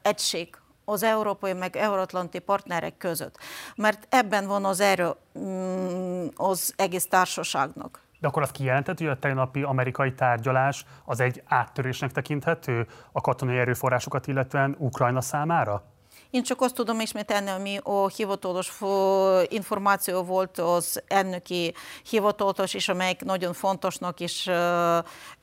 egység 0.01 0.57
az 0.89 1.03
európai 1.03 1.53
meg 1.53 1.75
euróatlanti 1.75 2.39
partnerek 2.39 2.97
között. 2.97 3.37
Mert 3.75 4.07
ebben 4.09 4.47
van 4.47 4.65
az 4.65 4.79
erő 4.79 5.09
mm, 5.39 6.27
az 6.35 6.73
egész 6.75 7.07
társaságnak. 7.07 8.01
De 8.19 8.27
akkor 8.27 8.41
azt 8.41 8.51
kijelentett, 8.51 8.97
hogy 8.97 9.07
a 9.07 9.19
tegnapi 9.19 9.61
amerikai 9.61 10.13
tárgyalás 10.13 10.85
az 11.05 11.19
egy 11.19 11.43
áttörésnek 11.45 12.11
tekinthető 12.11 12.87
a 13.11 13.21
katonai 13.21 13.57
erőforrásokat 13.57 14.27
illetően 14.27 14.75
Ukrajna 14.79 15.21
számára? 15.21 15.83
Én 16.31 16.43
csak 16.43 16.61
azt 16.61 16.75
tudom 16.75 16.99
ismételni, 16.99 17.49
ami 17.49 17.77
a 17.83 18.07
hivatalos 18.07 18.79
információ 19.47 20.23
volt 20.23 20.57
az 20.57 21.03
elnöki 21.07 21.73
hivatalos, 22.09 22.73
és 22.73 22.89
amelyik 22.89 23.21
nagyon 23.23 23.53
fontosnak 23.53 24.19
és 24.19 24.51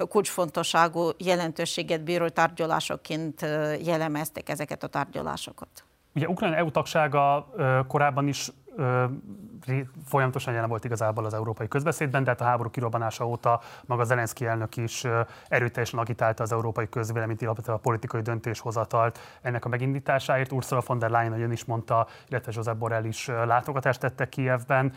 kulcsfontosságú 0.08 1.08
jelentőséget 1.18 2.02
bíró 2.02 2.28
tárgyalásokként 2.28 3.40
jellemeztek 3.84 4.48
ezeket 4.48 4.82
a 4.82 4.86
tárgyalásokat. 4.86 5.68
Ugye 6.14 6.28
Ukrajna 6.28 6.56
EU 6.56 6.70
tagsága 6.70 7.48
korábban 7.88 8.28
is 8.28 8.50
folyamatosan 10.06 10.54
jelen 10.54 10.68
volt 10.68 10.84
igazából 10.84 11.24
az 11.24 11.34
európai 11.34 11.68
közbeszédben, 11.68 12.24
de 12.24 12.30
hát 12.30 12.40
a 12.40 12.44
háború 12.44 12.70
kirobbanása 12.70 13.26
óta 13.26 13.60
maga 13.84 14.04
Zelenszky 14.04 14.46
elnök 14.46 14.76
is 14.76 15.04
erőteljesen 15.48 15.98
agitálta 15.98 16.42
az 16.42 16.52
európai 16.52 16.88
közvéleményt, 16.88 17.42
illetve 17.42 17.72
a 17.72 17.76
politikai 17.76 18.20
döntéshozatalt 18.20 19.18
ennek 19.42 19.64
a 19.64 19.68
megindításáért. 19.68 20.52
Ursula 20.52 20.82
von 20.86 20.98
der 20.98 21.10
Leyen 21.10 21.40
ön 21.40 21.50
is 21.50 21.64
mondta, 21.64 22.06
illetve 22.28 22.52
Josep 22.54 22.76
Borrell 22.76 23.04
is 23.04 23.26
látogatást 23.26 24.00
tette 24.00 24.28
Kievben. 24.28 24.92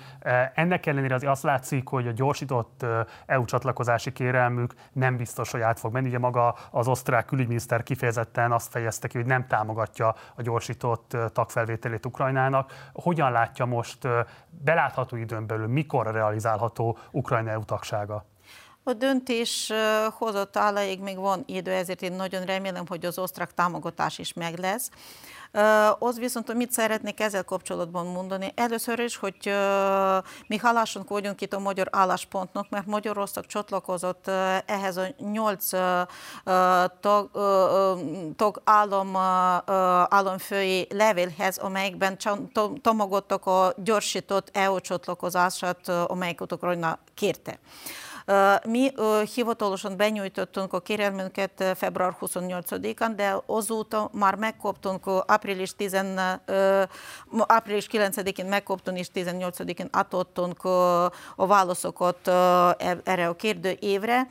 Ennek 0.54 0.86
ellenére 0.86 1.16
az 1.16 1.24
azt 1.24 1.44
látszik, 1.44 1.88
hogy 1.88 2.08
a 2.08 2.12
gyorsított 2.12 2.86
EU 3.26 3.46
csatlakozási 3.46 4.12
kérelmük 4.12 4.74
nem 4.92 5.18
biztos, 5.18 5.52
hogy 5.52 5.62
át 5.62 5.80
fog 5.80 5.94
menni. 5.94 6.08
Ugye 6.08 6.20
maga 6.20 6.56
az 6.72 6.88
osztrák 6.88 7.26
külügyminiszter 7.26 7.84
kifejezetten 7.84 8.52
azt 8.52 8.72
fejezte 8.72 9.08
ki, 9.08 9.18
hogy 9.18 9.28
nem 9.28 9.48
támogatja 9.48 10.16
a 10.36 10.42
gyorsított 10.42 11.18
tagfelvételét 11.34 12.06
Ukrajnának. 12.06 12.72
Hogyan 12.94 13.32
látja 13.32 13.66
most 13.70 14.08
belátható 14.50 15.16
időn 15.16 15.48
belül, 15.48 15.68
mikor 15.68 16.12
realizálható 16.12 16.98
Ukrajna 17.12 17.50
EU? 17.50 17.62
A 18.90 18.94
döntés 18.94 19.72
hozott 20.18 20.58
állaig 20.58 21.00
még 21.00 21.18
van 21.18 21.44
idő, 21.46 21.72
ezért 21.72 22.02
én 22.02 22.12
nagyon 22.12 22.46
remélem, 22.46 22.88
hogy 22.88 23.06
az 23.06 23.18
osztrák 23.18 23.54
támogatás 23.54 24.18
is 24.18 24.34
meg 24.34 24.58
lesz. 24.58 24.90
Az 26.00 26.20
viszont, 26.20 26.48
hogy 26.48 26.56
mit 26.56 26.72
szeretnék 26.72 27.20
ezzel 27.20 27.44
kapcsolatban 27.44 28.06
mondani, 28.06 28.52
először 28.56 29.00
is, 29.00 29.18
hogy 29.18 29.54
mi 30.48 30.58
hálásunk 30.58 31.10
vagyunk 31.10 31.42
itt 31.42 31.54
a 31.54 31.60
magyar 31.60 31.88
álláspontnak, 31.92 32.70
mert 32.70 32.86
Magyarország 32.86 33.46
csatlakozott 33.46 34.28
ehhez 34.66 34.98
a 34.98 35.06
nyolc 35.32 35.70
tag, 37.00 37.32
tag 38.36 38.62
állam, 38.64 39.16
államfői 40.10 40.88
levélhez, 40.90 41.58
amelyekben 41.58 42.18
támogattak 42.82 43.46
a 43.46 43.74
gyorsított 43.84 44.50
EU 44.54 44.80
csatlakozását, 44.80 45.88
amelyeket 45.88 46.52
Ukrajna 46.52 47.00
kérte. 47.14 47.60
Mi 48.66 48.92
hivatalosan 49.34 49.98
benyújtottunk 49.98 50.74
a 50.74 50.80
kérelmünket 50.80 51.64
február 51.76 52.16
28-án, 52.22 53.12
de 53.16 53.36
azóta 53.46 54.10
már 54.14 54.36
megkaptunk 54.36 55.04
április, 55.26 55.76
10, 55.76 55.98
április 57.48 57.88
9-én 57.92 58.46
megkaptunk 58.46 58.98
és 58.98 59.08
18-én 59.14 59.88
átadtunk 59.92 60.64
a 61.36 61.48
válaszokat 61.48 62.28
e-, 62.28 62.98
erre 63.04 63.28
a 63.28 63.36
kérdőévre 63.36 64.28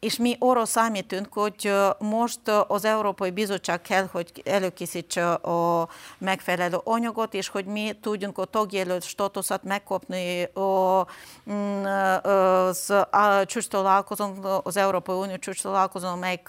és 0.00 0.16
mi 0.16 0.36
arra 0.38 0.64
számítunk, 0.64 1.32
hogy 1.32 1.72
most 1.98 2.40
az 2.68 2.84
Európai 2.84 3.30
Bizottság 3.30 3.80
kell, 3.80 4.06
hogy 4.12 4.42
előkészítse 4.44 5.32
a 5.32 5.88
megfelelő 6.18 6.76
anyagot, 6.84 7.34
és 7.34 7.48
hogy 7.48 7.64
mi 7.64 7.92
tudjunk 8.00 8.38
a 8.38 8.44
tagjelölt 8.44 9.02
státuszat 9.02 9.64
megkapni 9.64 10.42
a, 10.42 11.06
mm, 11.50 11.84
az 11.84 12.90
a 13.10 13.44
csúcs 13.44 13.68
találkozón, 13.68 14.44
az 14.62 14.76
Európai 14.76 15.16
Unió 15.16 15.36
csúcs 15.36 15.62
találkozón, 15.62 16.12
amelyik 16.12 16.48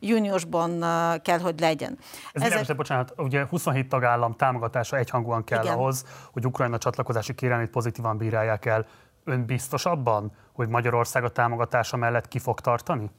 júniusban 0.00 0.80
kell, 1.22 1.38
hogy 1.38 1.60
legyen. 1.60 1.98
Ez 2.32 2.42
Ezek... 2.42 2.48
Világos, 2.48 2.76
bocsánat, 2.76 3.12
ugye 3.16 3.46
27 3.46 3.88
tagállam 3.88 4.36
támogatása 4.36 4.96
egyhangúan 4.96 5.44
kell 5.44 5.62
Igen. 5.62 5.74
ahhoz, 5.74 6.04
hogy 6.32 6.46
Ukrajna 6.46 6.78
csatlakozási 6.78 7.34
kérelmét 7.34 7.70
pozitívan 7.70 8.16
bírálják 8.16 8.66
el. 8.66 8.86
Ön 9.30 9.46
biztos 9.46 9.86
abban, 9.86 10.32
hogy 10.52 10.68
Magyarország 10.68 11.24
a 11.24 11.28
támogatása 11.28 11.96
mellett 11.96 12.28
ki 12.28 12.38
fog 12.38 12.60
tartani? 12.60 13.10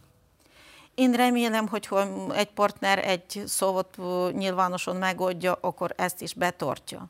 Én 0.95 1.12
remélem, 1.12 1.67
hogy 1.67 1.86
ha 1.86 2.06
egy 2.34 2.52
partner 2.54 3.08
egy 3.08 3.43
szót 3.45 3.97
nyilvánosan 4.32 4.95
megoldja, 4.95 5.58
akkor 5.62 5.93
ezt 5.97 6.21
is 6.21 6.34
betartja. 6.34 7.10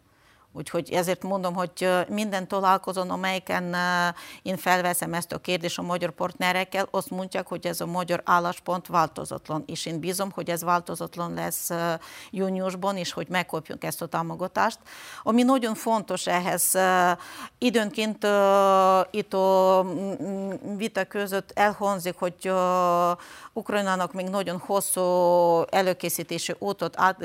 Úgyhogy 0.53 0.91
ezért 0.91 1.23
mondom, 1.23 1.53
hogy 1.53 1.89
minden 2.07 2.47
találkozón, 2.47 3.09
amelyiken 3.09 3.75
én 4.41 4.57
felveszem 4.57 5.13
ezt 5.13 5.31
a 5.31 5.37
kérdést 5.37 5.77
a 5.77 5.81
magyar 5.81 6.11
partnerekkel, 6.11 6.87
azt 6.91 7.09
mondják, 7.09 7.47
hogy 7.47 7.67
ez 7.67 7.81
a 7.81 7.85
magyar 7.85 8.21
álláspont 8.25 8.87
változatlan, 8.87 9.63
és 9.67 9.85
én 9.85 9.99
bízom, 9.99 10.31
hogy 10.31 10.49
ez 10.49 10.63
változatlan 10.63 11.33
lesz 11.33 11.69
júniusban, 12.29 12.97
és 12.97 13.11
hogy 13.11 13.27
megkapjuk 13.29 13.83
ezt 13.83 14.01
a 14.01 14.05
támogatást. 14.05 14.79
Ami 15.23 15.43
nagyon 15.43 15.75
fontos 15.75 16.27
ehhez, 16.27 16.77
időnként 17.57 18.27
itt 19.11 19.33
a 19.33 19.85
vita 20.77 21.05
között 21.05 21.51
elhangzik, 21.53 22.15
hogy 22.17 22.51
Ukrajnának 23.53 24.13
még 24.13 24.29
nagyon 24.29 24.57
hosszú 24.57 25.01
előkészítési 25.69 26.55
útot 26.59 26.99
át, 26.99 27.17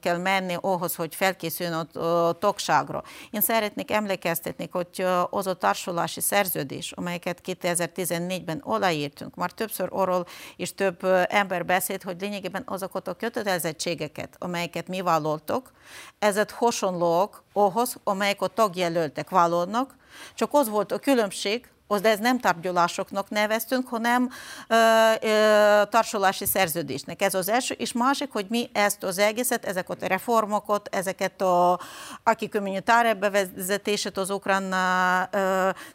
kell 0.00 0.16
menni 0.16 0.56
ahhoz, 0.60 0.94
hogy 0.94 1.14
felkészüljön 1.14 1.74
a 1.74 2.32
tagságra. 2.32 3.02
Én 3.30 3.40
szeretnék 3.40 3.90
emlékeztetni, 3.90 4.68
hogy 4.72 5.06
az 5.30 5.46
a 5.46 5.54
társulási 5.54 6.20
szerződés, 6.20 6.92
amelyeket 6.92 7.40
2014-ben 7.44 8.60
aláírtunk, 8.64 9.34
már 9.34 9.50
többször 9.50 9.88
arról 9.92 10.26
és 10.56 10.74
több 10.74 11.04
ember 11.28 11.64
beszélt, 11.64 12.02
hogy 12.02 12.20
lényegében 12.20 12.62
azokat 12.66 13.08
a 13.08 13.14
kötelezettségeket, 13.14 14.36
amelyeket 14.38 14.88
mi 14.88 15.00
vállaltok, 15.00 15.72
ezek 16.18 16.52
hasonlóak 16.52 17.42
ahhoz, 17.52 17.96
amelyek 18.04 18.42
a 18.42 18.46
tagjelöltek 18.46 19.30
vállalnak, 19.30 19.96
csak 20.34 20.48
az 20.52 20.68
volt 20.68 20.92
a 20.92 20.98
különbség, 20.98 21.68
de 22.00 22.08
ez 22.08 22.18
nem 22.18 22.38
tárgyalásoknak 22.38 23.30
neveztünk, 23.30 23.88
hanem 23.88 24.30
ö, 24.68 24.74
ö, 25.20 25.82
társulási 25.90 26.46
szerződésnek. 26.46 27.22
Ez 27.22 27.34
az 27.34 27.48
első, 27.48 27.74
és 27.74 27.92
másik, 27.92 28.32
hogy 28.32 28.46
mi 28.48 28.70
ezt 28.72 29.02
az 29.02 29.18
egészet, 29.18 29.64
ezeket 29.64 30.02
a 30.02 30.06
reformokat, 30.06 30.88
ezeket 30.92 31.40
a 31.40 31.80
aki 32.22 32.48
kommunitáre 32.48 33.14
bevezetését 33.14 34.16
az 34.16 34.30
ukrán 34.30 34.74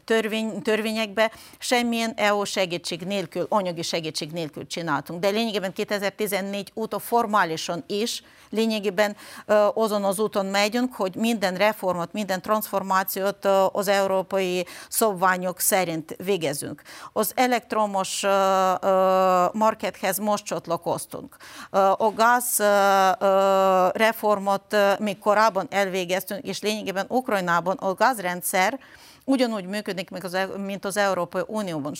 törvény, 0.04 0.62
törvényekbe 0.62 1.32
semmilyen 1.58 2.12
EU 2.16 2.44
segítség 2.44 3.00
nélkül, 3.00 3.46
anyagi 3.48 3.82
segítség 3.82 4.30
nélkül 4.30 4.66
csináltunk. 4.66 5.20
De 5.20 5.28
lényegében 5.28 5.72
2014 5.72 6.72
óta 6.74 6.98
formálisan 6.98 7.84
is 7.86 8.22
lényegében 8.50 9.16
azon 9.74 10.04
az 10.04 10.18
úton 10.18 10.46
megyünk, 10.46 10.94
hogy 10.94 11.14
minden 11.14 11.54
reformot, 11.54 12.12
minden 12.12 12.42
transformációt 12.42 13.44
az 13.72 13.88
európai 13.88 14.66
szabványok 14.88 15.60
szerint 15.60 16.16
végezünk. 16.24 16.82
Az 17.12 17.32
elektromos 17.34 18.22
markethez 19.52 20.18
most 20.18 20.44
csatlakoztunk. 20.44 21.36
A 21.96 22.10
gáz 22.16 22.56
reformot 23.92 24.76
még 24.98 25.18
korábban 25.18 25.66
elvégeztünk, 25.70 26.44
és 26.44 26.60
lényegében 26.60 27.06
Ukrajnában 27.08 27.76
a 27.76 27.94
gázrendszer 27.94 28.78
ugyanúgy 29.24 29.66
működik, 29.66 30.10
meg 30.10 30.24
az, 30.24 30.34
e- 30.34 30.56
mint 30.56 30.84
az 30.84 30.96
Európai 30.96 31.42
Unióban. 31.46 31.92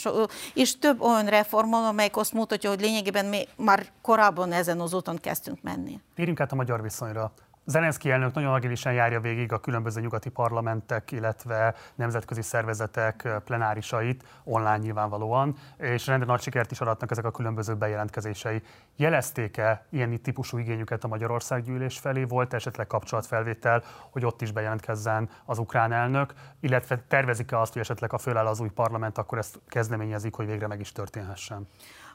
És 0.54 0.78
több 0.78 1.00
olyan 1.00 1.26
reformon, 1.26 1.84
amelyik 1.84 2.16
azt 2.16 2.32
mutatja, 2.32 2.70
hogy 2.70 2.80
lényegében 2.80 3.26
mi 3.26 3.46
már 3.56 3.86
korábban 4.02 4.52
ezen 4.52 4.80
az 4.80 4.94
úton 4.94 5.16
kezdtünk 5.16 5.62
menni. 5.62 6.00
Térjünk 6.14 6.40
át 6.40 6.52
a 6.52 6.54
magyar 6.54 6.82
viszonyra. 6.82 7.32
Zelenszky 7.64 8.10
elnök 8.10 8.34
nagyon 8.34 8.52
agilisen 8.52 8.92
járja 8.92 9.20
végig 9.20 9.52
a 9.52 9.60
különböző 9.60 10.00
nyugati 10.00 10.28
parlamentek, 10.28 11.10
illetve 11.10 11.74
nemzetközi 11.94 12.42
szervezetek 12.42 13.28
plenárisait, 13.44 14.24
online 14.44 14.76
nyilvánvalóan, 14.76 15.56
és 15.76 16.06
rendre 16.06 16.26
nagy 16.26 16.40
sikert 16.40 16.70
is 16.70 16.80
adatnak 16.80 17.10
ezek 17.10 17.24
a 17.24 17.30
különböző 17.30 17.74
bejelentkezései. 17.74 18.62
Jelezték-e 18.96 19.86
ilyen 19.90 20.22
típusú 20.22 20.58
igényüket 20.58 21.04
a 21.04 21.08
Magyarország 21.08 21.62
gyűlés 21.62 21.98
felé? 21.98 22.24
Volt 22.24 22.54
esetleg 22.54 22.86
kapcsolatfelvétel, 22.86 23.82
hogy 24.10 24.24
ott 24.24 24.42
is 24.42 24.52
bejelentkezzen 24.52 25.28
az 25.44 25.58
ukrán 25.58 25.92
elnök, 25.92 26.34
illetve 26.60 27.02
tervezik-e 27.08 27.60
azt, 27.60 27.72
hogy 27.72 27.82
esetleg 27.82 28.12
a 28.12 28.18
föláll 28.18 28.46
az 28.46 28.60
új 28.60 28.70
parlament, 28.70 29.18
akkor 29.18 29.38
ezt 29.38 29.60
kezdeményezik, 29.68 30.34
hogy 30.34 30.46
végre 30.46 30.66
meg 30.66 30.80
is 30.80 30.92
történhessen? 30.92 31.68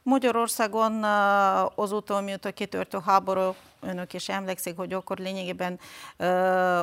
Magyarországon 0.03 1.03
azóta, 1.75 2.21
mióta 2.21 2.51
kitört 2.51 2.93
a 2.93 3.01
háború, 3.01 3.55
önök 3.87 4.13
is 4.13 4.29
emlékszik, 4.29 4.77
hogy 4.77 4.93
akkor 4.93 5.17
lényegében 5.17 5.79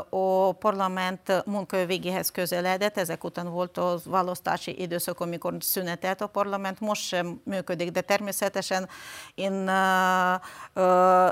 a 0.09 0.53
parlament 0.53 1.45
munka 1.47 1.87
végéhez 1.87 2.31
közeledett, 2.31 2.99
ezek 2.99 3.25
után 3.25 3.51
volt 3.51 3.79
a 3.79 3.99
választási 4.05 4.81
időszak, 4.81 5.21
amikor 5.21 5.55
szünetelt 5.61 6.21
a 6.21 6.27
parlament, 6.27 6.81
most 6.81 7.03
sem 7.03 7.41
működik, 7.45 7.91
de 7.91 8.01
természetesen 8.01 8.89
én 9.35 9.53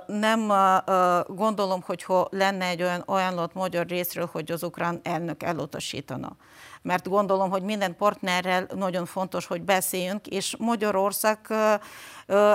nem 0.07 0.53
gondolom, 1.27 1.83
hogy 1.87 2.03
ha 2.03 2.29
lenne 2.31 2.65
egy 2.65 2.83
olyan 2.83 3.03
ajánlat 3.07 3.55
magyar 3.55 3.87
részről, 3.87 4.29
hogy 4.33 4.51
az 4.51 4.63
ukrán 4.63 5.01
elnök 5.03 5.43
elutasítana. 5.43 6.37
Mert 6.83 7.09
gondolom, 7.09 7.51
hogy 7.51 7.63
minden 7.63 7.97
partnerrel 7.97 8.67
nagyon 8.75 9.07
fontos, 9.07 9.47
hogy 9.47 9.63
beszéljünk, 9.63 10.27
és 10.27 10.57
Magyarország 10.59 11.39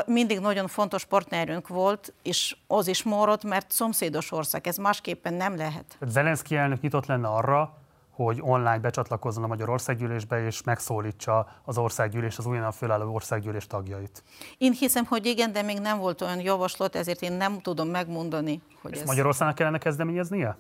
mindig 0.06 0.40
nagyon 0.40 0.68
fontos 0.68 1.06
partnerünk 1.06 1.68
volt, 1.68 2.14
és 2.24 2.56
az 2.68 2.88
is 2.88 3.04
maradt, 3.06 3.44
mert 3.44 3.72
szomszédos 3.72 4.32
ország, 4.32 4.68
ez 4.68 4.78
másképpen 4.78 5.34
nem 5.34 5.56
lehet. 5.56 5.98
Zelenszky 6.02 6.56
elnök 6.56 6.82
nyitott 6.82 7.06
lenne 7.06 7.28
arra, 7.28 7.78
hogy 8.16 8.40
online 8.42 8.80
becsatlakozzon 8.80 9.44
a 9.44 9.48
Magyar 9.48 9.70
Országgyűlésbe, 9.70 10.46
és 10.46 10.64
megszólítsa 10.64 11.48
az 11.64 11.78
országgyűlés, 11.78 12.38
az 12.38 12.46
újonnan 12.46 12.72
fölálló 12.72 13.14
országgyűlés 13.14 13.68
tagjait. 13.68 14.24
Én 14.58 14.72
hiszem, 14.72 15.06
hogy 15.06 15.26
igen, 15.26 15.52
de 15.52 15.62
még 15.62 15.80
nem 15.80 15.98
volt 15.98 16.22
olyan 16.22 16.40
javaslat, 16.40 16.96
ezért 16.96 17.22
én 17.22 17.34
nem 17.34 17.62
tudom 17.62 17.90
megmondani, 17.90 18.62
hogy 18.82 18.92
Ezt 18.92 19.02
ez... 19.02 19.08
Magyarországnak 19.08 19.56
kellene 19.56 19.78
kezdeményeznie? 19.78 20.58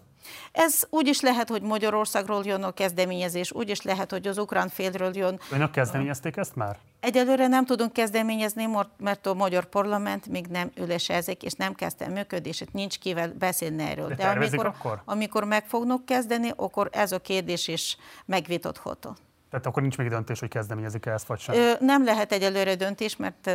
Ez 0.52 0.84
úgy 0.90 1.08
is 1.08 1.22
lehet, 1.22 1.50
hogy 1.50 1.62
Magyarországról 1.62 2.44
jön 2.46 2.64
a 2.64 2.72
kezdeményezés, 2.72 3.52
úgy 3.52 3.70
is 3.70 3.82
lehet, 3.82 4.12
hogy 4.12 4.28
az 4.28 4.38
ukrán 4.38 4.70
félről 4.70 5.16
jön. 5.18 5.40
Önök 5.52 5.72
kezdeményezték 5.72 6.38
ezt 6.38 6.56
már? 6.56 6.78
Egyelőre 7.00 7.48
nem 7.48 7.66
tudunk 7.66 7.94
kezdeményezni, 7.94 8.70
mert 8.98 9.26
a 9.26 9.34
magyar 9.34 9.66
parlament 9.66 10.28
még 10.28 10.46
nem 10.46 10.72
ülésezik, 10.78 11.44
és 11.44 11.54
nem 11.54 11.74
kezdte 11.74 12.08
működését, 12.08 12.74
nincs 12.74 13.00
kivel 13.00 13.34
beszélni 13.40 13.84
erről. 13.84 14.08
De, 14.08 14.16
De 14.16 14.28
amikor, 14.28 14.66
akkor? 14.66 15.02
amikor 15.06 15.44
meg 15.44 15.66
fognak 15.66 16.06
kezdeni, 16.06 16.52
akkor 16.56 16.90
ez 16.92 17.12
a 17.12 17.20
kérdés 17.20 17.68
is 17.68 17.98
megvitatható. 18.26 19.16
Tehát 19.50 19.66
akkor 19.66 19.82
nincs 19.82 19.98
még 19.98 20.10
döntés, 20.10 20.40
hogy 20.40 20.50
kezdeményezik-e 20.50 21.12
ezt, 21.12 21.28
vagy 21.28 21.40
sem? 21.40 21.56
Ö, 21.56 21.72
nem 21.80 22.04
lehet 22.04 22.32
egyelőre 22.32 22.76
döntés, 22.76 23.16
mert 23.16 23.48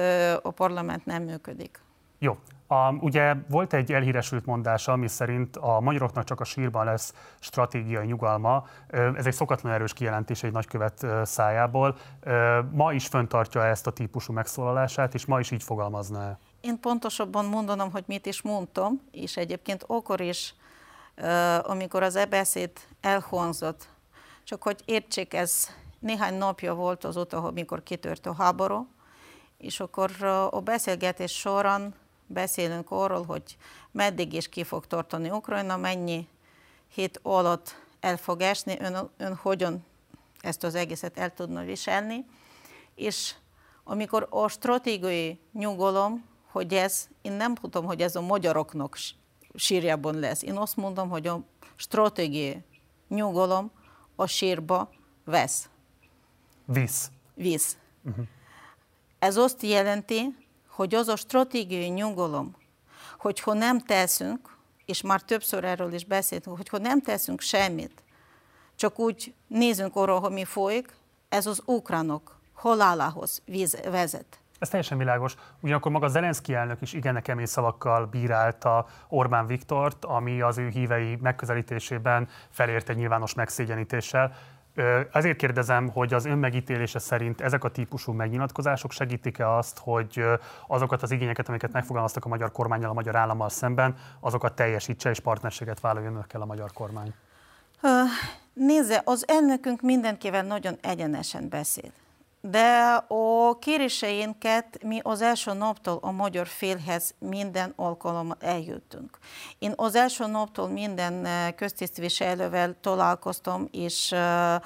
a 0.43 0.51
parlament 0.51 1.07
nem 1.07 1.23
működik. 1.23 1.81
Jó. 2.19 2.39
A, 2.73 2.93
ugye 2.93 3.35
volt 3.49 3.73
egy 3.73 3.93
elhíresült 3.93 4.47
mondása, 4.47 4.93
ami 4.93 5.09
szerint 5.09 5.57
a 5.57 5.81
magyaroknak 5.81 6.25
csak 6.25 6.41
a 6.41 6.45
sírban 6.45 6.85
lesz 6.85 7.15
stratégiai 7.41 8.07
nyugalma. 8.07 8.67
Ez 9.15 9.27
egy 9.27 9.33
szokatlan 9.33 9.73
erős 9.73 9.93
kijelentés 9.93 10.43
egy 10.43 10.53
nagykövet 10.53 11.07
szájából. 11.23 11.97
Ma 12.73 12.93
is 12.93 13.07
föntartja 13.07 13.65
ezt 13.65 13.87
a 13.87 13.91
típusú 13.91 14.33
megszólalását, 14.33 15.15
és 15.15 15.27
ma 15.27 15.41
is 15.41 15.51
így 15.51 15.63
fogalmazna 15.63 16.23
-e? 16.23 16.39
Én 16.61 16.81
pontosabban 16.81 17.45
mondanom, 17.45 17.91
hogy 17.91 18.05
mit 18.07 18.27
is 18.27 18.43
mondtam, 18.43 19.01
és 19.11 19.37
egyébként 19.37 19.85
akkor 19.87 20.21
is, 20.21 20.55
amikor 21.63 22.03
az 22.03 22.17
e-beszéd 22.17 22.71
elhangzott, 23.01 23.89
csak 24.45 24.63
hogy 24.63 24.83
értsék, 24.85 25.35
ez 25.35 25.69
néhány 25.99 26.35
napja 26.35 26.75
volt 26.75 27.05
azóta, 27.05 27.43
amikor 27.43 27.83
kitört 27.83 28.27
a 28.27 28.35
háború, 28.35 28.87
és 29.59 29.81
akkor 29.81 30.11
a 30.51 30.61
beszélgetés 30.61 31.33
során 31.33 31.95
beszélünk 32.33 32.91
arról, 32.91 33.25
hogy 33.25 33.57
meddig 33.91 34.33
is 34.33 34.49
ki 34.49 34.65
fog 34.65 34.87
tartani 34.87 35.31
Ukrajna, 35.31 35.77
mennyi 35.77 36.29
hét 36.89 37.21
alatt 37.23 37.83
el 38.01 38.17
fog 38.17 38.41
esni, 38.41 38.77
ön, 38.81 39.11
ön 39.17 39.35
hogyan 39.35 39.85
ezt 40.41 40.65
az 40.65 40.75
egészet 40.75 41.19
el 41.19 41.35
tudna 41.35 41.65
viselni. 41.65 42.25
És 42.95 43.35
amikor 43.85 44.27
a 44.31 44.49
stratégiai 44.49 45.39
nyugalom, 45.53 46.25
hogy 46.51 46.75
ez, 46.75 47.09
én 47.23 47.33
nem 47.33 47.55
tudom, 47.55 47.85
hogy 47.85 48.03
ez 48.03 48.17
a 48.17 48.21
magyaroknak 48.21 48.97
sírjában 49.55 50.19
lesz. 50.19 50.43
Én 50.43 50.57
azt 50.57 50.77
mondom, 50.77 51.09
hogy 51.09 51.27
a 51.27 51.41
stratégiai 51.77 52.63
nyugalom 53.09 53.71
a 54.17 54.27
sírba 54.27 54.91
vesz. 55.25 55.69
Visz. 56.65 57.11
Visz. 57.35 57.77
Uh-huh. 58.05 58.25
Ez 59.19 59.37
azt 59.37 59.63
jelenti, 59.63 60.37
hogy 60.81 60.95
az 60.95 61.09
a 61.09 61.17
stratégiai 61.17 61.89
nyugalom, 61.89 62.57
hogyha 63.19 63.53
nem 63.53 63.81
teszünk, 63.81 64.57
és 64.85 65.03
már 65.03 65.21
többször 65.21 65.65
erről 65.65 65.93
is 65.93 66.05
beszéltünk, 66.05 66.57
hogyha 66.57 66.79
nem 66.79 67.01
teszünk 67.01 67.41
semmit, 67.41 68.03
csak 68.77 68.99
úgy 68.99 69.35
nézünk 69.47 69.97
arra, 69.97 70.19
hogy 70.19 70.33
mi 70.33 70.45
folyik, 70.45 70.93
ez 71.29 71.47
az 71.47 71.63
ukránok 71.65 72.39
halálához 72.55 73.43
vezet. 73.91 74.41
Ez 74.59 74.69
teljesen 74.69 74.99
világos. 74.99 75.35
Ugyanakkor 75.61 75.93
maga 75.93 76.09
Zelenszky 76.09 76.55
elnök 76.55 76.81
is 76.81 76.93
igen 76.93 77.23
kemény 77.23 77.47
szavakkal 77.47 78.07
bírálta 78.07 78.87
Orbán 79.09 79.47
Viktort, 79.47 80.05
ami 80.05 80.41
az 80.41 80.59
ő 80.59 80.69
hívei 80.69 81.17
megközelítésében 81.21 82.29
felért 82.51 82.89
egy 82.89 82.97
nyilvános 82.97 83.35
megszégyenítéssel. 83.35 84.33
Ezért 85.13 85.37
kérdezem, 85.37 85.89
hogy 85.89 86.15
az 86.15 86.25
önmegítélése 86.25 86.99
szerint 86.99 87.41
ezek 87.41 87.65
a 87.65 87.69
típusú 87.69 88.13
megnyilatkozások 88.13 88.93
segítik-e 88.93 89.51
azt, 89.51 89.79
hogy 89.79 90.25
azokat 90.67 91.03
az 91.03 91.11
igényeket, 91.11 91.49
amiket 91.49 91.73
megfogalmaztak 91.73 92.25
a 92.25 92.29
magyar 92.29 92.53
kormányjal, 92.53 92.91
a 92.91 92.95
magyar 92.95 93.17
állammal 93.17 93.49
szemben, 93.49 93.97
azokat 94.21 94.55
teljesítse 94.55 95.11
és 95.11 95.21
partnerséget 95.21 95.81
vállaljon 95.81 96.13
önökkel 96.13 96.41
a 96.41 96.47
magyar 96.47 96.73
kormány? 96.73 97.15
Nézze, 98.53 99.03
az 99.05 99.25
elnökünk 99.29 99.81
mindenkivel 99.81 100.43
nagyon 100.43 100.77
egyenesen 100.81 101.49
beszél 101.49 101.91
de 102.41 103.05
a 103.09 103.59
kéréseinket 103.59 104.83
mi 104.83 105.01
az 105.03 105.21
első 105.21 105.53
naptól 105.53 105.99
a 106.03 106.11
magyar 106.11 106.47
félhez 106.47 107.15
minden 107.19 107.73
alkalommal 107.77 108.37
eljöttünk. 108.41 109.19
Én 109.59 109.73
az 109.77 109.95
első 109.95 110.27
naptól 110.27 110.69
minden 110.69 111.25
eh, 111.25 111.53
köztisztviselővel 111.53 112.77
találkoztam, 112.81 113.69
és 113.71 114.13
eh, 114.13 114.57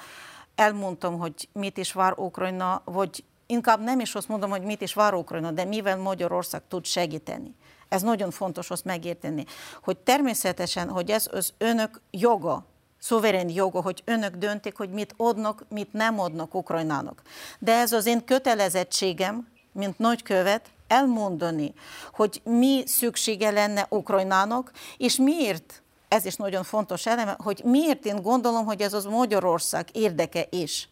elmondtam, 0.55 1.19
hogy 1.19 1.49
mit 1.51 1.77
is 1.77 1.93
vár 1.93 2.13
Ukrajna, 2.19 2.81
vagy 2.85 3.23
inkább 3.45 3.81
nem 3.81 3.99
is 3.99 4.15
azt 4.15 4.27
mondom, 4.27 4.49
hogy 4.49 4.61
mit 4.61 4.81
is 4.81 4.93
vár 4.93 5.13
Ukrajna, 5.13 5.51
de 5.51 5.63
mivel 5.63 5.97
Magyarország 5.97 6.61
tud 6.67 6.85
segíteni. 6.85 7.55
Ez 7.89 8.01
nagyon 8.01 8.31
fontos 8.31 8.69
azt 8.69 8.85
megérteni, 8.85 9.45
hogy 9.83 9.97
természetesen, 9.97 10.89
hogy 10.89 11.11
ez 11.11 11.29
az 11.31 11.53
önök 11.57 12.01
joga, 12.11 12.65
szuverén 13.05 13.49
joga, 13.49 13.81
hogy 13.81 14.01
önök 14.05 14.35
döntik, 14.35 14.77
hogy 14.77 14.89
mit 14.89 15.13
adnak, 15.17 15.65
mit 15.69 15.93
nem 15.93 16.19
adnak 16.19 16.53
Ukrajnának. 16.53 17.21
De 17.59 17.73
ez 17.73 17.91
az 17.91 18.05
én 18.05 18.25
kötelezettségem, 18.25 19.47
mint 19.71 19.97
nagykövet, 19.97 20.65
elmondani, 20.87 21.73
hogy 22.13 22.41
mi 22.43 22.83
szüksége 22.85 23.49
lenne 23.49 23.85
Ukrajnának, 23.89 24.71
és 24.97 25.15
miért, 25.15 25.83
ez 26.07 26.25
is 26.25 26.35
nagyon 26.35 26.63
fontos 26.63 27.05
eleme, 27.05 27.35
hogy 27.39 27.61
miért 27.63 28.05
én 28.05 28.21
gondolom, 28.21 28.65
hogy 28.65 28.81
ez 28.81 28.93
az 28.93 29.05
Magyarország 29.05 29.87
érdeke 29.91 30.45
is. 30.49 30.89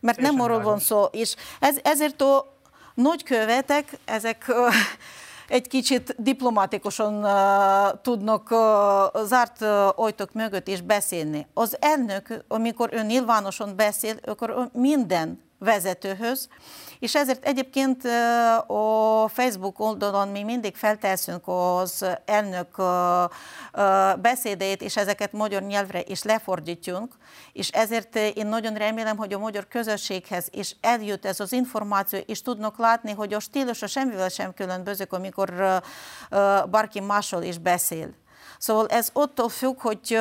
Mert 0.00 0.20
nem 0.20 0.40
arról 0.40 0.62
van 0.62 0.78
szó, 0.78 1.04
és 1.04 1.34
ez, 1.60 1.76
ezért 1.82 2.22
a 2.22 2.54
nagykövetek, 2.94 3.98
ezek 4.04 4.52
egy 5.48 5.68
kicsit 5.68 6.14
diplomatikusan 6.18 7.24
uh, 7.24 8.00
tudnak 8.02 8.50
uh, 8.50 9.22
zárt 9.24 9.60
uh, 9.60 10.00
ajtók 10.04 10.32
mögött 10.32 10.68
is 10.68 10.80
beszélni. 10.80 11.46
Az 11.54 11.76
elnök, 11.80 12.44
amikor 12.48 12.88
ő 12.92 13.02
nyilvánosan 13.02 13.76
beszél, 13.76 14.16
akkor 14.24 14.68
minden 14.72 15.42
vezetőhöz, 15.58 16.48
és 16.98 17.14
ezért 17.14 17.44
egyébként 17.44 18.04
a 18.66 19.28
Facebook 19.28 19.80
oldalon 19.80 20.28
mi 20.28 20.42
mindig 20.42 20.76
felteszünk 20.76 21.42
az 21.44 22.06
elnök 22.24 22.76
beszédeit, 24.20 24.82
és 24.82 24.96
ezeket 24.96 25.32
magyar 25.32 25.62
nyelvre 25.62 26.02
is 26.06 26.22
lefordítjunk, 26.22 27.14
és 27.52 27.68
ezért 27.68 28.16
én 28.16 28.46
nagyon 28.46 28.74
remélem, 28.74 29.16
hogy 29.16 29.32
a 29.32 29.38
magyar 29.38 29.68
közösséghez 29.68 30.48
is 30.50 30.76
eljut 30.80 31.24
ez 31.26 31.40
az 31.40 31.52
információ, 31.52 32.18
és 32.26 32.42
tudnak 32.42 32.78
látni, 32.78 33.12
hogy 33.12 33.34
a 33.34 33.40
stílusa 33.40 33.86
semmivel 33.86 34.28
sem 34.28 34.54
különbözik, 34.54 35.12
amikor 35.12 35.82
bárki 36.70 37.00
máshol 37.00 37.42
is 37.42 37.58
beszél. 37.58 38.24
Szóval 38.58 38.86
ez 38.86 39.10
attól 39.12 39.48
függ, 39.48 39.80
hogy 39.80 40.18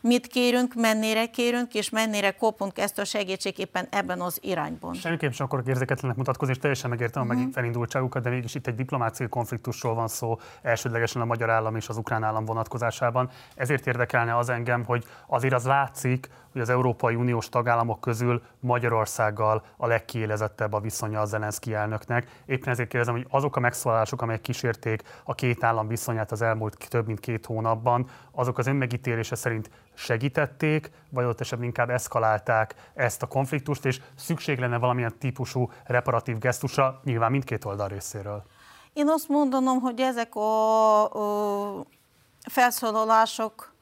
mit 0.00 0.26
kérünk, 0.26 0.74
mennyire 0.74 1.26
kérünk, 1.26 1.74
és 1.74 1.90
mennyire 1.90 2.30
kopunk 2.30 2.78
ezt 2.78 2.98
a 2.98 3.04
segítségéppen 3.04 3.86
ebben 3.90 4.20
az 4.20 4.38
irányban. 4.42 4.94
Semmiképp 4.94 5.32
sem 5.32 5.46
akarok 5.46 5.68
érzéketlenek 5.68 6.16
mutatkozni, 6.16 6.54
és 6.54 6.60
teljesen 6.60 6.90
megértem 6.90 7.22
uh-huh. 7.22 7.38
a 7.38 7.42
mhm. 7.42 7.50
felindultságukat, 7.50 8.22
de 8.22 8.30
mégis 8.30 8.54
itt 8.54 8.66
egy 8.66 8.74
diplomáciai 8.74 9.28
konfliktusról 9.28 9.94
van 9.94 10.08
szó, 10.08 10.38
elsődlegesen 10.62 11.22
a 11.22 11.24
magyar 11.24 11.50
állam 11.50 11.76
és 11.76 11.88
az 11.88 11.96
ukrán 11.96 12.22
állam 12.22 12.44
vonatkozásában. 12.44 13.30
Ezért 13.54 13.86
érdekelne 13.86 14.36
az 14.36 14.48
engem, 14.48 14.84
hogy 14.84 15.04
azért 15.26 15.54
az 15.54 15.64
látszik, 15.64 16.28
hogy 16.58 16.68
az 16.68 16.74
Európai 16.74 17.14
Uniós 17.14 17.48
tagállamok 17.48 18.00
közül 18.00 18.42
Magyarországgal 18.60 19.62
a 19.76 19.86
legkiélezettebb 19.86 20.72
a 20.72 20.80
viszonya 20.80 21.20
a 21.20 21.24
Zelenszky 21.24 21.74
elnöknek. 21.74 22.42
Éppen 22.46 22.72
ezért 22.72 22.88
kérdezem, 22.88 23.14
hogy 23.14 23.26
azok 23.30 23.56
a 23.56 23.60
megszólalások, 23.60 24.22
amelyek 24.22 24.40
kísérték 24.40 25.02
a 25.24 25.34
két 25.34 25.64
állam 25.64 25.88
viszonyát 25.88 26.32
az 26.32 26.42
elmúlt 26.42 26.88
több 26.88 27.06
mint 27.06 27.20
két 27.20 27.46
hónapban, 27.46 28.06
azok 28.32 28.58
az 28.58 28.66
önmegítélése 28.66 29.34
szerint 29.34 29.70
segítették, 29.94 30.90
vagy 31.10 31.24
ott 31.24 31.40
esetben 31.40 31.66
inkább 31.66 31.90
eszkalálták 31.90 32.74
ezt 32.94 33.22
a 33.22 33.26
konfliktust, 33.26 33.84
és 33.84 34.00
szükség 34.14 34.58
lenne 34.58 34.78
valamilyen 34.78 35.18
típusú 35.18 35.70
reparatív 35.84 36.38
gesztusra, 36.38 37.00
nyilván 37.04 37.30
mindkét 37.30 37.64
oldal 37.64 37.88
részéről. 37.88 38.42
Én 38.92 39.08
azt 39.08 39.28
mondanom, 39.28 39.80
hogy 39.80 40.00
ezek 40.00 40.34
a, 40.34 41.78
a 41.78 41.84
felszólalások 42.48 43.76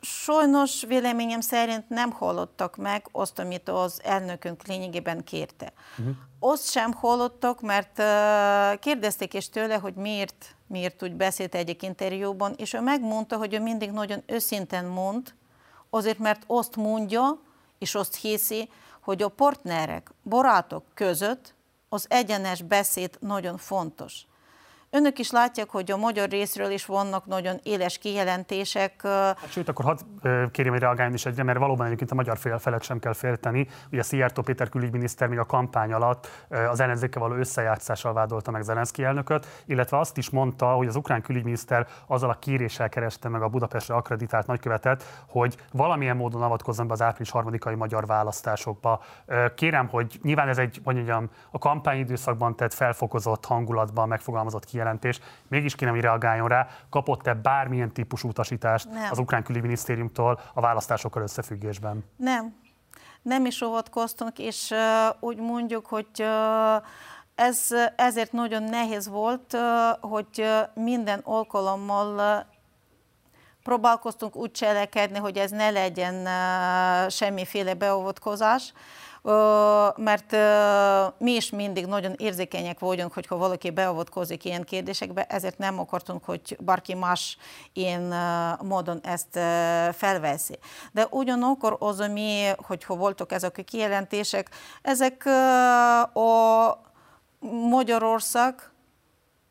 Sajnos 0.00 0.84
véleményem 0.84 1.40
szerint 1.40 1.88
nem 1.88 2.10
hallottak 2.10 2.76
meg 2.76 3.08
azt, 3.12 3.38
amit 3.38 3.68
az 3.68 4.00
elnökünk 4.04 4.66
lényegében 4.66 5.24
kérte. 5.24 5.72
Uh-huh. 5.98 6.14
Azt 6.38 6.70
sem 6.70 6.92
hallottak, 6.92 7.60
mert 7.60 7.98
uh, 7.98 8.78
kérdezték 8.78 9.34
is 9.34 9.48
tőle, 9.48 9.76
hogy 9.76 9.94
miért, 9.94 10.56
miért 10.66 11.02
úgy 11.02 11.14
beszélt 11.14 11.54
egyik 11.54 11.82
interjúban, 11.82 12.54
és 12.56 12.72
ő 12.72 12.80
megmondta, 12.80 13.36
hogy 13.36 13.54
ő 13.54 13.60
mindig 13.60 13.90
nagyon 13.90 14.22
őszintén 14.26 14.84
mond, 14.84 15.34
azért 15.90 16.18
mert 16.18 16.42
azt 16.46 16.76
mondja, 16.76 17.40
és 17.78 17.94
azt 17.94 18.16
hiszi, 18.16 18.68
hogy 19.00 19.22
a 19.22 19.28
partnerek, 19.28 20.12
barátok 20.24 20.84
között 20.94 21.54
az 21.88 22.06
egyenes 22.08 22.62
beszéd 22.62 23.16
nagyon 23.20 23.56
fontos. 23.56 24.26
Önök 24.92 25.18
is 25.18 25.30
látják, 25.30 25.70
hogy 25.70 25.90
a 25.90 25.96
magyar 25.96 26.28
részről 26.28 26.70
is 26.70 26.86
vannak 26.86 27.26
nagyon 27.26 27.56
éles 27.62 27.98
kijelentések. 27.98 29.02
Hát, 29.02 29.50
sőt, 29.50 29.68
akkor 29.68 29.84
hadd 29.84 29.98
kérjem, 30.50 30.72
hogy 30.72 30.82
reagáljon 30.82 31.14
is 31.14 31.26
egyre, 31.26 31.42
mert 31.42 31.58
valóban 31.58 31.86
egyébként 31.86 32.10
a 32.10 32.14
magyar 32.14 32.38
fél 32.38 32.58
felet 32.58 32.82
sem 32.82 32.98
kell 32.98 33.12
félteni. 33.12 33.68
Ugye 33.92 34.02
Szijjártó 34.02 34.42
Péter 34.42 34.68
külügyminiszter 34.68 35.28
még 35.28 35.38
a 35.38 35.44
kampány 35.44 35.92
alatt 35.92 36.28
az 36.48 36.80
ellenzékkel 36.80 37.22
való 37.22 37.34
összejátszással 37.34 38.12
vádolta 38.12 38.50
meg 38.50 38.62
Zelenszky 38.62 39.04
elnököt, 39.04 39.46
illetve 39.66 39.98
azt 39.98 40.16
is 40.16 40.30
mondta, 40.30 40.66
hogy 40.66 40.86
az 40.86 40.96
ukrán 40.96 41.22
külügyminiszter 41.22 41.86
azzal 42.06 42.30
a 42.30 42.38
kéréssel 42.38 42.88
kereste 42.88 43.28
meg 43.28 43.42
a 43.42 43.48
Budapestre 43.48 43.94
akreditált 43.94 44.46
nagykövetet, 44.46 45.24
hogy 45.28 45.56
valamilyen 45.72 46.16
módon 46.16 46.42
avatkozzon 46.42 46.86
be 46.86 46.92
az 46.92 47.02
április 47.02 47.30
harmadikai 47.30 47.74
magyar 47.74 48.06
választásokba. 48.06 49.02
Kérem, 49.54 49.88
hogy 49.88 50.18
nyilván 50.22 50.48
ez 50.48 50.58
egy, 50.58 50.80
mondjam, 50.84 51.30
a 51.50 51.58
kampányidőszakban 51.58 52.56
tett 52.56 52.74
felfokozott 52.74 53.44
hangulatban 53.44 54.08
megfogalmazott 54.08 54.64
kijelentés, 54.64 54.78
mégis 55.48 55.74
kérem, 55.74 55.94
hogy 55.94 56.02
reagáljon 56.02 56.48
rá, 56.48 56.66
kapott-e 56.90 57.34
bármilyen 57.34 57.92
típusú 57.92 58.28
utasítást 58.28 58.90
Nem. 58.90 59.08
az 59.10 59.18
ukrán 59.18 59.42
külügyminisztériumtól 59.42 60.40
a 60.54 60.60
választásokkal 60.60 61.22
összefüggésben? 61.22 62.04
Nem. 62.16 62.54
Nem 63.22 63.46
is 63.46 63.60
avatkoztunk, 63.60 64.38
és 64.38 64.70
uh, 64.70 65.16
úgy 65.20 65.36
mondjuk, 65.36 65.86
hogy 65.86 66.08
uh, 66.18 66.82
ez 67.34 67.68
ezért 67.96 68.32
nagyon 68.32 68.62
nehéz 68.62 69.08
volt, 69.08 69.52
uh, 69.52 70.10
hogy 70.10 70.46
minden 70.74 71.20
alkalommal 71.24 72.46
próbálkoztunk 73.62 74.36
úgy 74.36 74.50
cselekedni, 74.50 75.18
hogy 75.18 75.36
ez 75.36 75.50
ne 75.50 75.70
legyen 75.70 76.28
semmiféle 77.10 77.74
beavatkozás, 77.74 78.72
mert 79.96 80.36
mi 81.18 81.30
is 81.30 81.50
mindig 81.50 81.86
nagyon 81.86 82.14
érzékenyek 82.16 82.78
vagyunk, 82.78 83.12
hogyha 83.12 83.36
valaki 83.36 83.70
beavatkozik 83.70 84.44
ilyen 84.44 84.64
kérdésekbe, 84.64 85.24
ezért 85.24 85.58
nem 85.58 85.78
akartunk, 85.78 86.24
hogy 86.24 86.56
bárki 86.60 86.94
más 86.94 87.36
ilyen 87.72 88.02
módon 88.62 89.00
ezt 89.02 89.38
felveszi. 89.96 90.58
De 90.92 91.06
ugyanakkor 91.10 91.76
az, 91.78 92.00
ami, 92.00 92.46
hogyha 92.56 92.94
voltak 92.94 93.32
ezek 93.32 93.58
a 93.58 93.62
kijelentések, 93.62 94.48
ezek 94.82 95.26
a 96.14 96.80
Magyarország 97.70 98.70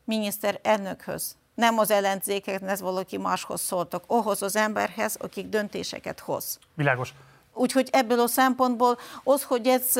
miniszterelnökhöz 0.04 1.38
nem 1.54 1.78
az 1.78 1.90
ellenzékeknek, 1.90 2.70
ez 2.70 2.80
valaki 2.80 3.18
máshoz 3.18 3.60
szóltak, 3.60 4.04
ahhoz 4.06 4.42
az 4.42 4.56
emberhez, 4.56 5.16
akik 5.20 5.48
döntéseket 5.48 6.20
hoz. 6.20 6.58
Világos. 6.74 7.14
Úgyhogy 7.54 7.88
ebből 7.92 8.20
a 8.20 8.26
szempontból 8.26 8.98
az, 9.24 9.42
hogy 9.42 9.66
ez 9.66 9.96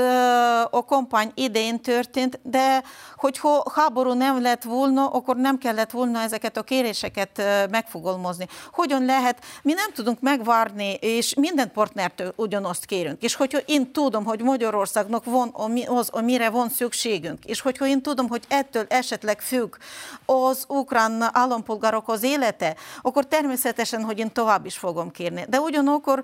a 0.71 0.85
kampány 0.85 1.33
idején 1.35 1.81
történt, 1.81 2.41
de 2.43 2.83
hogyha 3.17 3.65
háború 3.75 4.13
nem 4.13 4.43
lett 4.43 4.63
volna, 4.63 5.07
akkor 5.07 5.37
nem 5.37 5.59
kellett 5.59 5.91
volna 5.91 6.21
ezeket 6.21 6.57
a 6.57 6.63
kéréseket 6.63 7.43
megfogalmazni. 7.71 8.47
Hogyan 8.73 9.05
lehet? 9.05 9.45
Mi 9.63 9.73
nem 9.73 9.93
tudunk 9.93 10.21
megvárni, 10.21 10.93
és 11.01 11.35
minden 11.35 11.73
partnertől 11.73 12.33
ugyanazt 12.37 12.85
kérünk. 12.85 13.23
És 13.23 13.35
hogyha 13.35 13.59
én 13.67 13.93
tudom, 13.93 14.25
hogy 14.25 14.43
Magyarországnak 14.43 15.25
van 15.25 15.55
az, 15.87 16.09
amire 16.09 16.51
van 16.51 16.69
szükségünk, 16.69 17.45
és 17.45 17.61
hogyha 17.61 17.87
én 17.87 18.03
tudom, 18.03 18.29
hogy 18.29 18.45
ettől 18.49 18.85
esetleg 18.89 19.41
függ 19.41 19.77
az 20.25 20.65
ukrán 20.69 21.29
állampolgárok 21.33 22.09
az 22.09 22.23
élete, 22.23 22.77
akkor 23.03 23.27
természetesen, 23.27 24.05
hogy 24.05 24.19
én 24.19 24.33
tovább 24.33 24.67
is 24.67 24.79
fogom 24.79 25.11
kérni. 25.11 25.45
De 25.49 25.61
ugyanakkor 25.61 26.23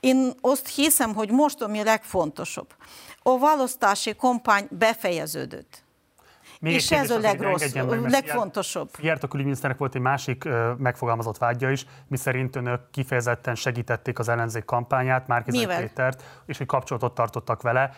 én 0.00 0.32
azt 0.40 0.67
hiszem, 0.68 1.14
hogy 1.14 1.30
most 1.30 1.62
ami 1.62 1.82
legfontosabb. 1.82 2.74
A 3.22 3.38
választási 3.38 4.16
kampány 4.16 4.68
befejeződött. 4.70 5.82
Még 6.60 6.74
és 6.74 6.90
ez 6.90 7.10
a 7.10 7.18
legrossz, 7.18 7.72
meg, 7.72 8.08
legfontosabb. 8.08 8.90
a 9.20 9.26
külügyminiszternek 9.28 9.78
volt 9.78 9.94
egy 9.94 10.00
másik 10.00 10.44
uh, 10.46 10.76
megfogalmazott 10.78 11.38
vágya 11.38 11.70
is, 11.70 11.86
miszerint 12.08 12.56
önök 12.56 12.80
kifejezetten 12.90 13.54
segítették 13.54 14.18
az 14.18 14.28
ellenzék 14.28 14.64
kampányát, 14.64 15.26
Márkizai 15.26 15.66
Pétert, 15.66 16.22
és 16.46 16.58
hogy 16.58 16.66
kapcsolatot 16.66 17.14
tartottak 17.14 17.62
vele. 17.62 17.90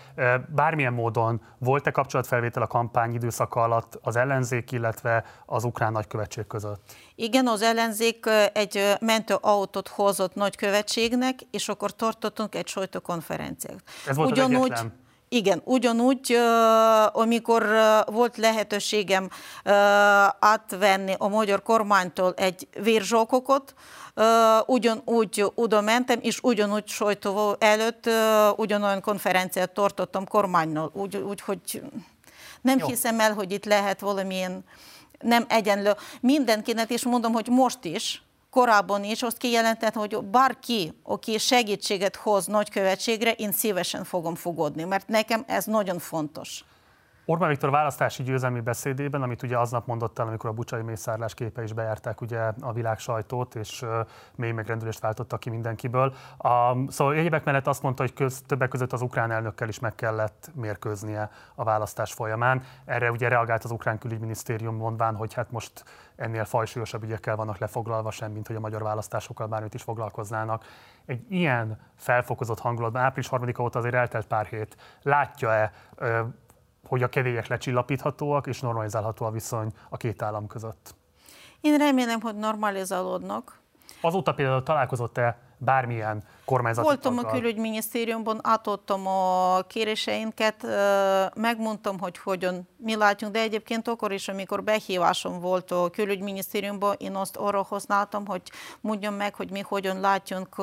Bármilyen 0.55 0.93
módon 0.93 1.43
volt-e 1.59 1.91
kapcsolatfelvétel 1.91 2.63
a 2.63 2.67
kampány 2.67 3.15
időszaka 3.15 3.63
alatt 3.63 3.99
az 4.03 4.17
ellenzék, 4.17 4.73
illetve 4.73 5.25
az 5.47 5.65
ukrán 5.65 5.93
nagykövetség 5.93 6.47
között? 6.47 6.83
Igen, 7.15 7.47
az 7.47 7.63
ellenzék 7.63 8.27
egy 8.53 8.95
mentőautót 9.01 9.89
hozott 9.89 10.35
nagykövetségnek, 10.35 11.35
és 11.51 11.69
akkor 11.69 11.91
tartottunk 11.91 12.55
egy 12.55 12.67
sajtókonferenciát. 12.67 13.83
Ez 14.07 14.17
volt 14.17 14.31
Ugyanúgy, 14.31 14.73
az 14.73 14.85
igen, 15.33 15.61
ugyanúgy, 15.65 16.37
amikor 17.13 17.67
volt 18.07 18.37
lehetőségem 18.37 19.29
átvenni 20.39 21.15
a 21.19 21.29
magyar 21.29 21.63
kormánytól 21.63 22.35
egy 22.37 22.69
vérzsókokat, 22.83 23.75
ugyanúgy 24.67 25.45
oda 25.55 25.81
mentem, 25.81 26.19
és 26.23 26.39
ugyanúgy 26.43 26.89
sajtó 26.89 27.57
előtt 27.59 28.11
ugyanolyan 28.57 29.01
konferenciát 29.01 29.71
tartottam 29.71 30.27
kormánynal, 30.27 30.91
úgy, 30.95 31.17
úgy 31.17 31.41
nem 32.61 32.79
Jó. 32.79 32.87
hiszem 32.87 33.21
el, 33.21 33.35
hogy 33.35 33.53
itt 33.53 33.65
lehet 33.65 34.01
valamilyen 34.01 34.65
nem 35.21 35.45
egyenlő. 35.49 35.93
Mindenkinek 36.21 36.91
is 36.91 37.05
mondom, 37.05 37.33
hogy 37.33 37.49
most 37.49 37.85
is, 37.85 38.23
korábban 38.51 39.05
is 39.05 39.23
azt 39.23 39.39
kijelentett, 39.39 39.95
hogy 39.95 40.19
bárki, 40.25 40.93
aki 41.03 41.39
segítséget 41.39 42.17
hoz 42.17 42.47
nagykövetségre, 42.47 43.33
én 43.33 43.53
szívesen 43.53 44.05
fogom 44.05 44.35
fogadni, 44.35 44.85
mert 44.85 45.09
nekem 45.09 45.45
ez 45.47 45.65
nagyon 45.65 45.99
fontos. 45.99 46.65
Orbán 47.31 47.49
Viktor 47.49 47.71
választási 47.71 48.23
győzelmi 48.23 48.61
beszédében, 48.61 49.23
amit 49.23 49.43
ugye 49.43 49.59
aznap 49.59 49.87
mondott 49.87 50.19
el, 50.19 50.27
amikor 50.27 50.51
a 50.51 50.53
bucsai 50.53 50.83
mészárlás 50.83 51.35
képe 51.35 51.63
is 51.63 51.73
bejárták 51.73 52.21
ugye 52.21 52.53
a 52.61 52.73
világ 52.73 52.99
sajtót, 52.99 53.55
és 53.55 53.85
mély 54.35 54.51
megrendülést 54.51 55.01
váltottak 55.01 55.41
ki 55.41 55.51
mindenkiből. 55.51 56.15
A, 56.39 56.91
szóval 56.91 57.15
egyébek 57.15 57.45
mellett 57.45 57.67
azt 57.67 57.83
mondta, 57.83 58.03
hogy 58.03 58.13
köz, 58.13 58.43
többek 58.47 58.69
között 58.69 58.93
az 58.93 59.03
ukrán 59.03 59.31
elnökkel 59.31 59.69
is 59.69 59.79
meg 59.79 59.95
kellett 59.95 60.51
mérkőznie 60.55 61.31
a 61.55 61.65
választás 61.65 62.13
folyamán. 62.13 62.63
Erre 62.85 63.11
ugye 63.11 63.29
reagált 63.29 63.65
az 63.65 63.71
ukrán 63.71 63.99
külügyminisztérium 63.99 64.77
mondván, 64.77 65.15
hogy 65.15 65.35
hát 65.35 65.51
most 65.51 65.85
ennél 66.21 66.45
fajsúlyosabb 66.45 67.03
ügyekkel 67.03 67.37
vannak 67.37 67.59
lefoglalva 67.59 68.11
sem, 68.11 68.33
mint 68.33 68.47
hogy 68.47 68.57
a 68.57 68.61
magyar 68.61 68.83
választásokkal 68.83 69.47
bármit 69.47 69.75
is 69.75 69.83
foglalkoznának. 69.83 70.65
Egy 71.07 71.33
ilyen 71.33 71.81
felfokozott 71.97 72.59
hangulatban, 72.59 73.03
április 73.03 73.29
3 73.29 73.49
óta 73.59 73.79
azért 73.79 73.95
eltelt 73.95 74.27
pár 74.27 74.47
hét, 74.47 74.77
látja-e 75.03 75.73
hogy 76.89 77.03
a 77.03 77.09
kedélyek 77.09 77.47
lecsillapíthatóak 77.47 78.47
és 78.47 78.61
normalizálható 78.61 79.27
a 79.27 79.31
viszony 79.31 79.73
a 79.89 79.97
két 79.97 80.23
állam 80.23 80.47
között? 80.47 80.95
Én 81.61 81.79
remélem, 81.79 82.21
hogy 82.21 82.37
normalizálódnak. 82.37 83.61
Azóta 84.01 84.35
például 84.35 84.63
találkozott-e 84.63 85.39
bármilyen 85.61 86.25
kormányzati 86.45 86.87
Voltam 86.87 87.15
taggal? 87.15 87.31
a 87.31 87.35
külügyminisztériumban, 87.35 88.39
átadtam 88.43 89.07
a 89.07 89.61
kéréseinket, 89.63 90.67
megmondtam, 91.35 91.99
hogy 91.99 92.19
hogyan 92.19 92.69
mi 92.77 92.97
látjunk, 92.97 93.35
de 93.35 93.41
egyébként 93.41 93.89
akkor 93.89 94.13
is, 94.13 94.29
amikor 94.29 94.63
behívásom 94.63 95.41
volt 95.41 95.71
a 95.71 95.91
külügyminisztériumban, 95.91 96.95
én 96.99 97.15
azt 97.15 97.37
arra 97.37 97.63
használtam, 97.63 98.27
hogy 98.27 98.43
mondjam 98.81 99.15
meg, 99.15 99.35
hogy 99.35 99.51
mi 99.51 99.61
hogyan 99.61 100.01
látjunk 100.01 100.59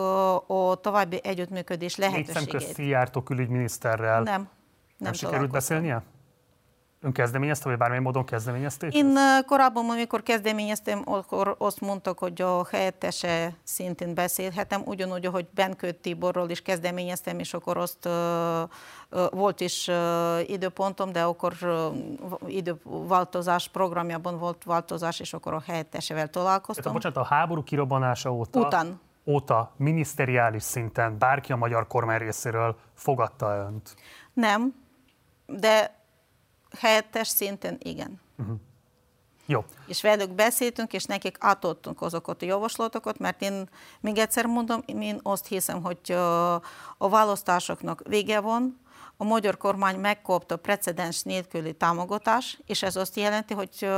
a 0.48 0.80
további 0.82 1.20
együttműködés 1.24 1.96
lehetőségét. 1.96 2.34
Négy 2.34 2.50
szemközt 2.50 3.24
külügyminiszterrel. 3.24 4.22
Nem. 4.22 4.34
Nem, 4.34 4.50
nem 4.98 5.14
sikerült 5.14 5.52
beszélnie? 5.52 6.04
Ön 7.08 7.14
kezdeményezte, 7.14 7.70
vagy 7.70 7.78
bármilyen 7.78 8.04
módon 8.04 8.26
kezdeményezték? 8.26 8.94
Én 8.96 9.18
korábban, 9.46 9.90
amikor 9.90 10.24
kezdeményeztem, 10.24 11.02
akkor 11.06 11.56
azt 11.58 11.82
mondtak, 11.82 12.20
hogy 12.20 12.42
a 12.42 12.66
helyettese 12.72 13.54
szintén 13.64 14.14
beszélhetem, 14.14 14.82
ugyanúgy, 14.86 15.26
hogy 15.26 15.48
Benkőt 15.54 15.96
Tiborról 15.96 16.50
is 16.50 16.62
kezdeményeztem, 16.62 17.40
és 17.40 17.54
akkor 17.54 17.78
azt 17.78 18.06
uh, 18.06 19.32
volt 19.32 19.60
is 19.60 19.88
uh, 19.88 20.50
időpontom, 20.50 21.12
de 21.12 21.24
akkor 21.24 21.54
uh, 21.62 21.96
időváltozás 22.48 23.68
programjában 23.68 24.40
volt 24.40 24.64
változás, 24.64 25.20
és 25.20 25.34
akkor 25.34 25.54
a 25.54 25.64
helyettesevel 25.66 26.30
találkoztam. 26.30 26.84
Tehát, 26.84 26.98
bocsánat, 26.98 27.30
a 27.32 27.34
háború 27.36 27.64
kirobbanása 27.64 28.34
óta, 28.34 28.60
Után. 28.60 29.00
óta 29.26 29.72
miniszteriális 29.76 30.64
szinten 30.64 31.18
bárki 31.18 31.52
a 31.52 31.56
magyar 31.56 31.88
kormány 31.88 32.18
részéről 32.18 32.76
fogadta 32.94 33.68
önt? 33.68 33.96
Nem, 34.34 34.74
de 35.46 35.97
helyettes 36.80 37.28
szinten 37.28 37.78
igen. 37.82 38.22
Uh-huh. 38.38 38.58
Jó. 39.46 39.66
És 39.86 40.02
velük 40.02 40.32
beszéltünk, 40.32 40.94
és 40.94 41.04
nekik 41.04 41.36
átadtunk 41.40 42.02
azokat 42.02 42.42
a 42.42 42.46
javaslatokat, 42.46 43.20
mert 43.20 43.42
én 43.42 43.70
még 44.00 44.18
egyszer 44.18 44.46
mondom, 44.46 44.84
én 44.86 45.20
azt 45.24 45.48
hiszem, 45.48 45.82
hogy 45.82 46.12
a 46.98 47.10
választásoknak 47.10 48.02
vége 48.08 48.40
van, 48.40 48.80
a 49.18 49.24
magyar 49.24 49.58
kormány 49.58 50.00
megkapta 50.00 50.58
precedens 50.58 51.22
nélküli 51.22 51.74
támogatás, 51.74 52.60
és 52.66 52.84
ez 52.84 52.96
azt 52.96 53.16
jelenti, 53.16 53.54
hogy 53.54 53.90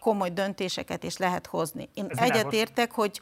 komoly 0.00 0.30
döntéseket 0.30 1.04
is 1.04 1.16
lehet 1.16 1.46
hozni. 1.46 1.88
Én 1.94 2.06
egyetértek, 2.14 2.92
hogy 2.92 3.20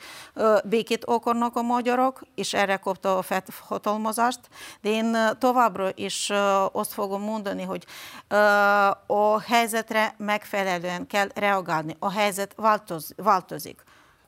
békét 0.65 1.05
akarnak 1.05 1.57
a 1.57 1.63
magyarok, 1.63 2.23
és 2.35 2.55
erre 2.55 2.77
kapta 2.77 3.19
a 3.19 3.25
hatalmazást, 3.61 4.41
de 4.81 4.91
én 4.91 5.17
továbbra 5.39 5.91
is 5.95 6.31
azt 6.73 6.93
fogom 6.93 7.23
mondani, 7.23 7.63
hogy 7.63 7.87
a 9.07 9.41
helyzetre 9.41 10.15
megfelelően 10.19 11.07
kell 11.07 11.29
reagálni. 11.35 11.97
A 11.99 12.11
helyzet 12.11 12.53
változ, 12.57 13.13
változik. 13.17 13.83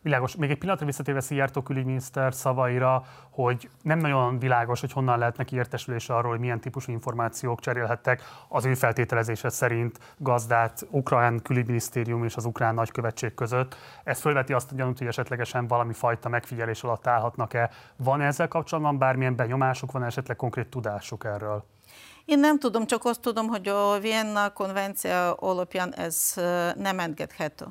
Világos. 0.05 0.37
Még 0.37 0.51
egy 0.51 0.59
pillanatra 0.59 0.87
visszatérve 0.87 1.21
Szijjártó 1.21 1.63
külügyminiszter 1.63 2.35
szavaira, 2.35 3.05
hogy 3.31 3.71
nem 3.83 3.99
nagyon 3.99 4.39
világos, 4.39 4.81
hogy 4.81 4.93
honnan 4.93 5.19
lehet 5.19 5.37
neki 5.37 5.57
értesülése 5.57 6.15
arról, 6.15 6.31
hogy 6.31 6.41
milyen 6.41 6.61
típusú 6.61 6.93
információk 6.93 7.61
cserélhettek 7.61 8.23
az 8.49 8.65
ő 8.65 8.75
feltételezése 8.75 9.49
szerint 9.49 9.99
gazdát 10.19 10.87
ukrán 10.91 11.43
külügyminisztérium 11.43 12.25
és 12.25 12.37
az 12.37 12.45
ukrán 12.45 12.75
nagykövetség 12.75 13.35
között. 13.35 13.77
Ez 14.05 14.21
fölveti 14.21 14.53
azt 14.53 14.73
a 14.73 14.75
gyanút, 14.75 14.99
hogy 14.99 15.07
esetlegesen 15.07 15.67
valami 15.67 15.93
fajta 15.93 16.29
megfigyelés 16.29 16.83
alatt 16.83 17.07
állhatnak-e. 17.07 17.71
Van 17.97 18.21
-e 18.21 18.27
ezzel 18.27 18.49
kapcsolatban 18.49 18.99
bármilyen 18.99 19.37
benyomásuk, 19.37 19.93
van 19.93 20.03
-e 20.03 20.07
esetleg 20.07 20.37
konkrét 20.37 20.67
tudásuk 20.67 21.25
erről? 21.25 21.65
Én 22.25 22.39
nem 22.39 22.59
tudom, 22.59 22.87
csak 22.87 23.05
azt 23.05 23.21
tudom, 23.21 23.47
hogy 23.47 23.69
a 23.69 23.99
Vienna 24.01 24.51
konvencia 24.53 25.33
alapján 25.35 25.95
ez 25.95 26.33
nem 26.77 26.99
engedhető 26.99 27.67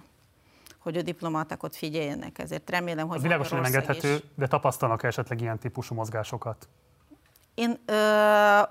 hogy 0.83 0.97
a 0.97 1.01
diplomátákat 1.01 1.75
figyeljenek. 1.75 2.39
Ezért 2.39 2.69
remélem, 2.69 3.07
hogy... 3.07 3.17
Az 3.17 3.23
világosan 3.23 3.61
nem 3.61 3.65
engedhető, 3.65 4.13
is. 4.13 4.23
de 4.35 4.47
tapasztalnak 4.47 5.03
-e 5.03 5.07
esetleg 5.07 5.41
ilyen 5.41 5.59
típusú 5.59 5.95
mozgásokat? 5.95 6.67
Én 7.53 7.79
ö, 7.85 7.93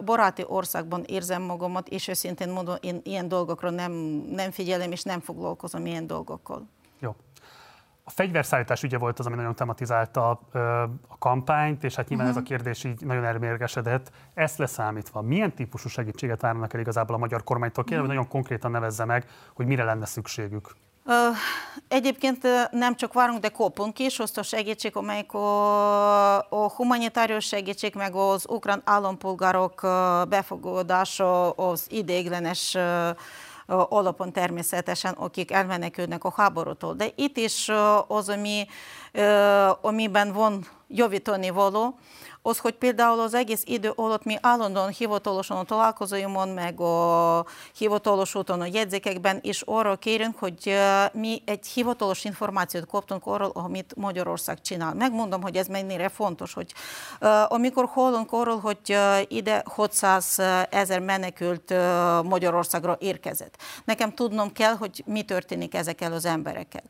baráti 0.04 0.44
országban 0.46 1.02
érzem 1.06 1.42
magamat, 1.42 1.88
és 1.88 2.08
őszintén 2.08 2.48
mondom, 2.48 2.76
én 2.80 3.00
ilyen 3.02 3.28
dolgokra 3.28 3.70
nem, 3.70 3.92
nem 4.30 4.50
figyelem, 4.50 4.92
és 4.92 5.02
nem 5.02 5.20
foglalkozom 5.20 5.86
ilyen 5.86 6.06
dolgokkal. 6.06 6.68
Jó. 6.98 7.14
A 8.04 8.10
fegyverszállítás 8.10 8.82
ügye 8.82 8.98
volt 8.98 9.18
az, 9.18 9.26
ami 9.26 9.36
nagyon 9.36 9.54
tematizálta 9.54 10.30
a 11.08 11.18
kampányt, 11.18 11.84
és 11.84 11.94
hát 11.94 12.08
nyilván 12.08 12.26
uh-huh. 12.26 12.42
ez 12.42 12.50
a 12.50 12.54
mhm. 12.54 12.62
kérdés 12.62 12.84
így 12.84 13.06
nagyon 13.06 13.24
elmérgesedett. 13.24 14.10
Ezt 14.34 14.58
leszámítva, 14.58 15.20
milyen 15.20 15.54
típusú 15.54 15.88
segítséget 15.88 16.40
várnak 16.40 16.74
el 16.74 16.80
igazából 16.80 17.14
a 17.14 17.18
magyar 17.18 17.44
kormánytól? 17.44 17.84
Kérem, 17.84 18.02
uh-huh. 18.02 18.16
nagyon 18.16 18.30
konkrétan 18.30 18.70
nevezze 18.70 19.04
meg, 19.04 19.26
hogy 19.54 19.66
mire 19.66 19.84
lenne 19.84 20.06
szükségük. 20.06 20.74
Egyébként 21.88 22.46
nem 22.70 22.96
csak 22.96 23.12
várunk, 23.12 23.40
de 23.40 23.48
kopunk 23.48 23.98
is 23.98 24.18
a 24.18 24.42
segítség, 24.42 24.96
amelyik 24.96 25.32
a, 25.32 26.36
a 26.36 26.70
humanitárius 26.76 27.46
segítség, 27.46 27.94
meg 27.94 28.14
az 28.14 28.44
ukrán 28.48 28.82
állampolgárok 28.84 29.80
befogadása 30.28 31.50
az 31.50 31.86
ideiglenes 31.88 32.76
alapon 33.66 34.32
természetesen, 34.32 35.12
akik 35.12 35.50
elmenekülnek 35.50 36.24
a 36.24 36.32
háborútól. 36.36 36.94
De 36.94 37.06
itt 37.14 37.36
is 37.36 37.70
az, 38.06 38.28
ami, 38.28 38.66
amiben 39.80 40.32
van 40.32 40.66
javítani 40.88 41.50
való, 41.50 41.98
az, 42.42 42.58
hogy 42.58 42.74
például 42.74 43.20
az 43.20 43.34
egész 43.34 43.62
idő 43.64 43.92
alatt 43.94 44.24
mi 44.24 44.36
állandóan 44.40 44.88
hivatalosan 44.88 45.56
a 45.56 45.64
találkozóimon, 45.64 46.48
meg 46.48 46.80
a 46.80 47.46
hivatalos 47.76 48.34
úton 48.34 48.60
a 48.60 48.66
jegyzékekben 48.72 49.38
is 49.42 49.62
arra 49.62 49.96
kérünk, 49.96 50.38
hogy 50.38 50.76
mi 51.12 51.42
egy 51.44 51.66
hivatalos 51.66 52.24
információt 52.24 52.86
kaptunk 52.86 53.26
arról, 53.26 53.50
amit 53.54 53.94
Magyarország 53.96 54.60
csinál. 54.60 54.94
Megmondom, 54.94 55.42
hogy 55.42 55.56
ez 55.56 55.66
mennyire 55.66 56.08
fontos, 56.08 56.52
hogy 56.52 56.72
amikor 57.48 57.88
hallunk 57.92 58.32
arról, 58.32 58.58
hogy 58.58 58.96
ide 59.28 59.62
600 59.66 60.38
ezer 60.70 61.00
menekült 61.00 61.74
Magyarországra 62.22 62.96
érkezett. 63.00 63.56
Nekem 63.84 64.14
tudnom 64.14 64.52
kell, 64.52 64.74
hogy 64.74 65.02
mi 65.06 65.22
történik 65.22 65.74
ezekkel 65.74 66.12
az 66.12 66.24
emberekkel. 66.24 66.82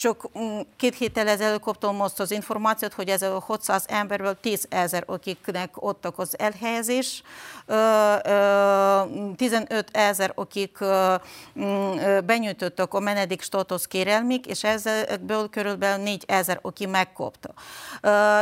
Csak 0.00 0.28
mm, 0.38 0.60
két 0.76 0.94
héttel 0.96 1.28
ezelőtt 1.28 1.60
kaptam 1.60 1.96
most 1.96 2.20
az 2.20 2.30
információt, 2.30 2.92
hogy 2.92 3.08
ez 3.08 3.22
a 3.22 3.40
600 3.46 3.84
emberből 3.88 4.40
10 4.40 4.66
ezer, 4.68 5.02
akiknek 5.06 5.70
adtak 5.74 6.18
az 6.18 6.38
elhelyezés, 6.38 7.22
15 9.36 9.88
ezer, 9.92 10.32
akik 10.34 10.78
mm, 11.58 11.96
benyújtottak 12.24 12.94
a 12.94 13.00
menedék 13.00 13.42
státusz 13.42 13.86
kérelmik, 13.86 14.46
és 14.46 14.64
ezekből 14.64 15.48
körülbelül 15.48 16.02
4 16.02 16.24
ezer, 16.26 16.58
aki 16.62 16.86
megkapta. 16.86 17.50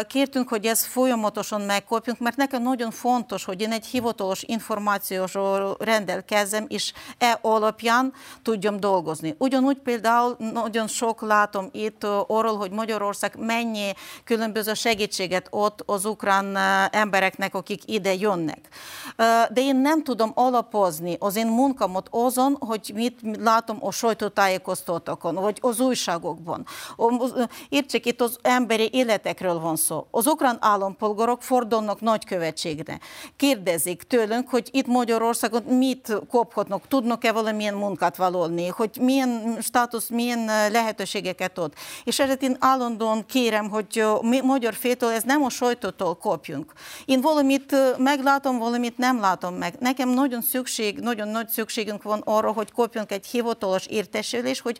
Kértünk, 0.07 0.49
hogy 0.49 0.67
ezt 0.67 0.87
folyamatosan 0.87 1.61
megkapjunk, 1.61 2.19
mert 2.19 2.37
nekem 2.37 2.63
nagyon 2.63 2.91
fontos, 2.91 3.45
hogy 3.45 3.61
én 3.61 3.73
egy 3.73 3.87
hivatalos 3.87 4.43
információsról 4.43 5.77
rendelkezzem, 5.79 6.65
és 6.69 6.93
e 7.19 7.39
alapján 7.43 8.13
tudjam 8.43 8.81
dolgozni. 8.81 9.35
Ugyanúgy 9.39 9.79
például 9.79 10.37
nagyon 10.39 10.87
sok 10.87 11.21
lát 11.21 11.47
látom 11.53 11.69
itt 11.73 12.05
arról, 12.27 12.57
hogy 12.57 12.71
Magyarország 12.71 13.35
mennyi 13.39 13.93
különböző 14.25 14.75
segítséget 14.75 15.47
ott 15.51 15.83
az 15.87 16.05
ukrán 16.05 16.57
embereknek, 16.91 17.55
akik 17.55 17.83
ide 17.85 18.15
jönnek. 18.15 18.69
De 19.53 19.61
én 19.61 19.77
nem 19.77 20.03
tudom 20.03 20.33
alapozni 20.35 21.17
az 21.19 21.37
én 21.37 21.47
munkamat 21.47 22.09
azon, 22.11 22.57
hogy 22.61 22.93
mit 22.95 23.21
látom 23.41 23.79
a 23.81 23.91
sajtótájékoztatókon, 23.91 25.35
vagy 25.35 25.59
az 25.61 25.81
újságokban. 25.81 26.67
Értsék, 27.69 28.07
itt 28.07 28.21
az 28.21 28.39
emberi 28.43 28.89
életekről 28.93 29.59
van 29.61 29.77
szó. 29.77 30.07
Az 30.11 30.27
ukrán 30.27 30.57
állampolgárok 30.61 31.43
fordulnak 31.43 32.01
nagykövetségre. 32.01 32.99
Kérdezik 33.37 34.03
tőlünk, 34.03 34.49
hogy 34.49 34.69
itt 34.73 34.87
Magyarországon 34.87 35.63
mit 35.63 36.13
kaphatnak, 36.31 36.89
tudnak-e 36.89 37.33
valamilyen 37.33 37.75
munkát 37.75 38.17
valolni, 38.17 38.67
hogy 38.67 38.91
milyen 39.01 39.59
státusz, 39.61 40.09
milyen 40.09 40.45
lehetőségek 40.71 41.38
lehetőségeket 41.39 41.59
ad. 41.59 41.73
És 42.05 42.19
ezért 42.19 42.43
én 42.43 42.57
állandóan 42.61 43.27
kérem, 43.27 43.71
hogy 43.71 44.05
mi 44.21 44.41
magyar 44.41 44.75
fétől 44.75 45.11
ez 45.11 45.23
nem 45.23 45.43
a 45.43 45.51
sajtótól 45.51 46.15
kopjunk. 46.15 46.73
Én 47.05 47.21
valamit 47.21 47.75
meglátom, 47.99 48.59
valamit 48.59 48.99
nem 48.99 49.21
látom 49.21 49.55
meg. 49.55 49.75
Nekem 49.79 50.09
nagyon 50.09 50.43
szükség, 50.43 50.99
nagyon 50.99 51.29
nagy 51.29 51.49
szükségünk 51.49 52.03
van 52.03 52.23
arra, 52.25 52.53
hogy 52.53 52.73
kopjunk 52.73 53.13
egy 53.13 53.27
hivatalos 53.27 53.87
értesülés, 53.87 54.61
hogy 54.61 54.79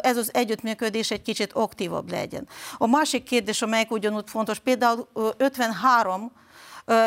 ez 0.00 0.16
az 0.16 0.30
együttműködés 0.34 1.10
egy 1.10 1.22
kicsit 1.22 1.52
aktívabb 1.52 2.10
legyen. 2.10 2.48
A 2.78 2.86
másik 2.86 3.22
kérdés, 3.22 3.62
amelyik 3.62 3.90
ugyanúgy 3.90 4.30
fontos, 4.30 4.58
például 4.58 5.08
53 5.36 6.32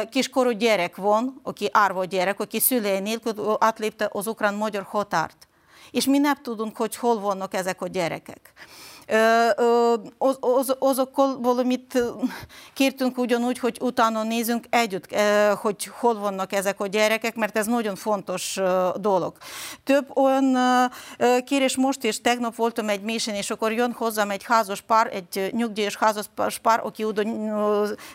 kiskorú 0.09 0.49
gyerek 0.49 0.95
van, 0.95 1.39
aki 1.43 1.69
árva 1.71 2.05
gyerek, 2.05 2.39
aki 2.39 2.59
szülei 2.59 2.99
nélkül 2.99 3.57
átlépte 3.59 4.09
az 4.11 4.27
ukrán-magyar 4.27 4.83
határt 4.83 5.47
és 5.93 6.05
mi 6.05 6.17
nem 6.17 6.35
tudunk, 6.41 6.77
hogy 6.77 6.95
hol 6.95 7.19
vannak 7.19 7.53
ezek 7.53 7.81
a 7.81 7.87
gyerekek. 7.87 8.53
Az, 10.17 10.75
az, 10.79 11.07
valamit 11.41 12.03
kértünk 12.73 13.17
ugyanúgy, 13.17 13.59
hogy 13.59 13.77
utána 13.81 14.23
nézünk 14.23 14.65
együtt, 14.69 15.15
hogy 15.61 15.85
hol 15.85 16.19
vannak 16.19 16.53
ezek 16.53 16.79
a 16.79 16.87
gyerekek, 16.87 17.35
mert 17.35 17.57
ez 17.57 17.65
nagyon 17.65 17.95
fontos 17.95 18.59
dolog. 18.95 19.37
Több 19.83 20.17
olyan 20.17 20.57
kérés 21.45 21.77
most 21.77 22.03
és 22.03 22.21
tegnap 22.21 22.55
voltam 22.55 22.89
egy 22.89 23.01
mésen, 23.01 23.35
és 23.35 23.49
akkor 23.49 23.71
jön 23.71 23.91
hozzám 23.91 24.29
egy 24.29 24.43
házas 24.43 24.81
pár, 24.81 25.09
egy 25.13 25.49
nyugdíjas 25.51 25.95
házas 25.95 26.25
pár, 26.61 26.79
aki 26.83 27.03
oda 27.03 27.23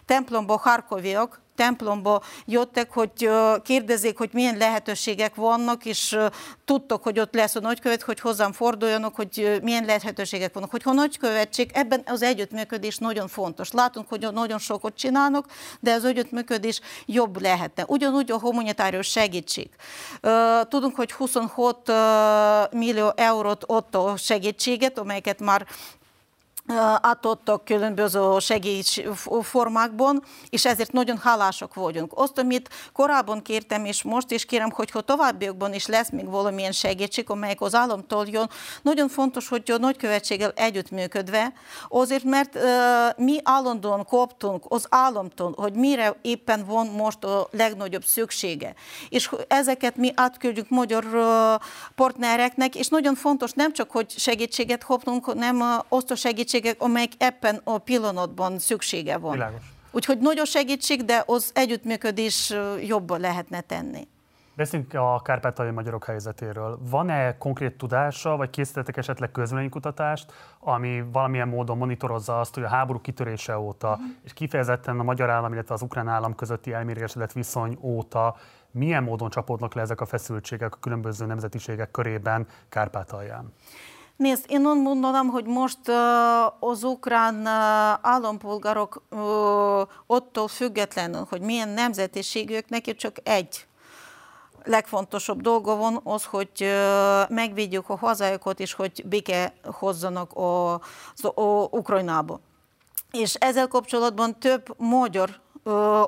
templomba 0.05 0.59
harkoviak, 0.59 1.41
templomba 1.59 2.23
jöttek, 2.45 2.93
hogy 2.93 3.31
kérdezzék, 3.63 4.19
hogy 4.19 4.31
milyen 4.33 4.57
lehetőségek 4.57 5.35
vannak, 5.35 5.85
és 5.85 6.19
tudtok, 6.65 7.03
hogy 7.03 7.19
ott 7.19 7.35
lesz 7.35 7.55
a 7.55 7.61
nagykövet, 7.61 8.03
hogy 8.03 8.21
hozzám 8.21 8.53
forduljanak, 8.53 9.15
hogy 9.15 9.59
milyen 9.63 9.85
lehetőségek 9.85 10.55
vannak. 10.55 10.71
Hogyha 10.71 10.91
a 10.91 10.95
nagykövetség, 10.95 11.71
ebben 11.75 12.03
az 12.07 12.23
együttműködés 12.23 12.97
nagyon 12.97 13.29
fontos. 13.29 13.73
Látunk, 13.73 14.09
hogy 14.09 14.27
nagyon 14.33 14.59
sokat 14.59 14.95
csinálnak, 14.97 15.47
de 15.81 15.93
az 15.93 16.05
együttműködés 16.05 16.81
jobb 17.07 17.41
lehetne. 17.41 17.85
Ugyanúgy 17.87 18.31
a 18.31 18.39
humanitárius 18.39 19.07
segítség. 19.07 19.69
Tudunk, 20.69 20.97
hogy 20.97 21.13
26 21.13 21.93
millió 22.73 23.13
eurót 23.17 23.65
ott 23.67 23.95
a 23.95 24.17
segítséget, 24.17 24.99
amelyeket 24.99 25.41
már 25.41 25.67
átadtak 27.01 27.65
különböző 27.65 28.39
segélyformákban, 28.39 30.23
és 30.51 30.65
ezért 30.65 30.93
nagyon 30.93 31.19
hálásak 31.19 31.75
vagyunk. 31.75 32.13
Azt, 32.15 32.39
amit 32.39 32.69
korábban 32.93 33.43
kértem, 33.43 33.85
és 33.85 34.03
most 34.03 34.31
is 34.31 34.45
kérem, 34.45 34.71
hogy 34.71 34.91
ha 34.91 35.01
továbbiakban 35.01 35.75
is 35.75 35.87
lesz 35.87 36.11
még 36.11 36.31
valamilyen 36.31 36.73
segítség, 36.73 37.31
amelyek 37.31 37.61
az 37.61 37.75
államtól 37.75 38.27
jön, 38.27 38.51
nagyon 38.83 39.09
fontos, 39.09 39.49
hogy 39.49 39.71
a 39.71 39.79
nagykövetséggel 39.79 40.53
együttműködve, 40.57 41.53
azért, 41.89 42.25
mert 42.25 42.55
uh, 42.55 42.63
mi 43.17 43.39
állandóan 43.43 44.05
koptunk 44.05 44.65
az 44.69 44.87
államtól, 44.89 45.55
hogy 45.57 45.73
mire 45.73 46.17
éppen 46.23 46.65
van 46.67 46.87
most 46.87 47.25
a 47.25 47.49
legnagyobb 47.51 48.05
szüksége. 48.05 48.75
És 49.09 49.31
ezeket 49.49 49.97
mi 49.97 50.13
átküldjük 50.15 50.69
magyar 50.69 51.05
uh, 51.05 51.23
partnereknek, 51.95 52.75
és 52.75 52.89
nagyon 52.89 53.15
fontos 53.15 53.53
nem 53.53 53.73
csak, 53.73 53.91
hogy 53.91 54.11
segítséget 54.11 54.85
kapnunk, 54.85 55.25
hanem 55.25 55.61
uh, 55.61 55.67
azt 55.89 56.11
a 56.11 56.15
segítséget, 56.15 56.58
segítségek, 56.59 56.83
amelyek 56.83 57.13
ebben 57.19 57.61
a 57.65 57.79
pillanatban 57.79 58.59
szüksége 58.59 59.19
van. 59.19 59.33
Világos. 59.33 59.73
Úgyhogy 59.91 60.19
nagyon 60.19 60.45
segítség, 60.45 61.05
de 61.05 61.23
az 61.27 61.51
együttműködés 61.55 62.55
jobban 62.87 63.21
lehetne 63.21 63.61
tenni. 63.61 64.09
Beszéljünk 64.55 64.95
a 64.95 65.21
kárpátaljai 65.25 65.75
magyarok 65.75 66.05
helyzetéről. 66.05 66.79
Van-e 66.91 67.37
konkrét 67.37 67.77
tudása, 67.79 68.37
vagy 68.37 68.51
készítettek 68.51 68.97
esetleg 68.97 69.31
közvéleménykutatást, 69.31 70.33
ami 70.61 71.05
valamilyen 71.13 71.49
módon 71.49 71.77
monitorozza 71.77 72.41
azt, 72.41 72.55
hogy 72.55 72.63
a 72.63 72.69
háború 72.69 73.01
kitörése 73.01 73.59
óta, 73.59 73.91
uh-huh. 73.91 74.07
és 74.25 74.33
kifejezetten 74.33 75.01
a 75.01 75.03
magyar 75.03 75.31
állam, 75.31 75.53
illetve 75.53 75.75
az 75.75 75.83
ukrán 75.83 76.09
állam 76.09 76.35
közötti 76.35 76.73
elmérésedett 76.73 77.33
viszony 77.33 77.79
óta 77.81 78.37
milyen 78.71 79.03
módon 79.03 79.31
csapódnak 79.31 79.75
le 79.75 79.81
ezek 79.81 80.01
a 80.01 80.07
feszültségek 80.07 80.75
a 80.75 80.79
különböző 80.81 81.27
nemzetiségek 81.27 81.91
körében 81.91 82.47
Kárpátalján? 82.69 83.53
Nézd, 84.19 84.45
én 84.49 84.67
úgy 84.67 84.81
mondanám, 84.81 85.29
hogy 85.29 85.45
most 85.45 85.89
az 86.61 86.83
ukrán 86.85 87.47
állampolgárok 88.01 89.03
attól 90.07 90.49
függetlenül, 90.49 91.27
hogy 91.31 91.41
milyen 91.41 91.69
nemzetiségük, 91.69 92.69
neki 92.69 92.95
csak 92.95 93.17
egy 93.23 93.67
legfontosabb 94.65 95.41
dolga 95.41 95.77
van 95.77 96.01
az, 96.05 96.25
hogy 96.25 96.73
megvédjük 97.29 97.89
a 97.89 97.97
hazájukat, 97.97 98.61
és 98.61 98.73
hogy 98.73 99.05
béke 99.07 99.55
hozzanak 99.65 100.33
a, 100.33 100.73
a, 100.75 101.69
Ukrajnába. 101.71 102.41
És 103.11 103.35
ezzel 103.35 103.69
kapcsolatban 103.69 104.39
több 104.39 104.75
magyar 104.77 105.41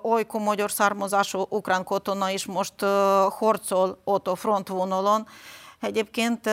olykor 0.03 0.41
magyar 0.41 0.71
származású 0.71 1.47
ukrán 1.49 1.85
katona 1.85 2.31
is 2.31 2.47
most 2.47 2.81
harcol 3.29 4.01
ott 4.05 4.29
a 4.29 4.35
frontvonalon. 4.35 5.27
Egyébként 5.81 6.47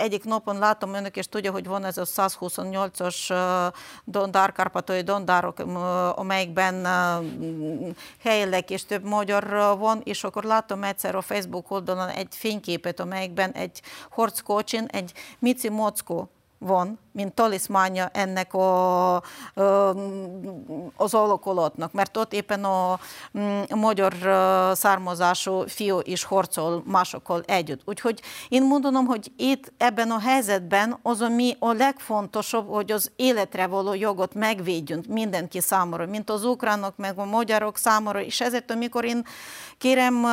egyik 0.00 0.24
napon 0.24 0.58
látom 0.58 0.94
önök, 0.94 1.16
és 1.16 1.28
tudja, 1.28 1.52
hogy 1.52 1.66
van 1.66 1.84
ez 1.84 1.98
a 1.98 2.04
128-as 2.04 3.34
Dondár, 4.04 4.52
Kárpátai 4.52 5.02
Dondárok, 5.02 5.58
amelyikben 6.14 6.86
helyileg 8.22 8.70
és 8.70 8.84
több 8.84 9.04
magyar 9.04 9.48
van, 9.78 10.00
és 10.04 10.24
akkor 10.24 10.44
látom 10.44 10.82
egyszer 10.82 11.14
a 11.14 11.20
Facebook 11.20 11.70
oldalon 11.70 12.08
egy 12.08 12.34
fényképet, 12.36 13.00
amelyikben 13.00 13.50
egy 13.50 13.82
harckocsin, 14.10 14.84
egy 14.84 15.12
Mici 15.38 15.68
Mockó 15.68 16.30
van, 16.58 16.98
mint 17.12 17.34
taliszmánja 17.34 18.10
ennek 18.12 18.54
a, 18.54 19.16
az 20.96 21.14
alakulatnak, 21.14 21.92
mert 21.92 22.16
ott 22.16 22.32
éppen 22.32 22.64
a, 22.64 22.98
mm, 23.38 23.60
magyar 23.74 24.14
származású 24.74 25.66
fiú 25.66 25.98
is 26.02 26.24
harcol 26.24 26.82
másokkal 26.86 27.42
együtt. 27.46 27.80
Úgyhogy 27.84 28.20
én 28.48 28.66
mondanom, 28.66 29.06
hogy 29.06 29.32
itt 29.36 29.72
ebben 29.78 30.10
a 30.10 30.18
helyzetben 30.18 30.98
az, 31.02 31.20
ami 31.20 31.56
a 31.58 31.72
legfontosabb, 31.72 32.68
hogy 32.68 32.92
az 32.92 33.10
életre 33.16 33.66
való 33.66 33.94
jogot 33.94 34.34
megvédjünk 34.34 35.06
mindenki 35.06 35.60
számára, 35.60 36.06
mint 36.06 36.30
az 36.30 36.44
ukránok, 36.44 36.96
meg 36.96 37.18
a 37.18 37.24
magyarok 37.24 37.76
számára, 37.76 38.20
és 38.20 38.40
ezért, 38.40 38.70
amikor 38.70 39.04
én 39.04 39.26
kérem 39.78 40.24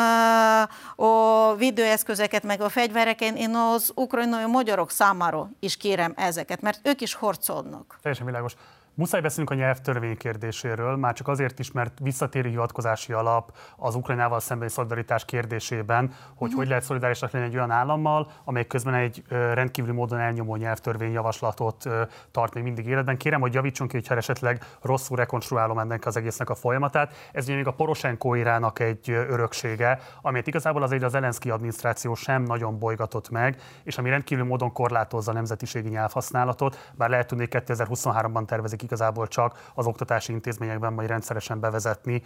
a 0.96 1.56
videóeszközeket, 1.56 2.44
meg 2.44 2.62
a 2.62 2.70
fegyvereken, 2.70 3.36
én 3.36 3.56
az 3.56 3.92
ukrajnai 3.96 4.46
magyarok 4.46 4.92
számára 4.92 5.50
is 5.60 5.78
kérem 5.78 6.14
ezeket, 6.16 6.62
mert 6.68 6.88
ők 6.88 7.02
is 7.02 7.14
harcolnak. 7.14 7.98
Teljesen 8.02 8.26
világos. 8.26 8.56
Muszáj 8.98 9.22
beszélnünk 9.22 9.50
a 9.50 9.64
nyelvtörvény 9.64 10.18
kérdéséről, 10.18 10.96
már 10.96 11.14
csak 11.14 11.28
azért 11.28 11.60
is, 11.60 11.72
mert 11.72 12.00
visszatéri 12.02 12.50
hivatkozási 12.50 13.14
alap 13.14 13.52
az 13.76 13.96
Ukrajnával 13.96 14.40
szembeni 14.40 14.72
szolidaritás 14.72 15.26
kérdésében, 15.26 16.06
hogy 16.08 16.14
uh-huh. 16.38 16.56
hogy 16.56 16.68
lehet 16.68 16.84
szolidárisak 16.84 17.32
lenni 17.32 17.46
egy 17.46 17.56
olyan 17.56 17.72
állammal, 17.72 18.32
amely 18.44 18.68
közben 18.68 18.94
egy 18.94 19.24
rendkívüli 19.30 19.94
módon 19.94 20.20
elnyomó 20.20 20.56
nyelvtörvény 20.56 21.12
javaslatot 21.12 21.90
tart 22.32 22.54
még 22.54 22.64
mindig 22.64 22.88
életben. 22.88 23.18
Kérem, 23.18 23.42
hogy 23.42 23.54
javítson 23.54 23.88
ki, 23.88 23.96
hogyha 23.96 24.16
esetleg 24.16 24.64
rosszul 24.82 25.18
rekonstruálom 25.18 25.80
ennek 25.80 26.06
az 26.06 26.18
egésznek 26.18 26.50
a 26.50 26.56
folyamatát. 26.56 27.30
Ez 27.32 27.44
ugye 27.46 27.56
még 27.56 27.68
a 27.68 27.74
Poroshenko 27.74 28.34
irának 28.34 28.80
egy 28.80 29.10
öröksége, 29.10 30.00
amit 30.22 30.48
igazából 30.48 30.84
azért 30.84 31.04
az 31.04 31.12
Zelenszky 31.12 31.50
adminisztráció 31.50 32.16
sem 32.16 32.44
nagyon 32.44 32.80
bolygatott 32.80 33.30
meg, 33.30 33.62
és 33.84 33.98
ami 33.98 34.10
rendkívül 34.10 34.46
módon 34.46 34.72
korlátozza 34.72 35.32
a 35.32 35.34
nemzetiségi 35.34 35.90
nyelvhasználatot, 35.90 36.92
bár 36.94 37.10
lehet 37.10 37.28
tudni, 37.28 37.48
2023-ban 37.50 38.46
tervezik 38.46 38.86
igazából 38.88 39.28
csak 39.28 39.72
az 39.76 39.86
oktatási 39.86 40.32
intézményekben 40.32 40.94
majd 40.94 41.08
rendszeresen 41.08 41.60
bevezetni. 41.60 42.24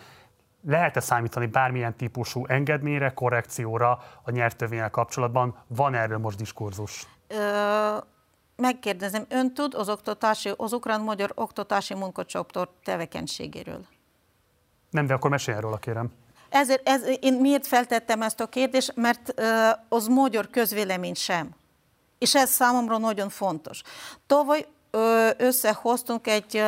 Lehet-e 0.67 0.99
számítani 0.99 1.45
bármilyen 1.45 1.95
típusú 1.95 2.45
engedményre, 2.47 3.13
korrekcióra 3.13 3.99
a 4.23 4.31
nyelvtörvényel 4.31 4.89
kapcsolatban? 4.89 5.55
Van 5.67 5.93
erről 5.93 6.17
most 6.17 6.37
diskurzus? 6.37 7.07
Ö, 7.27 7.97
megkérdezem, 8.55 9.25
ön 9.29 9.53
tud 9.53 9.73
az, 9.73 9.89
oktatási, 9.89 10.51
az 10.57 10.73
ukrán-magyar 10.73 11.31
oktatási 11.35 11.93
munkacsoport 11.93 12.69
tevékenységéről? 12.83 13.85
Nem, 14.89 15.05
de 15.05 15.13
akkor 15.13 15.29
meséljen 15.29 15.61
róla, 15.61 15.77
kérem. 15.77 16.11
Ezért, 16.49 16.87
ez, 16.87 17.03
én 17.19 17.33
miért 17.33 17.67
feltettem 17.67 18.21
ezt 18.21 18.39
a 18.39 18.47
kérdést? 18.47 18.95
Mert 18.95 19.33
uh, 19.37 19.45
az 19.89 20.07
magyar 20.07 20.49
közvélemény 20.49 21.13
sem. 21.13 21.49
És 22.17 22.35
ez 22.35 22.49
számomra 22.49 22.97
nagyon 22.97 23.29
fontos. 23.29 23.81
Tavaly 24.27 24.65
összehoztunk 25.37 26.27
egy 26.27 26.63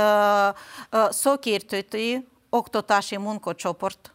szakértői 1.10 2.28
oktatási 2.50 3.18
munkacsoport, 3.18 4.14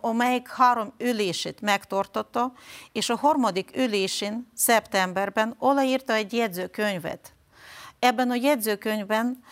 amelyik 0.00 0.48
három 0.48 0.92
ülését 0.98 1.60
megtartotta, 1.60 2.52
és 2.92 3.08
a 3.08 3.16
harmadik 3.16 3.76
ülésén, 3.76 4.50
szeptemberben 4.54 5.54
odaírta 5.58 6.12
egy 6.12 6.32
jegyzőkönyvet. 6.32 7.32
Ebben 7.98 8.30
a 8.30 8.34
jegyzőkönyvben 8.34 9.42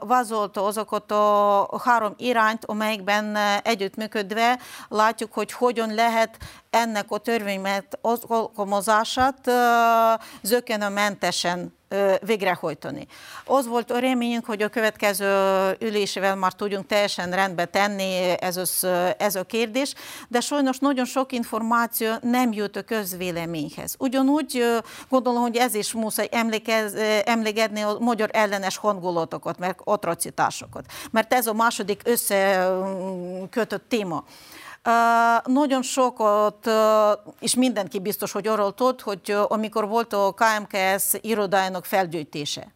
vázolta 0.00 0.64
azokat 0.64 1.10
a 1.12 1.80
három 1.84 2.14
irányt, 2.16 2.64
amelyekben 2.64 3.36
együttműködve 3.62 4.58
látjuk, 4.88 5.32
hogy 5.32 5.52
hogyan 5.52 5.94
lehet 5.94 6.36
ennek 6.70 7.06
a 7.08 7.18
törvénymet 7.18 7.98
alkalmazását 8.00 9.50
zökkenőmentesen 10.42 11.74
végrehajtani. 12.20 13.06
Az 13.44 13.66
volt 13.66 13.90
a 13.90 13.98
reményünk, 13.98 14.44
hogy 14.44 14.62
a 14.62 14.68
következő 14.68 15.26
ülésével 15.80 16.36
már 16.36 16.52
tudjunk 16.52 16.86
teljesen 16.86 17.30
rendbe 17.30 17.64
tenni 17.64 18.34
ez, 18.38 18.56
az, 18.56 18.86
ez 19.18 19.34
a 19.34 19.44
kérdés, 19.44 19.94
de 20.28 20.40
sajnos 20.40 20.78
nagyon 20.78 21.04
sok 21.04 21.32
információ 21.32 22.12
nem 22.22 22.52
jut 22.52 22.76
a 22.76 22.82
közvéleményhez. 22.82 23.94
Ugyanúgy 23.98 24.64
gondolom, 25.08 25.42
hogy 25.42 25.56
ez 25.56 25.74
is 25.74 25.92
muszáj 25.92 26.28
emlékez, 26.30 26.94
emlékezni 27.24 27.80
a 27.80 27.96
magyar 28.00 28.28
ellenes 28.32 28.76
hangulatokat, 29.36 29.58
meg 29.58 29.80
atrocitásokat, 29.84 30.84
mert 31.10 31.32
ez 31.32 31.46
a 31.46 31.52
második 31.52 32.00
összekötött 32.04 33.88
téma. 33.88 34.24
Uh, 34.84 35.52
nagyon 35.52 35.82
sokat, 35.82 36.66
uh, 36.66 37.34
és 37.40 37.54
mindenki 37.54 37.98
biztos, 37.98 38.32
hogy 38.32 38.46
arról 38.46 38.74
tud, 38.74 39.00
hogy 39.00 39.20
uh, 39.28 39.44
amikor 39.48 39.88
volt 39.88 40.12
a 40.12 40.34
KMKS 40.34 41.12
irodájának 41.20 41.84
felgyűjtése, 41.84 42.74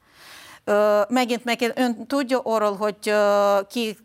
megint 1.08 1.44
meg 1.44 1.72
ön 1.74 2.06
tudja 2.06 2.40
arról, 2.42 2.76
hogy 2.76 3.14
ki, 3.68 3.96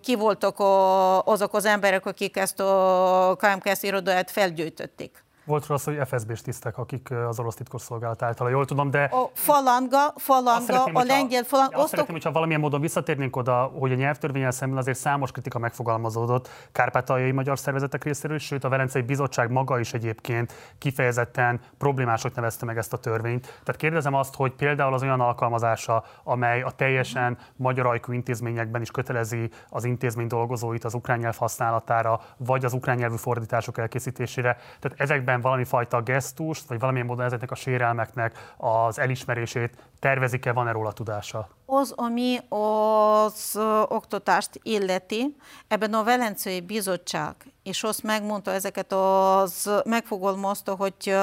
ki 0.00 0.14
voltak 0.14 0.58
a, 0.58 1.22
azok 1.22 1.54
az 1.54 1.64
emberek, 1.64 2.06
akik 2.06 2.36
ezt 2.36 2.60
a 2.60 3.36
KMKS 3.38 3.82
irodáját 3.82 4.30
felgyűjtötték? 4.30 5.24
Volt 5.46 5.66
róla 5.66 5.80
hogy 5.84 5.98
FSB-s 6.08 6.40
tisztek, 6.40 6.78
akik 6.78 7.10
az 7.10 7.38
orosz 7.38 7.54
titkosszolgálat 7.54 8.22
által, 8.22 8.50
jól 8.50 8.64
tudom, 8.64 8.90
de... 8.90 9.02
A 9.02 9.30
falanga, 9.32 10.12
falanga, 10.16 10.84
a 10.92 11.02
lengyel 11.04 11.42
falanga... 11.42 11.68
Azt 11.68 11.76
osztok... 11.76 11.88
szeretném, 11.88 12.14
hogyha 12.14 12.32
valamilyen 12.32 12.60
módon 12.60 12.80
visszatérnénk 12.80 13.36
oda, 13.36 13.72
hogy 13.78 13.92
a 13.92 13.94
nyelvtörvényel 13.94 14.50
szemben 14.50 14.78
azért 14.78 14.98
számos 14.98 15.30
kritika 15.32 15.58
megfogalmazódott 15.58 16.48
kárpátaljai 16.72 17.32
magyar 17.32 17.58
szervezetek 17.58 18.04
részéről, 18.04 18.38
sőt 18.38 18.64
a 18.64 18.68
Velencei 18.68 19.02
Bizottság 19.02 19.50
maga 19.50 19.78
is 19.78 19.92
egyébként 19.92 20.52
kifejezetten 20.78 21.60
problémások 21.78 22.34
nevezte 22.34 22.64
meg 22.64 22.76
ezt 22.76 22.92
a 22.92 22.96
törvényt. 22.96 23.42
Tehát 23.42 23.76
kérdezem 23.80 24.14
azt, 24.14 24.34
hogy 24.34 24.52
például 24.52 24.94
az 24.94 25.02
olyan 25.02 25.20
alkalmazása, 25.20 26.04
amely 26.24 26.62
a 26.62 26.70
teljesen 26.70 27.38
magyar 27.56 27.86
ajkú 27.86 28.12
intézményekben 28.12 28.80
is 28.80 28.90
kötelezi 28.90 29.50
az 29.68 29.84
intézmény 29.84 30.26
dolgozóit 30.26 30.84
az 30.84 30.94
ukrán 30.94 31.18
nyelv 31.18 31.36
használatára, 31.36 32.20
vagy 32.36 32.64
az 32.64 32.72
ukrán 32.72 32.96
nyelvű 32.96 33.16
fordítások 33.16 33.78
elkészítésére. 33.78 34.56
Tehát 34.80 35.00
ezekben 35.00 35.35
valamilyen 35.40 35.68
valami 35.70 35.86
fajta 35.88 36.12
gesztust, 36.12 36.68
vagy 36.68 36.78
valamilyen 36.78 37.06
módon 37.06 37.24
ezeknek 37.24 37.50
a 37.50 37.54
sérelmeknek 37.54 38.54
az 38.56 38.98
elismerését 38.98 39.74
tervezik-e, 39.98 40.52
van-e 40.52 40.72
róla 40.72 40.92
tudása? 40.92 41.48
Az, 41.66 41.92
ami 41.96 42.38
az 42.48 43.58
oktatást 43.88 44.60
illeti, 44.62 45.36
ebben 45.68 45.94
a 45.94 46.02
Velencei 46.02 46.60
Bizottság, 46.60 47.34
és 47.62 47.82
azt 47.82 48.02
megmondta 48.02 48.50
ezeket, 48.50 48.92
az 48.92 49.70
megfogalmazta, 49.84 50.74
hogy 50.74 51.14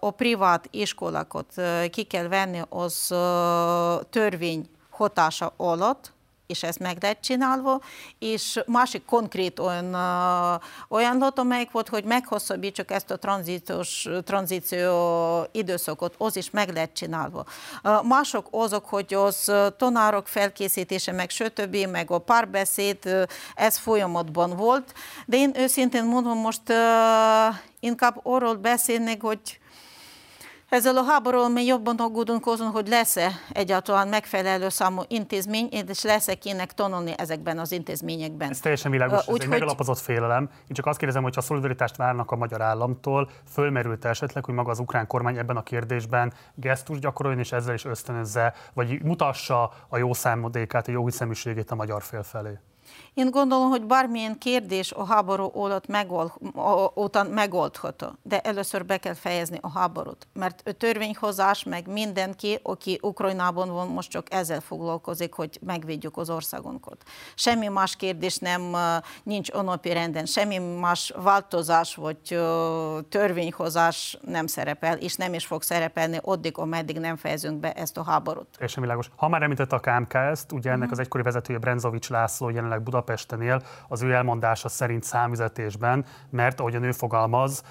a 0.00 0.10
privát 0.10 0.68
iskolákat 0.70 1.54
ki 1.90 2.02
kell 2.02 2.28
venni 2.28 2.60
az 2.68 3.06
törvény 4.10 4.68
hatása 4.90 5.52
alatt, 5.56 6.13
és 6.46 6.62
ez 6.62 6.76
meg 6.76 6.96
lett 7.00 7.20
csinálva, 7.20 7.80
és 8.18 8.60
másik 8.66 9.04
konkrét 9.04 9.58
olyan 9.58 9.94
uh, 10.88 11.32
amelyik 11.34 11.70
volt, 11.70 11.88
hogy 11.88 12.04
meghosszabbítsuk 12.04 12.90
ezt 12.90 13.10
a 13.10 13.16
tranzíciós, 13.16 14.08
tranzíció 14.24 14.92
időszakot, 15.52 16.14
az 16.18 16.36
is 16.36 16.50
meg 16.50 16.74
lett 16.74 16.94
csinálva. 16.94 17.44
Mások 18.02 18.46
azok, 18.50 18.84
hogy 18.84 19.14
az 19.14 19.52
tanárok 19.76 20.28
felkészítése, 20.28 21.12
meg 21.12 21.30
stb., 21.30 21.76
meg 21.76 22.10
a 22.10 22.18
párbeszéd, 22.18 23.26
ez 23.54 23.76
folyamatban 23.76 24.56
volt, 24.56 24.94
de 25.26 25.36
én 25.36 25.52
őszintén 25.56 26.04
mondom, 26.04 26.38
most 26.38 26.62
inkább 27.80 28.20
arról 28.22 28.54
beszélnék, 28.54 29.22
hogy 29.22 29.58
ezzel 30.74 30.96
a 30.96 31.02
háborúval 31.02 31.48
mi 31.48 31.64
jobban 31.64 31.96
aggódunk 31.96 32.46
azon, 32.46 32.70
hogy 32.70 32.88
lesz-e 32.88 33.30
egyáltalán 33.52 34.08
megfelelő 34.08 34.68
számú 34.68 35.02
intézmény, 35.08 35.68
és 35.88 36.02
lesz-e 36.02 36.34
kinek 36.34 36.72
tanulni 36.72 37.12
ezekben 37.16 37.58
az 37.58 37.72
intézményekben. 37.72 38.50
Ez 38.50 38.60
teljesen 38.60 38.90
világos, 38.90 39.14
uh, 39.14 39.28
ez 39.28 39.34
egy 39.34 39.40
hogy... 39.40 39.48
megalapozott 39.48 39.98
félelem. 39.98 40.42
Én 40.52 40.74
csak 40.74 40.86
azt 40.86 40.98
kérdezem, 40.98 41.22
hogy 41.22 41.34
ha 41.34 41.40
szolidaritást 41.40 41.96
várnak 41.96 42.30
a 42.30 42.36
magyar 42.36 42.62
államtól, 42.62 43.30
fölmerült 43.52 44.04
esetleg, 44.04 44.44
hogy 44.44 44.54
maga 44.54 44.70
az 44.70 44.78
ukrán 44.78 45.06
kormány 45.06 45.36
ebben 45.36 45.56
a 45.56 45.62
kérdésben 45.62 46.32
gesztus 46.54 46.98
gyakoroljon, 46.98 47.40
és 47.40 47.52
ezzel 47.52 47.74
is 47.74 47.84
ösztönözze, 47.84 48.54
vagy 48.72 49.02
mutassa 49.02 49.72
a 49.88 49.96
jó 49.96 50.12
számodékát, 50.12 50.88
a 50.88 50.90
jó 50.90 51.04
hiszeműségét 51.04 51.70
a 51.70 51.74
magyar 51.74 52.02
fél 52.02 52.22
felé? 52.22 52.58
Én 53.14 53.30
gondolom, 53.30 53.68
hogy 53.68 53.82
bármilyen 53.82 54.38
kérdés 54.38 54.92
a 54.92 55.04
háború 55.06 55.50
alatt 55.54 55.86
megold, 55.86 56.32
után 56.94 57.26
megoldható, 57.26 58.06
de 58.22 58.40
először 58.40 58.86
be 58.86 58.96
kell 58.96 59.14
fejezni 59.14 59.58
a 59.60 59.70
háborút, 59.70 60.26
mert 60.32 60.68
a 60.68 60.72
törvényhozás 60.72 61.64
meg 61.64 61.88
mindenki, 61.88 62.58
aki 62.62 62.98
Ukrajnában 63.02 63.68
van, 63.68 63.88
most 63.88 64.10
csak 64.10 64.32
ezzel 64.32 64.60
foglalkozik, 64.60 65.32
hogy 65.32 65.58
megvédjük 65.66 66.16
az 66.16 66.30
országunkat. 66.30 67.02
Semmi 67.34 67.68
más 67.68 67.96
kérdés 67.96 68.38
nem 68.38 68.76
nincs 69.22 69.50
a 69.52 69.62
napi 69.62 69.92
renden, 69.92 70.26
semmi 70.26 70.58
más 70.58 71.12
változás 71.16 71.94
vagy 71.94 72.40
törvényhozás 73.08 74.18
nem 74.26 74.46
szerepel, 74.46 74.96
és 74.96 75.14
nem 75.14 75.34
is 75.34 75.46
fog 75.46 75.62
szerepelni 75.62 76.18
addig, 76.22 76.58
ameddig 76.58 76.98
nem 76.98 77.16
fejezünk 77.16 77.60
be 77.60 77.72
ezt 77.72 77.96
a 77.96 78.04
háborút. 78.04 78.46
Teljesen 78.52 78.82
világos. 78.82 79.10
Ha 79.16 79.28
már 79.28 79.42
említett 79.42 79.72
a 79.72 79.78
KMK 79.80 80.14
ezt, 80.14 80.52
ugye 80.52 80.70
ennek 80.70 80.88
mm. 80.88 80.92
az 80.92 80.98
egykori 80.98 81.22
vezetője 81.22 81.58
Brenzovics 81.58 82.08
László 82.08 82.48
jelenleg 82.48 82.82
Budapest 82.82 83.02
Budapesten 83.03 83.03
él, 83.40 83.62
az 83.88 84.02
ő 84.02 84.12
elmondása 84.12 84.68
szerint 84.68 85.02
számüzetésben, 85.02 86.04
mert 86.30 86.60
ahogy 86.60 86.74
a 86.74 86.78
nő 86.78 86.92
fogalmaz, 86.92 87.62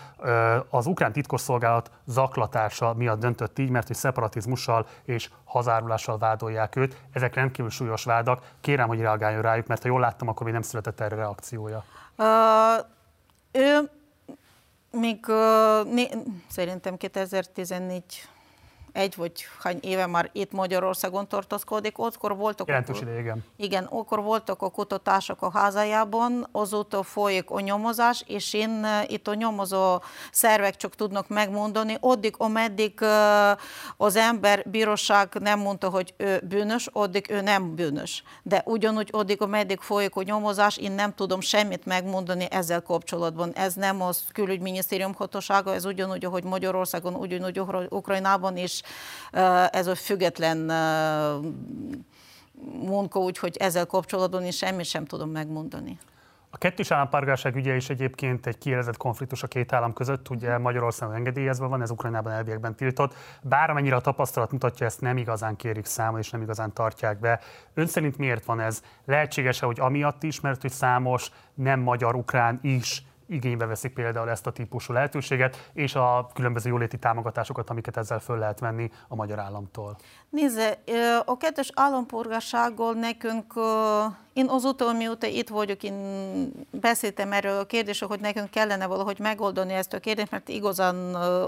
az 0.69 0.86
ukrán 0.86 1.11
titkosszolgálat 1.11 1.91
zaklatása 2.05 2.93
miatt 2.93 3.19
döntött 3.19 3.59
így, 3.59 3.69
mert 3.69 3.88
hogy 3.88 3.95
szeparatizmussal 3.95 4.88
és 5.05 5.29
hazárulással 5.43 6.17
vádolják 6.17 6.75
őt. 6.75 6.97
Ezek 7.11 7.36
rendkívül 7.36 7.71
súlyos 7.71 8.03
vádak. 8.03 8.41
Kérem, 8.61 8.88
hogy 8.88 8.99
reagáljon 8.99 9.41
rájuk, 9.41 9.67
mert 9.67 9.81
ha 9.81 9.88
jól 9.88 9.99
láttam, 9.99 10.27
akkor 10.27 10.43
még 10.43 10.53
nem 10.53 10.61
született 10.61 10.99
erre 10.99 11.15
reakciója. 11.15 11.84
Uh, 12.17 12.86
ő 13.51 13.89
még 14.91 15.25
uh, 15.27 15.93
né, 15.93 16.09
szerintem 16.49 16.97
2014 16.97 18.03
egy 18.93 19.15
vagy 19.15 19.31
hány 19.63 19.79
éve 19.81 20.07
már 20.07 20.29
itt 20.33 20.51
Magyarországon 20.51 21.27
tartózkodik, 21.27 21.97
akkor 21.97 22.35
voltak... 22.35 22.67
Jelentős 22.67 23.01
ide, 23.01 23.19
igen. 23.19 23.45
Igen, 23.55 23.83
akkor 23.83 24.21
voltak 24.21 24.61
a 24.61 24.69
kutatások 24.69 25.41
a 25.41 25.51
házájában, 25.51 26.47
azóta 26.51 27.03
folyik 27.03 27.49
a 27.49 27.59
nyomozás, 27.59 28.23
és 28.27 28.53
én 28.53 28.83
eh, 28.83 29.11
itt 29.11 29.27
a 29.27 29.33
nyomozó 29.33 30.01
szervek 30.31 30.75
csak 30.75 30.95
tudnak 30.95 31.27
megmondani, 31.27 31.97
addig, 31.99 32.35
ameddig 32.37 32.93
eh, 33.01 33.51
az 33.97 34.15
ember 34.15 34.63
bíróság 34.69 35.33
nem 35.39 35.59
mondta, 35.59 35.89
hogy 35.89 36.13
ő 36.17 36.41
bűnös, 36.47 36.89
addig 36.91 37.25
ő 37.29 37.41
nem 37.41 37.75
bűnös. 37.75 38.23
De 38.43 38.61
ugyanúgy 38.65 39.09
addig, 39.11 39.41
ameddig 39.41 39.79
folyik 39.79 40.15
a 40.15 40.23
nyomozás, 40.23 40.77
én 40.77 40.91
nem 40.91 41.13
tudom 41.13 41.41
semmit 41.41 41.85
megmondani 41.85 42.47
ezzel 42.49 42.81
kapcsolatban. 42.81 43.53
Ez 43.53 43.73
nem 43.73 44.01
az 44.01 44.23
külügyminisztérium 44.33 45.13
hatósága, 45.13 45.73
ez 45.73 45.85
ugyanúgy, 45.85 46.25
ahogy 46.25 46.43
Magyarországon, 46.43 47.13
ugyanúgy 47.13 47.59
Ukrajnában 47.89 48.57
is 48.57 48.82
ez 49.69 49.88
a 49.88 49.95
független 49.95 50.57
munka, 52.86 53.19
úgyhogy 53.19 53.57
ezzel 53.57 53.86
kapcsolatban 53.86 54.45
is 54.45 54.57
semmit 54.57 54.86
sem 54.86 55.05
tudom 55.05 55.29
megmondani. 55.29 55.97
A 56.49 56.57
kettős 56.57 56.91
állampárgárság 56.91 57.55
ügye 57.55 57.75
is 57.75 57.89
egyébként 57.89 58.47
egy 58.47 58.57
kielezett 58.57 58.97
konfliktus 58.97 59.43
a 59.43 59.47
két 59.47 59.73
állam 59.73 59.93
között, 59.93 60.29
ugye 60.29 60.57
Magyarországon 60.57 61.15
engedélyezve 61.15 61.65
van, 61.65 61.81
ez 61.81 61.89
Ukrajnában 61.89 62.31
elviekben 62.31 62.75
tiltott. 62.75 63.13
Bár 63.41 63.69
amennyire 63.69 63.95
a 63.95 64.01
tapasztalat 64.01 64.51
mutatja, 64.51 64.86
ezt 64.86 65.01
nem 65.01 65.17
igazán 65.17 65.55
kérik 65.55 65.86
számon, 65.86 66.19
és 66.19 66.29
nem 66.29 66.41
igazán 66.41 66.73
tartják 66.73 67.19
be. 67.19 67.39
Ön 67.73 67.88
szerint 67.88 68.17
miért 68.17 68.45
van 68.45 68.59
ez? 68.59 68.81
Lehetséges-e, 69.05 69.65
hogy 69.65 69.79
amiatt 69.79 70.23
is, 70.23 70.39
mert 70.39 70.61
hogy 70.61 70.71
számos 70.71 71.31
nem 71.53 71.79
magyar-ukrán 71.79 72.59
is 72.61 73.03
igénybe 73.28 73.65
veszik 73.65 73.93
például 73.93 74.30
ezt 74.30 74.47
a 74.47 74.51
típusú 74.51 74.93
lehetőséget, 74.93 75.71
és 75.74 75.95
a 75.95 76.30
különböző 76.34 76.69
jóléti 76.69 76.97
támogatásokat, 76.97 77.69
amiket 77.69 77.97
ezzel 77.97 78.19
föl 78.19 78.38
lehet 78.38 78.59
venni 78.59 78.89
a 79.07 79.15
magyar 79.15 79.39
államtól. 79.39 79.97
Nézze, 80.34 80.84
a 81.25 81.38
kettős 81.38 81.69
állampolgársággal 81.73 82.93
nekünk 82.93 83.53
én 84.34 84.49
azóta, 84.49 84.91
mióta 84.91 85.27
itt 85.27 85.49
vagyok, 85.49 85.84
én 85.84 86.51
beszéltem 86.71 87.31
erről 87.31 87.59
a 87.59 87.65
kérdésről, 87.65 88.09
hogy 88.09 88.19
nekünk 88.19 88.49
kellene 88.49 88.86
valahogy 88.86 89.19
megoldani 89.19 89.73
ezt 89.73 89.93
a 89.93 89.99
kérdést, 89.99 90.31
mert 90.31 90.49
igazán 90.49 90.95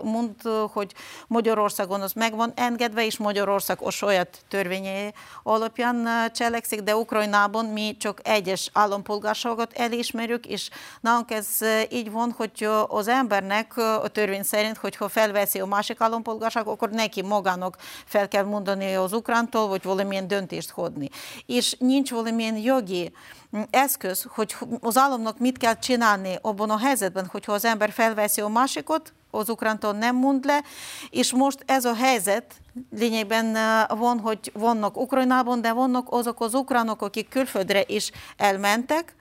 mond, 0.04 0.42
hogy 0.72 0.94
Magyarországon 1.28 2.02
az 2.02 2.14
meg 2.14 2.36
van 2.36 2.52
engedve, 2.56 3.06
és 3.06 3.18
Magyarország 3.18 3.78
a 3.82 3.90
saját 3.90 4.42
törvényei 4.50 5.14
alapján 5.44 6.08
cselekszik, 6.34 6.82
de 6.82 6.96
Ukrajnában 6.96 7.66
mi 7.66 7.98
csak 8.00 8.20
egyes 8.24 8.70
állampolgárságot 8.74 9.74
elismerjük, 9.74 10.46
és 10.46 10.70
nálunk 11.02 11.32
ez 11.32 11.48
így 11.90 12.12
van, 12.12 12.34
hogy 12.38 12.68
az 12.88 13.08
embernek 13.08 13.78
a 13.78 14.08
törvény 14.08 14.44
szerint, 14.44 14.78
hogyha 14.78 15.08
felveszi 15.08 15.60
a 15.60 15.66
másik 15.66 16.02
állampolgárság, 16.02 16.68
akkor 16.68 16.90
neki 16.90 17.22
magának 17.22 17.78
fel 18.06 18.28
kell 18.28 18.44
mondani 18.44 18.75
az 18.82 19.14
ukrántól, 19.14 19.68
vagy 19.68 19.84
valamilyen 19.84 20.28
döntést 20.28 20.70
hodni. 20.70 21.10
És 21.46 21.76
nincs 21.80 22.12
valamilyen 22.12 22.58
jogi 22.58 23.12
mm, 23.58 23.62
eszköz, 23.70 24.26
hogy 24.30 24.56
az 24.82 24.98
államnak 24.98 25.40
mit 25.40 25.58
kell 25.58 25.80
csinálni 25.80 26.38
abban 26.42 26.70
a 26.70 26.78
helyzetben, 26.78 27.28
hogyha 27.32 27.54
az 27.54 27.66
ember 27.66 27.92
felveszi 27.92 28.42
a 28.42 28.48
másikot, 28.48 29.14
az 29.32 29.50
ukrántól 29.50 29.92
nem 29.92 30.16
mond 30.16 30.46
le, 30.46 30.64
és 31.10 31.34
most 31.34 31.64
ez 31.66 31.86
a 31.86 31.96
helyzet 31.96 32.54
lényegben 32.92 33.56
eh, 33.56 33.86
van, 33.88 34.20
hogy 34.20 34.52
vannak 34.54 34.98
Ukrajnában, 34.98 35.62
de 35.62 35.74
vannak 35.74 36.08
azok 36.10 36.42
az 36.42 36.54
ukránok, 36.54 37.02
akik 37.02 37.30
külföldre 37.30 37.84
is 37.88 38.12
elmentek, 38.38 39.16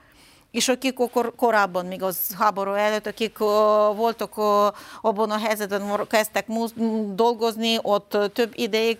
és 0.55 0.67
akik 0.67 0.99
akkor 0.99 1.33
korábban, 1.35 1.85
még 1.85 2.03
az 2.03 2.17
háború 2.37 2.71
előtt, 2.71 3.07
akik 3.07 3.37
voltak 3.95 4.37
abban 5.01 5.31
a 5.31 5.37
helyzetben, 5.37 6.07
kezdtek 6.09 6.45
dolgozni, 7.13 7.77
ott 7.81 8.17
több 8.33 8.51
ideig 8.53 8.99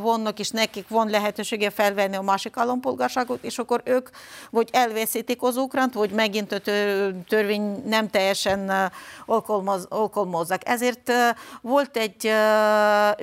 vannak, 0.00 0.38
és 0.38 0.50
nekik 0.50 0.88
van 0.88 1.10
lehetősége 1.10 1.70
felvenni 1.70 2.16
a 2.16 2.22
másik 2.22 2.56
állampolgárságot, 2.56 3.44
és 3.44 3.58
akkor 3.58 3.80
ők 3.84 4.08
vagy 4.50 4.68
elveszítik 4.72 5.42
az 5.42 5.56
ukránt, 5.56 5.94
vagy 5.94 6.10
megint 6.10 6.52
a 6.52 6.60
törvény 7.28 7.82
nem 7.86 8.08
teljesen 8.08 8.90
alkalmaz, 9.26 9.86
alkalmazzák. 9.88 10.68
Ezért 10.68 11.12
volt 11.60 11.96
egy 11.96 12.30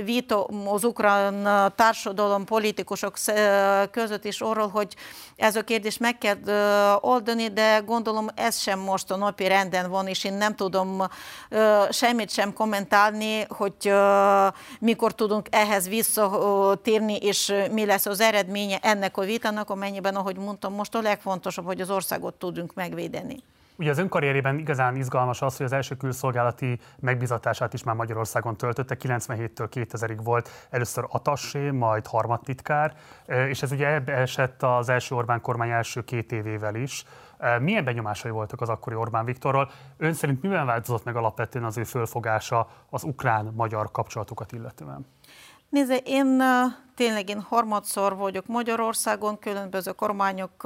vita 0.06 0.44
az 0.66 0.84
ukrán 0.84 1.44
társadalom 1.76 2.46
politikusok 2.46 3.18
között 3.92 4.26
is 4.26 4.42
arról, 4.42 4.68
hogy 4.68 4.96
ez 5.36 5.56
a 5.56 5.64
kérdés 5.64 5.98
meg 5.98 6.18
kell 6.18 6.38
oldani, 7.02 7.48
de 7.48 7.65
gondolom 7.86 8.28
ez 8.36 8.60
sem 8.60 8.80
most 8.80 9.12
a 9.12 9.16
napi 9.16 9.48
renden 9.48 9.90
van, 9.90 10.08
és 10.08 10.24
én 10.24 10.34
nem 10.34 10.56
tudom 10.56 11.04
semmit 11.90 12.30
sem 12.30 12.54
kommentálni, 12.54 13.46
hogy 13.48 13.94
mikor 14.80 15.14
tudunk 15.14 15.48
ehhez 15.52 15.88
visszatérni, 15.88 17.16
és 17.16 17.54
mi 17.72 17.86
lesz 17.86 18.06
az 18.06 18.20
eredménye 18.20 18.78
ennek 18.82 19.18
a 19.18 19.22
vitának, 19.22 19.70
amennyiben, 19.70 20.16
ahogy 20.16 20.38
mondtam, 20.38 20.74
most 20.74 20.96
a 20.96 21.02
legfontosabb, 21.02 21.66
hogy 21.66 21.82
az 21.82 21.90
országot 21.90 22.34
tudunk 22.34 22.74
megvédeni. 22.74 23.36
Ugye 23.78 23.90
az 23.90 23.98
önkarrierében 23.98 24.60
igazán 24.60 24.96
izgalmas 24.96 25.42
az, 25.42 25.58
hogy 25.58 25.66
az 25.66 25.72
első 25.72 25.96
külszolgálati 25.96 26.80
megbizatását 27.00 27.74
is 27.74 27.84
már 27.84 27.96
Magyarországon 27.96 28.58
töltötte, 28.58 28.98
97-től 29.02 29.68
2000-ig 29.74 30.20
volt 30.24 30.50
először 30.70 31.06
atassé, 31.10 31.70
majd 31.70 32.08
harmadtitkár, 32.08 32.94
és 33.50 33.62
ez 33.62 33.72
ugye 33.72 33.88
ebbe 33.88 34.14
esett 34.14 34.64
az 34.64 34.90
első 34.90 35.16
Orbán 35.16 35.42
kormány 35.42 35.70
első 35.70 36.04
két 36.04 36.32
évével 36.32 36.76
is. 36.76 37.04
Milyen 37.60 37.84
benyomásai 37.84 38.32
voltak 38.32 38.62
az 38.62 38.70
akkori 38.70 38.96
Orbán 38.96 39.26
Viktorról? 39.26 39.72
Ön 39.98 40.14
szerint 40.14 40.42
mivel 40.42 40.66
változott 40.66 41.04
meg 41.04 41.16
alapvetően 41.16 41.66
az 41.66 41.78
ő 41.78 41.84
fölfogása 41.84 42.68
az 42.90 43.04
ukrán-magyar 43.04 43.92
kapcsolatokat 43.92 44.52
illetően? 44.52 45.06
Nézze, 45.70 45.98
én 45.98 46.42
tényleg 46.96 47.30
én 47.30 47.42
harmadszor 47.42 48.16
vagyok 48.16 48.46
Magyarországon, 48.48 49.40
különböző 49.40 49.92
kormányok 49.92 50.64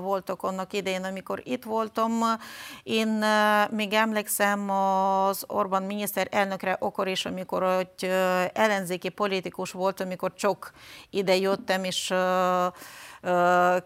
voltak 0.00 0.42
annak 0.42 0.72
idején, 0.72 1.04
amikor 1.04 1.40
itt 1.44 1.64
voltam. 1.64 2.12
Én 2.82 3.24
még 3.70 3.92
emlékszem 3.92 4.70
az 4.70 5.44
Orbán 5.46 5.82
miniszter 5.82 6.28
elnökre 6.30 6.76
akkor 6.80 7.08
is, 7.08 7.26
amikor 7.26 7.62
hogy 7.62 8.10
ellenzéki 8.52 9.08
politikus 9.08 9.70
volt, 9.72 10.00
amikor 10.00 10.34
csak 10.34 10.72
ide 11.10 11.36
jöttem, 11.36 11.84
és 11.84 12.14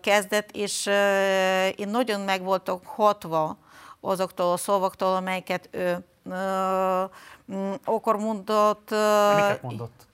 kezdett, 0.01 0.51
és 0.53 0.87
én 1.77 1.89
nagyon 1.89 2.21
meg 2.21 2.43
voltam 2.43 2.81
hatva 2.85 3.57
azoktól 4.01 4.53
a 4.53 4.57
szavaktól, 4.57 5.17
amelyeket 5.17 5.69
ő 5.71 6.05
akkor 7.85 8.17
mondott. 8.17 8.91
Miket 9.35 9.63
mondott? 9.63 10.06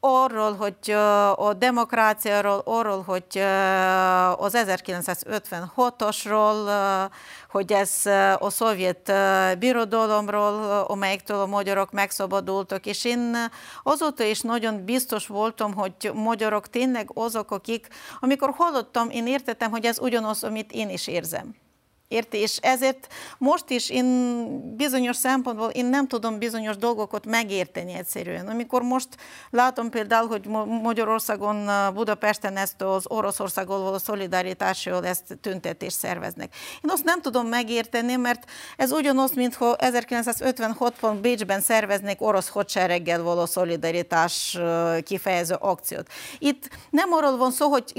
Arról, 0.00 0.56
hogy 0.56 0.90
a 1.36 1.54
demokráciáról, 1.54 2.62
arról, 2.64 3.02
hogy 3.02 3.38
az 4.36 4.56
1956-osról, 4.56 6.70
hogy 7.50 7.72
ez 7.72 8.06
a 8.38 8.50
szovjet 8.50 9.12
birodalomról, 9.58 10.84
amelyektől 10.88 11.40
a 11.40 11.46
magyarok 11.46 11.92
megszabadultak, 11.92 12.86
és 12.86 13.04
én 13.04 13.36
azóta 13.82 14.24
is 14.24 14.40
nagyon 14.40 14.84
biztos 14.84 15.26
voltam, 15.26 15.74
hogy 15.74 16.10
magyarok 16.14 16.68
tényleg 16.68 17.10
azok, 17.14 17.50
akik, 17.50 17.88
amikor 18.20 18.54
hallottam, 18.56 19.10
én 19.10 19.26
értettem, 19.26 19.70
hogy 19.70 19.84
ez 19.84 19.98
ugyanaz, 19.98 20.44
amit 20.44 20.72
én 20.72 20.88
is 20.88 21.06
érzem. 21.06 21.54
Érti? 22.08 22.38
És 22.38 22.56
ezért 22.56 23.06
most 23.38 23.70
is 23.70 23.90
én 23.90 24.76
bizonyos 24.76 25.16
szempontból 25.16 25.68
én 25.68 25.86
nem 25.86 26.06
tudom 26.08 26.38
bizonyos 26.38 26.76
dolgokat 26.76 27.26
megérteni 27.26 27.92
egyszerűen. 27.92 28.48
Amikor 28.48 28.82
most 28.82 29.08
látom 29.50 29.90
például, 29.90 30.28
hogy 30.28 30.46
Magyarországon, 30.82 31.70
Budapesten 31.94 32.56
ezt 32.56 32.82
az 32.82 33.04
Oroszországgal 33.06 33.82
való 33.82 33.98
szolidaritásról 33.98 35.06
ezt 35.06 35.38
tüntetést 35.40 35.96
szerveznek. 35.96 36.54
Én 36.84 36.90
azt 36.90 37.04
nem 37.04 37.20
tudom 37.20 37.46
megérteni, 37.46 38.16
mert 38.16 38.50
ez 38.76 38.92
ugyanaz, 38.92 39.34
mintha 39.34 39.76
1956-ban 39.78 41.18
Bécsben 41.20 41.60
szerveznék 41.60 42.22
orosz 42.22 42.48
hadsereggel 42.48 43.22
való 43.22 43.46
szolidaritás 43.46 44.58
kifejező 45.02 45.56
akciót. 45.58 46.06
Itt 46.38 46.68
nem 46.90 47.12
arról 47.12 47.36
van 47.36 47.50
szó, 47.50 47.68
hogy 47.68 47.92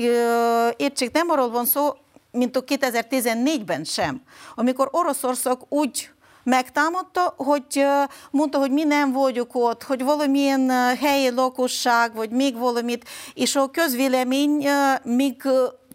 értsék, 0.78 1.12
nem 1.12 1.30
arról 1.30 1.50
van 1.50 1.66
szó, 1.66 1.96
mint 2.32 2.56
a 2.56 2.64
2014-ben 2.64 3.84
sem, 3.84 4.22
amikor 4.56 4.90
Oroszország 4.92 5.58
úgy 5.70 6.10
megtámadta, 6.44 7.34
hogy 7.38 7.86
mondta, 8.32 8.58
hogy 8.58 8.72
mi 8.72 8.84
nem 8.84 9.12
vagyunk 9.12 9.56
ott, 9.56 9.84
hogy 9.84 10.04
valamilyen 10.04 10.70
helyi 10.96 11.30
lakosság, 11.30 12.16
vagy 12.16 12.30
még 12.30 12.58
valamit, 12.58 13.10
és 13.34 13.56
a 13.56 13.70
közvélemény 13.70 14.68
még 15.04 15.44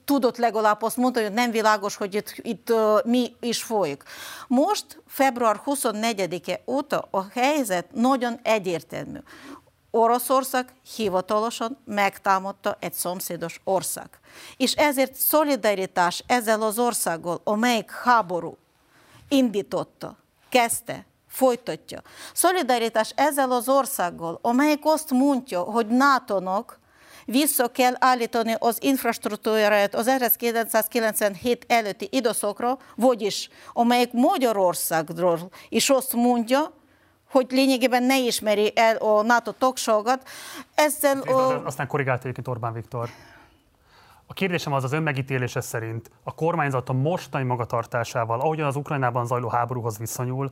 tudott 0.04 0.36
legalább 0.36 0.82
azt 0.82 0.96
mondani, 0.96 1.24
hogy 1.24 1.34
nem 1.34 1.50
világos, 1.50 1.96
hogy 1.96 2.14
itt, 2.14 2.34
itt 2.36 2.72
mi 3.04 3.32
is 3.40 3.62
folyik. 3.62 4.02
Most, 4.48 5.02
február 5.06 5.60
24-e 5.66 6.60
óta 6.66 7.08
a 7.10 7.26
helyzet 7.32 7.86
nagyon 7.92 8.38
egyértelmű. 8.42 9.18
Oroszország 9.96 10.72
hivatalosan 10.96 11.78
megtámadta 11.84 12.76
egy 12.80 12.92
szomszédos 12.92 13.60
ország. 13.64 14.08
És 14.56 14.72
ezért 14.72 15.14
szolidaritás 15.14 16.24
ezzel 16.26 16.62
az 16.62 16.78
országgal, 16.78 17.40
amelyik 17.44 17.90
háború 17.90 18.56
indította, 19.28 20.16
kezdte, 20.48 21.06
folytatja. 21.28 22.02
Szolidaritás 22.32 23.12
ezzel 23.16 23.50
az 23.50 23.68
országgal, 23.68 24.38
amelyik 24.42 24.80
azt 24.82 25.10
mondja, 25.10 25.60
hogy 25.60 25.86
NATO-nak 25.86 26.78
vissza 27.24 27.68
kell 27.68 27.94
állítani 27.98 28.54
az 28.58 28.76
infrastruktúráját 28.80 29.94
az 29.94 30.06
1997 30.06 31.64
előtti 31.68 32.08
időszakra, 32.10 32.78
vagyis 32.96 33.48
amelyik 33.72 34.12
Magyarországról 34.12 35.50
is 35.68 35.90
azt 35.90 36.12
mondja, 36.12 36.72
hogy 37.34 37.46
lényegében 37.50 38.02
ne 38.02 38.18
ismeri 38.18 38.72
el 38.74 38.96
a 38.96 39.22
NATO 39.22 39.52
tagságot. 39.52 40.28
Ezzel... 40.74 41.20
A... 41.20 41.64
Aztán 41.64 41.86
korrigálta 41.86 42.22
egyébként 42.22 42.48
Orbán 42.48 42.72
Viktor. 42.72 43.08
A 44.26 44.32
kérdésem 44.32 44.72
az 44.72 44.84
az 44.84 44.92
ön 44.92 45.02
megítélése 45.02 45.60
szerint 45.60 46.10
a 46.22 46.34
kormányzat 46.34 46.88
a 46.88 46.92
mostani 46.92 47.44
magatartásával, 47.44 48.40
ahogyan 48.40 48.66
az 48.66 48.76
Ukrajnában 48.76 49.26
zajló 49.26 49.48
háborúhoz 49.48 49.98
viszonyul, 49.98 50.48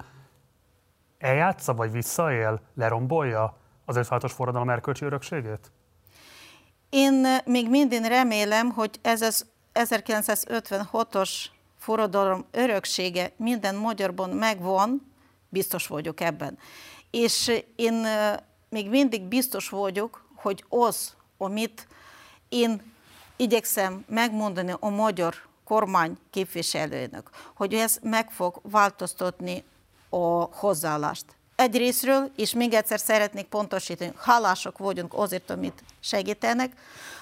eljátsza 1.18 1.74
vagy 1.74 1.91
visszaél, 1.91 2.61
lerombolja 2.74 3.57
az 3.85 3.97
56-os 3.99 4.33
forradalom 4.35 4.70
erkölcsi 4.70 5.05
örökségét? 5.05 5.72
Én 6.91 7.26
még 7.45 7.70
mindig 7.70 8.03
remélem, 8.05 8.70
hogy 8.70 8.99
ez 9.03 9.22
az 9.22 9.47
1956-os 9.74 11.30
forradalom 11.78 12.45
öröksége 12.51 13.33
minden 13.37 13.74
magyarban 13.74 14.30
megvan, 14.30 15.12
biztos 15.53 15.86
vagyok 15.86 16.20
ebben. 16.20 16.59
És 17.11 17.62
én 17.76 18.07
még 18.68 18.88
mindig 18.88 19.22
biztos 19.22 19.68
vagyok, 19.68 20.24
hogy 20.34 20.64
az, 20.68 21.14
amit 21.38 21.86
én 22.48 22.82
igyekszem 23.36 24.05
megmondani 24.09 24.74
a 24.80 24.88
magyar 24.88 25.34
kormány 25.64 26.18
képviselőnek, 26.30 27.28
hogy 27.55 27.74
ez 27.74 27.98
meg 28.03 28.30
fog 28.30 28.61
változtatni 28.62 29.64
a 30.09 30.42
hozzáállást. 30.57 31.24
Egyrésztről, 31.57 32.30
és 32.36 32.53
még 32.53 32.72
egyszer 32.72 33.00
szeretnék 33.00 33.46
pontosítani, 33.46 34.12
hálások 34.16 34.78
vagyunk 34.78 35.14
azért, 35.14 35.50
amit 35.50 35.82
segítenek, 36.00 36.72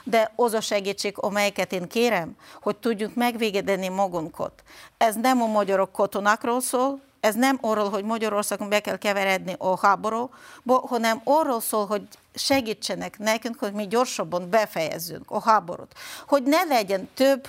de 0.04 0.32
az 0.36 0.52
a 0.52 0.60
segítség, 0.60 1.14
amelyeket 1.16 1.72
én 1.72 1.88
kérem, 1.88 2.36
hogy 2.62 2.76
tudjunk 2.76 3.14
megvégezni 3.14 3.88
magunkat. 3.88 4.62
Ez 4.96 5.14
nem 5.14 5.42
a 5.42 5.46
magyarok 5.46 5.92
katonákról 5.92 6.60
szól, 6.60 7.00
ez 7.20 7.34
nem 7.34 7.58
arról, 7.60 7.90
hogy 7.90 8.04
Magyarországon 8.04 8.68
be 8.68 8.80
kell 8.80 8.96
keveredni 8.96 9.54
a 9.58 9.78
háborúba, 9.78 10.86
hanem 10.88 11.20
arról 11.24 11.60
szól, 11.60 11.86
hogy 11.86 12.02
segítsenek 12.34 13.18
nekünk, 13.18 13.58
hogy 13.58 13.72
mi 13.72 13.86
gyorsabban 13.86 14.50
befejezzünk 14.50 15.30
a 15.30 15.40
háborút. 15.40 15.94
Hogy 16.26 16.42
ne 16.42 16.64
legyen 16.64 17.08
több 17.14 17.48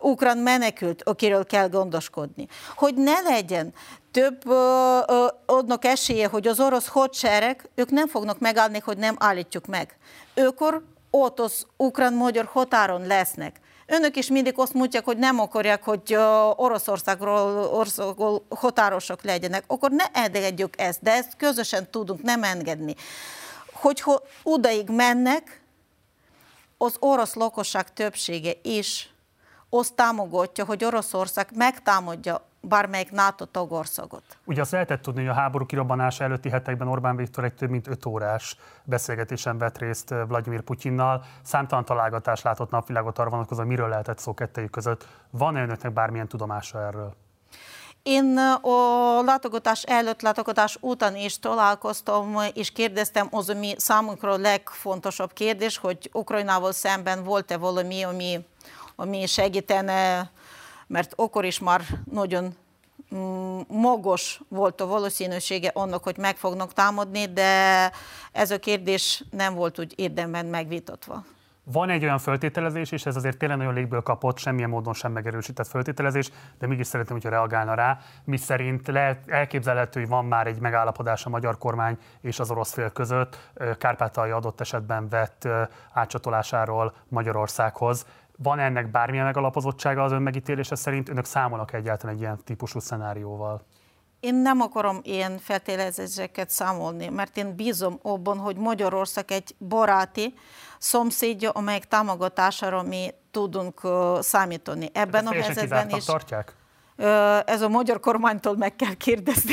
ukrán 0.00 0.38
menekült, 0.38 1.02
akiről 1.02 1.46
kell 1.46 1.68
gondoskodni. 1.68 2.48
Hogy 2.74 2.94
ne 2.94 3.20
legyen 3.20 3.72
több 4.10 4.48
adnak 5.46 5.84
esélye, 5.84 6.28
hogy 6.28 6.46
az 6.46 6.60
orosz 6.60 6.88
hadsereg, 6.88 7.68
ők 7.74 7.90
nem 7.90 8.08
fognak 8.08 8.38
megállni, 8.38 8.78
hogy 8.78 8.98
nem 8.98 9.16
állítjuk 9.18 9.66
meg. 9.66 9.96
Ők 10.34 10.60
ott 11.10 11.40
az 11.40 11.66
ukrán-magyar 11.76 12.44
határon 12.44 13.06
lesznek. 13.06 13.60
Önök 13.92 14.16
is 14.16 14.28
mindig 14.28 14.52
azt 14.56 14.72
mondják, 14.72 15.04
hogy 15.04 15.18
nem 15.18 15.40
akarják, 15.40 15.84
hogy 15.84 16.14
Oroszországról 16.56 17.64
országról 17.64 18.46
határosok 18.48 19.22
legyenek. 19.22 19.64
Akkor 19.66 19.90
ne 19.90 20.04
engedjük 20.04 20.80
ezt, 20.80 21.02
de 21.02 21.12
ezt 21.12 21.36
közösen 21.36 21.90
tudunk 21.90 22.22
nem 22.22 22.42
engedni. 22.42 22.94
Hogyha 23.72 24.22
odaig 24.42 24.88
mennek, 24.88 25.62
az 26.78 26.96
orosz 26.98 27.34
lakosság 27.34 27.92
többsége 27.92 28.52
is 28.62 29.10
azt 29.70 29.94
támogatja, 29.94 30.64
hogy 30.64 30.84
Oroszország 30.84 31.48
megtámadja 31.54 32.49
bármelyik 32.60 33.10
NATO 33.10 33.44
tagországot. 33.44 34.22
Ugye 34.44 34.60
azt 34.60 34.70
lehetett 34.72 35.02
tudni, 35.02 35.20
hogy 35.20 35.30
a 35.30 35.34
háború 35.34 35.66
kirobbanása 35.66 36.24
előtti 36.24 36.48
hetekben 36.48 36.88
Orbán 36.88 37.16
Viktor 37.16 37.44
egy 37.44 37.54
több 37.54 37.70
mint 37.70 37.86
öt 37.86 38.06
órás 38.06 38.56
beszélgetésen 38.84 39.58
vett 39.58 39.78
részt 39.78 40.12
eh, 40.12 40.26
Vladimir 40.26 40.60
Putyinnal. 40.60 41.24
Számtalan 41.42 41.84
találgatás 41.84 42.42
látott 42.42 42.70
napvilágot 42.70 43.18
arra 43.18 43.30
vonatkozóan, 43.30 43.66
miről 43.66 43.88
lehetett 43.88 44.18
szó 44.18 44.34
kettejük 44.34 44.70
között. 44.70 45.06
Van-e 45.30 45.62
önöknek 45.62 45.92
bármilyen 45.92 46.28
tudomása 46.28 46.86
erről? 46.86 47.14
Én 48.02 48.38
eh, 48.38 48.64
a 48.64 49.22
látogatás 49.22 49.82
előtt, 49.82 50.22
látogatás 50.22 50.78
után 50.80 51.16
is 51.16 51.38
találkoztam, 51.38 52.36
és 52.54 52.72
kérdeztem 52.72 53.28
az, 53.30 53.50
ami 53.50 53.74
számunkra 53.76 54.32
a 54.32 54.38
legfontosabb 54.38 55.32
kérdés, 55.32 55.78
hogy 55.78 56.10
Ukrajnával 56.12 56.72
szemben 56.72 57.24
volt-e 57.24 57.56
valami, 57.56 58.02
ami, 58.02 58.46
ami 58.96 59.26
segítene 59.26 60.30
mert 60.90 61.12
akkor 61.16 61.44
is 61.44 61.58
már 61.58 61.82
nagyon 62.12 62.54
mm, 63.14 63.60
magos 63.68 64.40
volt 64.48 64.80
a 64.80 64.86
valószínűsége 64.86 65.70
annak, 65.74 66.02
hogy 66.02 66.16
meg 66.16 66.36
fognak 66.36 66.72
támadni, 66.72 67.32
de 67.32 67.90
ez 68.32 68.50
a 68.50 68.58
kérdés 68.58 69.24
nem 69.30 69.54
volt 69.54 69.78
úgy 69.78 69.92
érdemben 69.96 70.46
megvitatva. 70.46 71.24
Van 71.72 71.90
egy 71.90 72.02
olyan 72.02 72.18
föltételezés, 72.18 72.92
és 72.92 73.06
ez 73.06 73.16
azért 73.16 73.36
tényleg 73.36 73.58
nagyon 73.58 73.74
légből 73.74 74.02
kapott, 74.02 74.38
semmilyen 74.38 74.68
módon 74.68 74.94
sem 74.94 75.12
megerősített 75.12 75.66
föltételezés, 75.66 76.30
de 76.58 76.66
mégis 76.66 76.86
szeretném, 76.86 77.16
hogyha 77.16 77.30
reagálna 77.30 77.74
rá, 77.74 77.98
mi 78.24 78.36
szerint 78.36 78.86
lehet, 78.86 79.18
elképzelhető, 79.26 80.00
hogy 80.00 80.08
van 80.08 80.24
már 80.24 80.46
egy 80.46 80.60
megállapodás 80.60 81.26
a 81.26 81.28
magyar 81.28 81.58
kormány 81.58 81.98
és 82.20 82.38
az 82.40 82.50
orosz 82.50 82.72
fél 82.72 82.90
között, 82.90 83.50
Kárpátalja 83.78 84.36
adott 84.36 84.60
esetben 84.60 85.08
vett 85.08 85.48
átcsatolásáról 85.92 86.94
Magyarországhoz. 87.08 88.06
Van 88.42 88.58
ennek 88.58 88.90
bármilyen 88.90 89.24
megalapozottsága 89.24 90.02
az 90.02 90.12
ön 90.12 90.22
megítélése 90.22 90.74
szerint? 90.74 91.08
Önök 91.08 91.24
számolnak 91.24 91.72
egyáltalán 91.72 92.14
egy 92.14 92.20
ilyen 92.20 92.40
típusú 92.44 92.78
szenárióval? 92.78 93.62
Én 94.20 94.34
nem 94.34 94.60
akarom 94.60 94.98
ilyen 95.02 95.38
feltételezéseket 95.38 96.50
számolni, 96.50 97.08
mert 97.08 97.36
én 97.36 97.54
bízom 97.54 97.98
abban, 98.02 98.38
hogy 98.38 98.56
Magyarország 98.56 99.30
egy 99.30 99.54
baráti 99.58 100.34
szomszédja, 100.78 101.50
amelyek 101.50 101.88
támogatására 101.88 102.82
mi 102.82 103.10
tudunk 103.30 103.80
számítani. 104.20 104.90
Ebben 104.92 105.26
a 105.26 105.32
helyzetben 105.32 105.90
is. 105.90 106.04
Tartják? 106.04 106.54
Ez 107.46 107.62
a 107.62 107.68
magyar 107.68 108.00
kormánytól 108.00 108.56
meg 108.56 108.76
kell 108.76 108.94
kérdezni, 108.94 109.52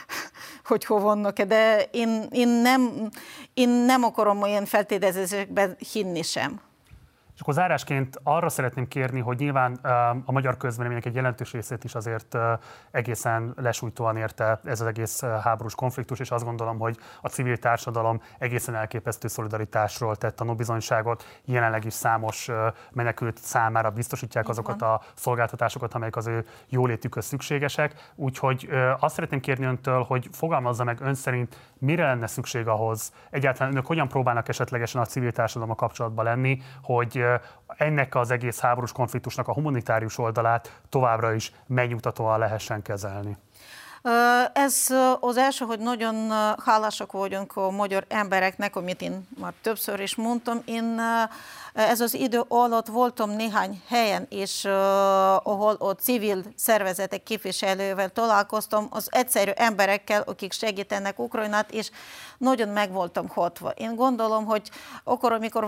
hogy 0.70 0.84
hol 0.84 1.00
vannak-e, 1.00 1.44
de 1.44 1.82
én, 1.90 2.26
én, 2.30 2.48
nem, 2.48 3.10
én 3.54 3.68
nem 3.68 4.04
akarom 4.04 4.42
olyan 4.42 4.64
feltételezésekben 4.64 5.76
hinni 5.92 6.22
sem. 6.22 6.60
Akkor 7.42 7.54
zárásként 7.54 8.20
arra 8.22 8.48
szeretném 8.48 8.88
kérni, 8.88 9.20
hogy 9.20 9.38
nyilván 9.38 9.74
a 10.24 10.32
magyar 10.32 10.56
közvélemények 10.56 11.04
egy 11.04 11.14
jelentős 11.14 11.52
részét 11.52 11.84
is 11.84 11.94
azért 11.94 12.36
egészen 12.90 13.54
lesújtóan 13.56 14.16
érte 14.16 14.60
ez 14.64 14.80
az 14.80 14.86
egész 14.86 15.24
háborús 15.24 15.74
konfliktus, 15.74 16.18
és 16.18 16.30
azt 16.30 16.44
gondolom, 16.44 16.78
hogy 16.78 16.96
a 17.20 17.28
civil 17.28 17.56
társadalom 17.56 18.20
egészen 18.38 18.74
elképesztő 18.74 19.28
szolidaritásról 19.28 20.16
tett 20.16 20.36
tanúbizonyságot. 20.36 21.40
Jelenleg 21.44 21.84
is 21.84 21.92
számos 21.92 22.50
menekült 22.90 23.38
számára 23.38 23.90
biztosítják 23.90 24.48
azokat 24.48 24.82
a 24.82 25.00
szolgáltatásokat, 25.14 25.94
amelyek 25.94 26.16
az 26.16 26.26
ő 26.26 26.46
jólétükhöz 26.68 27.24
szükségesek. 27.24 28.10
Úgyhogy 28.14 28.68
azt 28.98 29.14
szeretném 29.14 29.40
kérni 29.40 29.64
öntől, 29.64 30.02
hogy 30.02 30.28
fogalmazza 30.32 30.84
meg 30.84 31.00
ön 31.00 31.14
szerint, 31.14 31.56
mire 31.78 32.04
lenne 32.04 32.26
szükség 32.26 32.66
ahhoz, 32.66 33.12
egyáltalán 33.30 33.72
önök 33.72 33.86
hogyan 33.86 34.08
próbálnak 34.08 34.48
esetlegesen 34.48 35.00
a 35.00 35.04
civil 35.04 35.32
társadalommal 35.32 35.76
kapcsolatban 35.76 36.24
lenni, 36.24 36.58
hogy 36.82 37.24
ennek 37.66 38.14
az 38.14 38.30
egész 38.30 38.60
háborús 38.60 38.92
konfliktusnak 38.92 39.48
a 39.48 39.52
humanitárius 39.52 40.18
oldalát 40.18 40.80
továbbra 40.88 41.34
is 41.34 41.52
megnyugtatóan 41.66 42.38
lehessen 42.38 42.82
kezelni. 42.82 43.36
Ez 44.52 44.86
az 45.20 45.36
első, 45.36 45.64
hogy 45.64 45.78
nagyon 45.78 46.30
hálásak 46.64 47.12
vagyunk 47.12 47.56
a 47.56 47.70
magyar 47.70 48.04
embereknek, 48.08 48.76
amit 48.76 49.02
én 49.02 49.28
már 49.40 49.52
többször 49.62 50.00
is 50.00 50.14
mondtam. 50.14 50.62
Én 50.64 51.00
ez 51.72 52.00
az 52.00 52.14
idő 52.14 52.42
alatt 52.48 52.86
voltam 52.86 53.30
néhány 53.30 53.82
helyen, 53.88 54.26
és 54.28 54.64
ahol 55.42 55.74
a 55.78 55.90
civil 55.90 56.42
szervezetek 56.56 57.22
képviselővel 57.22 58.08
találkoztam, 58.08 58.86
az 58.90 59.08
egyszerű 59.10 59.50
emberekkel, 59.50 60.22
akik 60.26 60.52
segítenek 60.52 61.18
Ukrajnát, 61.18 61.70
és 61.70 61.90
nagyon 62.38 62.68
meg 62.68 62.92
voltam 62.92 63.28
hatva. 63.28 63.70
Én 63.70 63.94
gondolom, 63.94 64.44
hogy 64.44 64.70
akkor, 65.04 65.32
amikor 65.32 65.66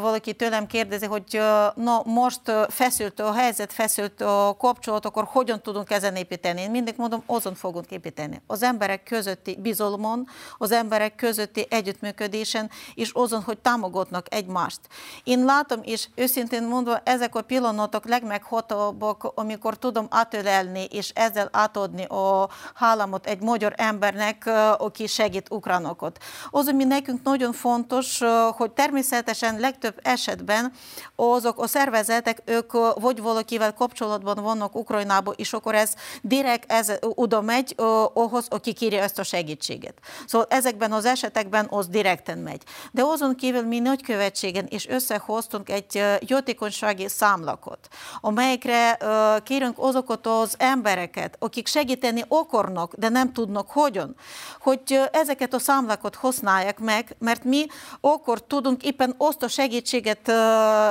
valaki 0.00 0.34
tőlem 0.34 0.66
kérdezi, 0.66 1.06
hogy 1.06 1.42
na 1.74 2.02
most 2.04 2.40
feszült 2.68 3.20
a 3.20 3.32
helyzet, 3.32 3.72
feszült 3.72 4.20
a 4.20 4.56
kapcsolat, 4.58 5.04
akkor 5.04 5.24
hogyan 5.30 5.62
tudunk 5.62 5.90
ezen 5.90 6.16
építeni? 6.16 6.60
Én 6.60 6.70
mindig 6.70 6.94
mondom, 6.96 7.22
azon 7.26 7.54
fogunk 7.58 7.90
építeni. 7.90 8.42
Az 8.46 8.62
emberek 8.62 9.02
közötti 9.02 9.56
bizalmon, 9.60 10.28
az 10.58 10.72
emberek 10.72 11.14
közötti 11.14 11.66
együttműködésen, 11.70 12.70
és 12.94 13.10
azon, 13.12 13.42
hogy 13.42 13.58
támogatnak 13.58 14.34
egymást. 14.34 14.80
Én 15.24 15.44
látom, 15.44 15.80
és 15.82 16.08
őszintén 16.14 16.62
mondva, 16.62 17.00
ezek 17.04 17.34
a 17.34 17.42
pillanatok 17.42 18.04
legmeghatóbbak, 18.08 19.32
amikor 19.34 19.76
tudom 19.78 20.06
átölelni, 20.10 20.84
és 20.84 21.10
ezzel 21.14 21.48
átadni 21.52 22.04
a 22.04 22.48
hálamot 22.74 23.26
egy 23.26 23.40
magyar 23.40 23.72
embernek, 23.76 24.50
aki 24.78 25.06
segít 25.06 25.50
ukránokat. 25.50 26.18
Az, 26.50 26.68
ami 26.68 26.84
nekünk 26.84 27.22
nagyon 27.22 27.52
fontos, 27.52 28.20
hogy 28.56 28.70
természetesen 28.70 29.58
legtöbb 29.58 30.00
esetben 30.02 30.72
azok 31.16 31.60
a 31.60 31.66
szervezetek, 31.66 32.42
ők 32.44 32.72
vagy 32.94 33.20
valakivel 33.22 33.74
kapcsolatban 33.74 34.42
vannak 34.42 34.76
Ukrajnába, 34.76 35.32
és 35.32 35.52
akkor 35.52 35.74
ez 35.74 35.94
direkt 36.22 36.72
ez 36.72 36.92
oda 37.00 37.40
megy 37.48 37.74
ahhoz, 38.14 38.46
aki 38.48 38.72
kérje 38.72 39.02
ezt 39.02 39.18
a 39.18 39.22
segítséget. 39.22 39.94
Szóval 40.26 40.46
ezekben 40.50 40.92
az 40.92 41.04
esetekben 41.04 41.66
az 41.70 41.86
direkten 41.88 42.38
megy. 42.38 42.62
De 42.92 43.02
azon 43.02 43.34
kívül 43.34 43.62
mi 43.62 43.78
nagykövetségen 43.78 44.66
és 44.68 44.88
összehoztunk 44.88 45.70
egy 45.70 46.02
jótékonysági 46.20 47.08
számlakot, 47.08 47.88
amelyekre 48.20 48.98
kérünk 49.44 49.74
azokat 49.78 50.26
az 50.26 50.54
embereket, 50.58 51.36
akik 51.38 51.66
segíteni 51.66 52.24
akarnak, 52.28 52.94
de 52.94 53.08
nem 53.08 53.32
tudnak 53.32 53.70
hogyan, 53.70 54.16
hogy 54.60 55.00
ezeket 55.12 55.54
a 55.54 55.58
számlakot 55.58 56.14
használják 56.14 56.78
meg, 56.78 57.16
mert 57.18 57.44
mi 57.44 57.66
akkor 58.00 58.46
tudunk 58.46 58.82
éppen 58.82 59.14
azt 59.18 59.42
a 59.42 59.48
segítséget 59.48 60.32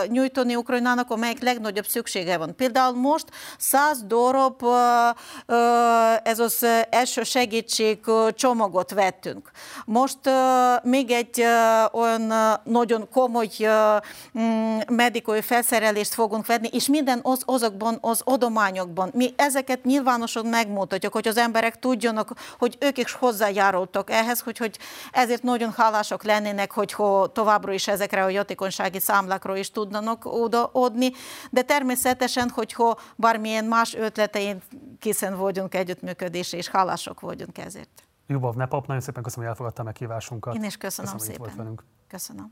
nyújtani 0.07 0.55
Ukrajnának, 0.55 1.09
amelyik 1.09 1.41
legnagyobb 1.41 1.85
szüksége 1.85 2.37
van. 2.37 2.55
Például 2.55 2.95
most 2.95 3.25
100 3.57 4.03
darab 4.03 4.65
ez 6.23 6.39
az 6.47 6.65
első 6.89 7.23
segítség 7.23 7.99
csomagot 8.31 8.91
vettünk. 8.91 9.51
Most 9.85 10.17
még 10.83 11.11
egy 11.11 11.43
olyan 11.91 12.33
nagyon 12.63 13.07
komoly 13.11 13.47
mm, 14.39 14.77
medikai 14.87 15.41
felszerelést 15.41 16.13
fogunk 16.13 16.45
venni, 16.45 16.69
és 16.71 16.87
minden 16.87 17.19
az, 17.23 17.41
azokban 17.45 17.97
az 18.01 18.21
adományokban. 18.23 19.11
Mi 19.13 19.33
ezeket 19.35 19.83
nyilvánosan 19.83 20.45
megmutatjuk, 20.45 21.13
hogy 21.13 21.27
az 21.27 21.37
emberek 21.37 21.79
tudjanak, 21.79 22.31
hogy 22.59 22.77
ők 22.79 22.97
is 22.97 23.11
hozzájárultak 23.11 24.09
ehhez, 24.11 24.39
hogy, 24.39 24.57
hogy 24.57 24.77
ezért 25.11 25.43
nagyon 25.43 25.73
hálásak 25.77 26.23
lennének, 26.23 26.71
hogy 26.71 26.95
továbbra 27.33 27.73
is 27.73 27.87
ezekre 27.87 28.23
a 28.23 28.29
jótékonysági 28.29 28.99
számlákról 28.99 29.57
is 29.57 29.71
tudnának 29.71 30.25
odaadni, 30.25 31.11
de 31.49 31.61
természetesen, 31.61 32.49
hogyha 32.49 32.99
bármilyen 33.15 33.65
más 33.65 33.95
ötletein 33.95 34.61
készen 34.99 35.37
vagyunk 35.37 35.73
együttműködésre, 36.37 36.57
és 36.57 36.67
hálások 36.67 37.19
vagyunk 37.19 37.57
ezért. 37.57 38.03
Jubov 38.27 38.55
Nepap, 38.55 38.87
nagyon 38.87 39.01
szépen 39.01 39.23
köszönöm, 39.23 39.45
hogy 39.45 39.53
elfogadta 39.53 39.83
meg 39.83 39.93
kívásunkat. 39.93 40.55
Én 40.55 40.63
is 40.63 40.77
köszönöm, 40.77 41.11
köszönöm 41.11 41.33
szépen. 41.33 41.45
Volt 41.45 41.55
velünk. 41.55 41.83
Köszönöm. 42.07 42.51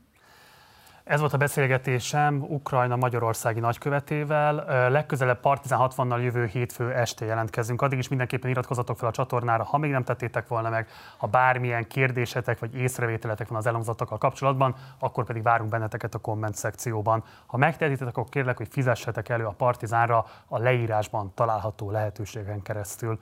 Ez 1.04 1.20
volt 1.20 1.32
a 1.32 1.36
beszélgetésem 1.36 2.42
Ukrajna 2.42 2.96
Magyarországi 2.96 3.60
nagykövetével. 3.60 4.54
Legközelebb 4.90 5.40
Partizán 5.40 5.80
60-nal 5.82 6.22
jövő 6.22 6.46
hétfő 6.46 6.92
este 6.92 7.24
jelentkezünk. 7.24 7.82
Addig 7.82 7.98
is 7.98 8.08
mindenképpen 8.08 8.50
iratkozatok 8.50 8.98
fel 8.98 9.08
a 9.08 9.12
csatornára, 9.12 9.64
ha 9.64 9.78
még 9.78 9.90
nem 9.90 10.04
tettétek 10.04 10.48
volna 10.48 10.68
meg. 10.68 10.88
Ha 11.16 11.26
bármilyen 11.26 11.86
kérdésetek 11.86 12.58
vagy 12.58 12.74
észrevételetek 12.74 13.48
van 13.48 13.58
az 13.58 13.66
elhangzottakkal 13.66 14.18
kapcsolatban, 14.18 14.74
akkor 14.98 15.24
pedig 15.24 15.42
várunk 15.42 15.70
benneteket 15.70 16.14
a 16.14 16.18
komment 16.18 16.54
szekcióban. 16.54 17.24
Ha 17.46 17.56
megtehetitek, 17.56 18.06
akkor 18.06 18.28
kérlek, 18.28 18.56
hogy 18.56 18.68
fizessetek 18.70 19.28
elő 19.28 19.44
a 19.44 19.54
Partizánra 19.56 20.26
a 20.46 20.58
leírásban 20.58 21.32
található 21.34 21.90
lehetőségen 21.90 22.62
keresztül. 22.62 23.20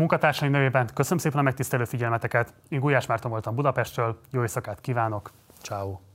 Munkatársaim 0.00 0.50
nevében 0.50 0.88
köszönöm 0.94 1.18
szépen 1.18 1.38
a 1.38 1.42
megtisztelő 1.42 1.84
figyelmeteket. 1.84 2.54
Én 2.68 2.80
Gulyás 2.80 3.06
Márton 3.06 3.30
voltam 3.30 3.54
Budapestről, 3.54 4.20
jó 4.30 4.40
éjszakát 4.40 4.80
kívánok, 4.80 5.30
ciao. 5.62 6.09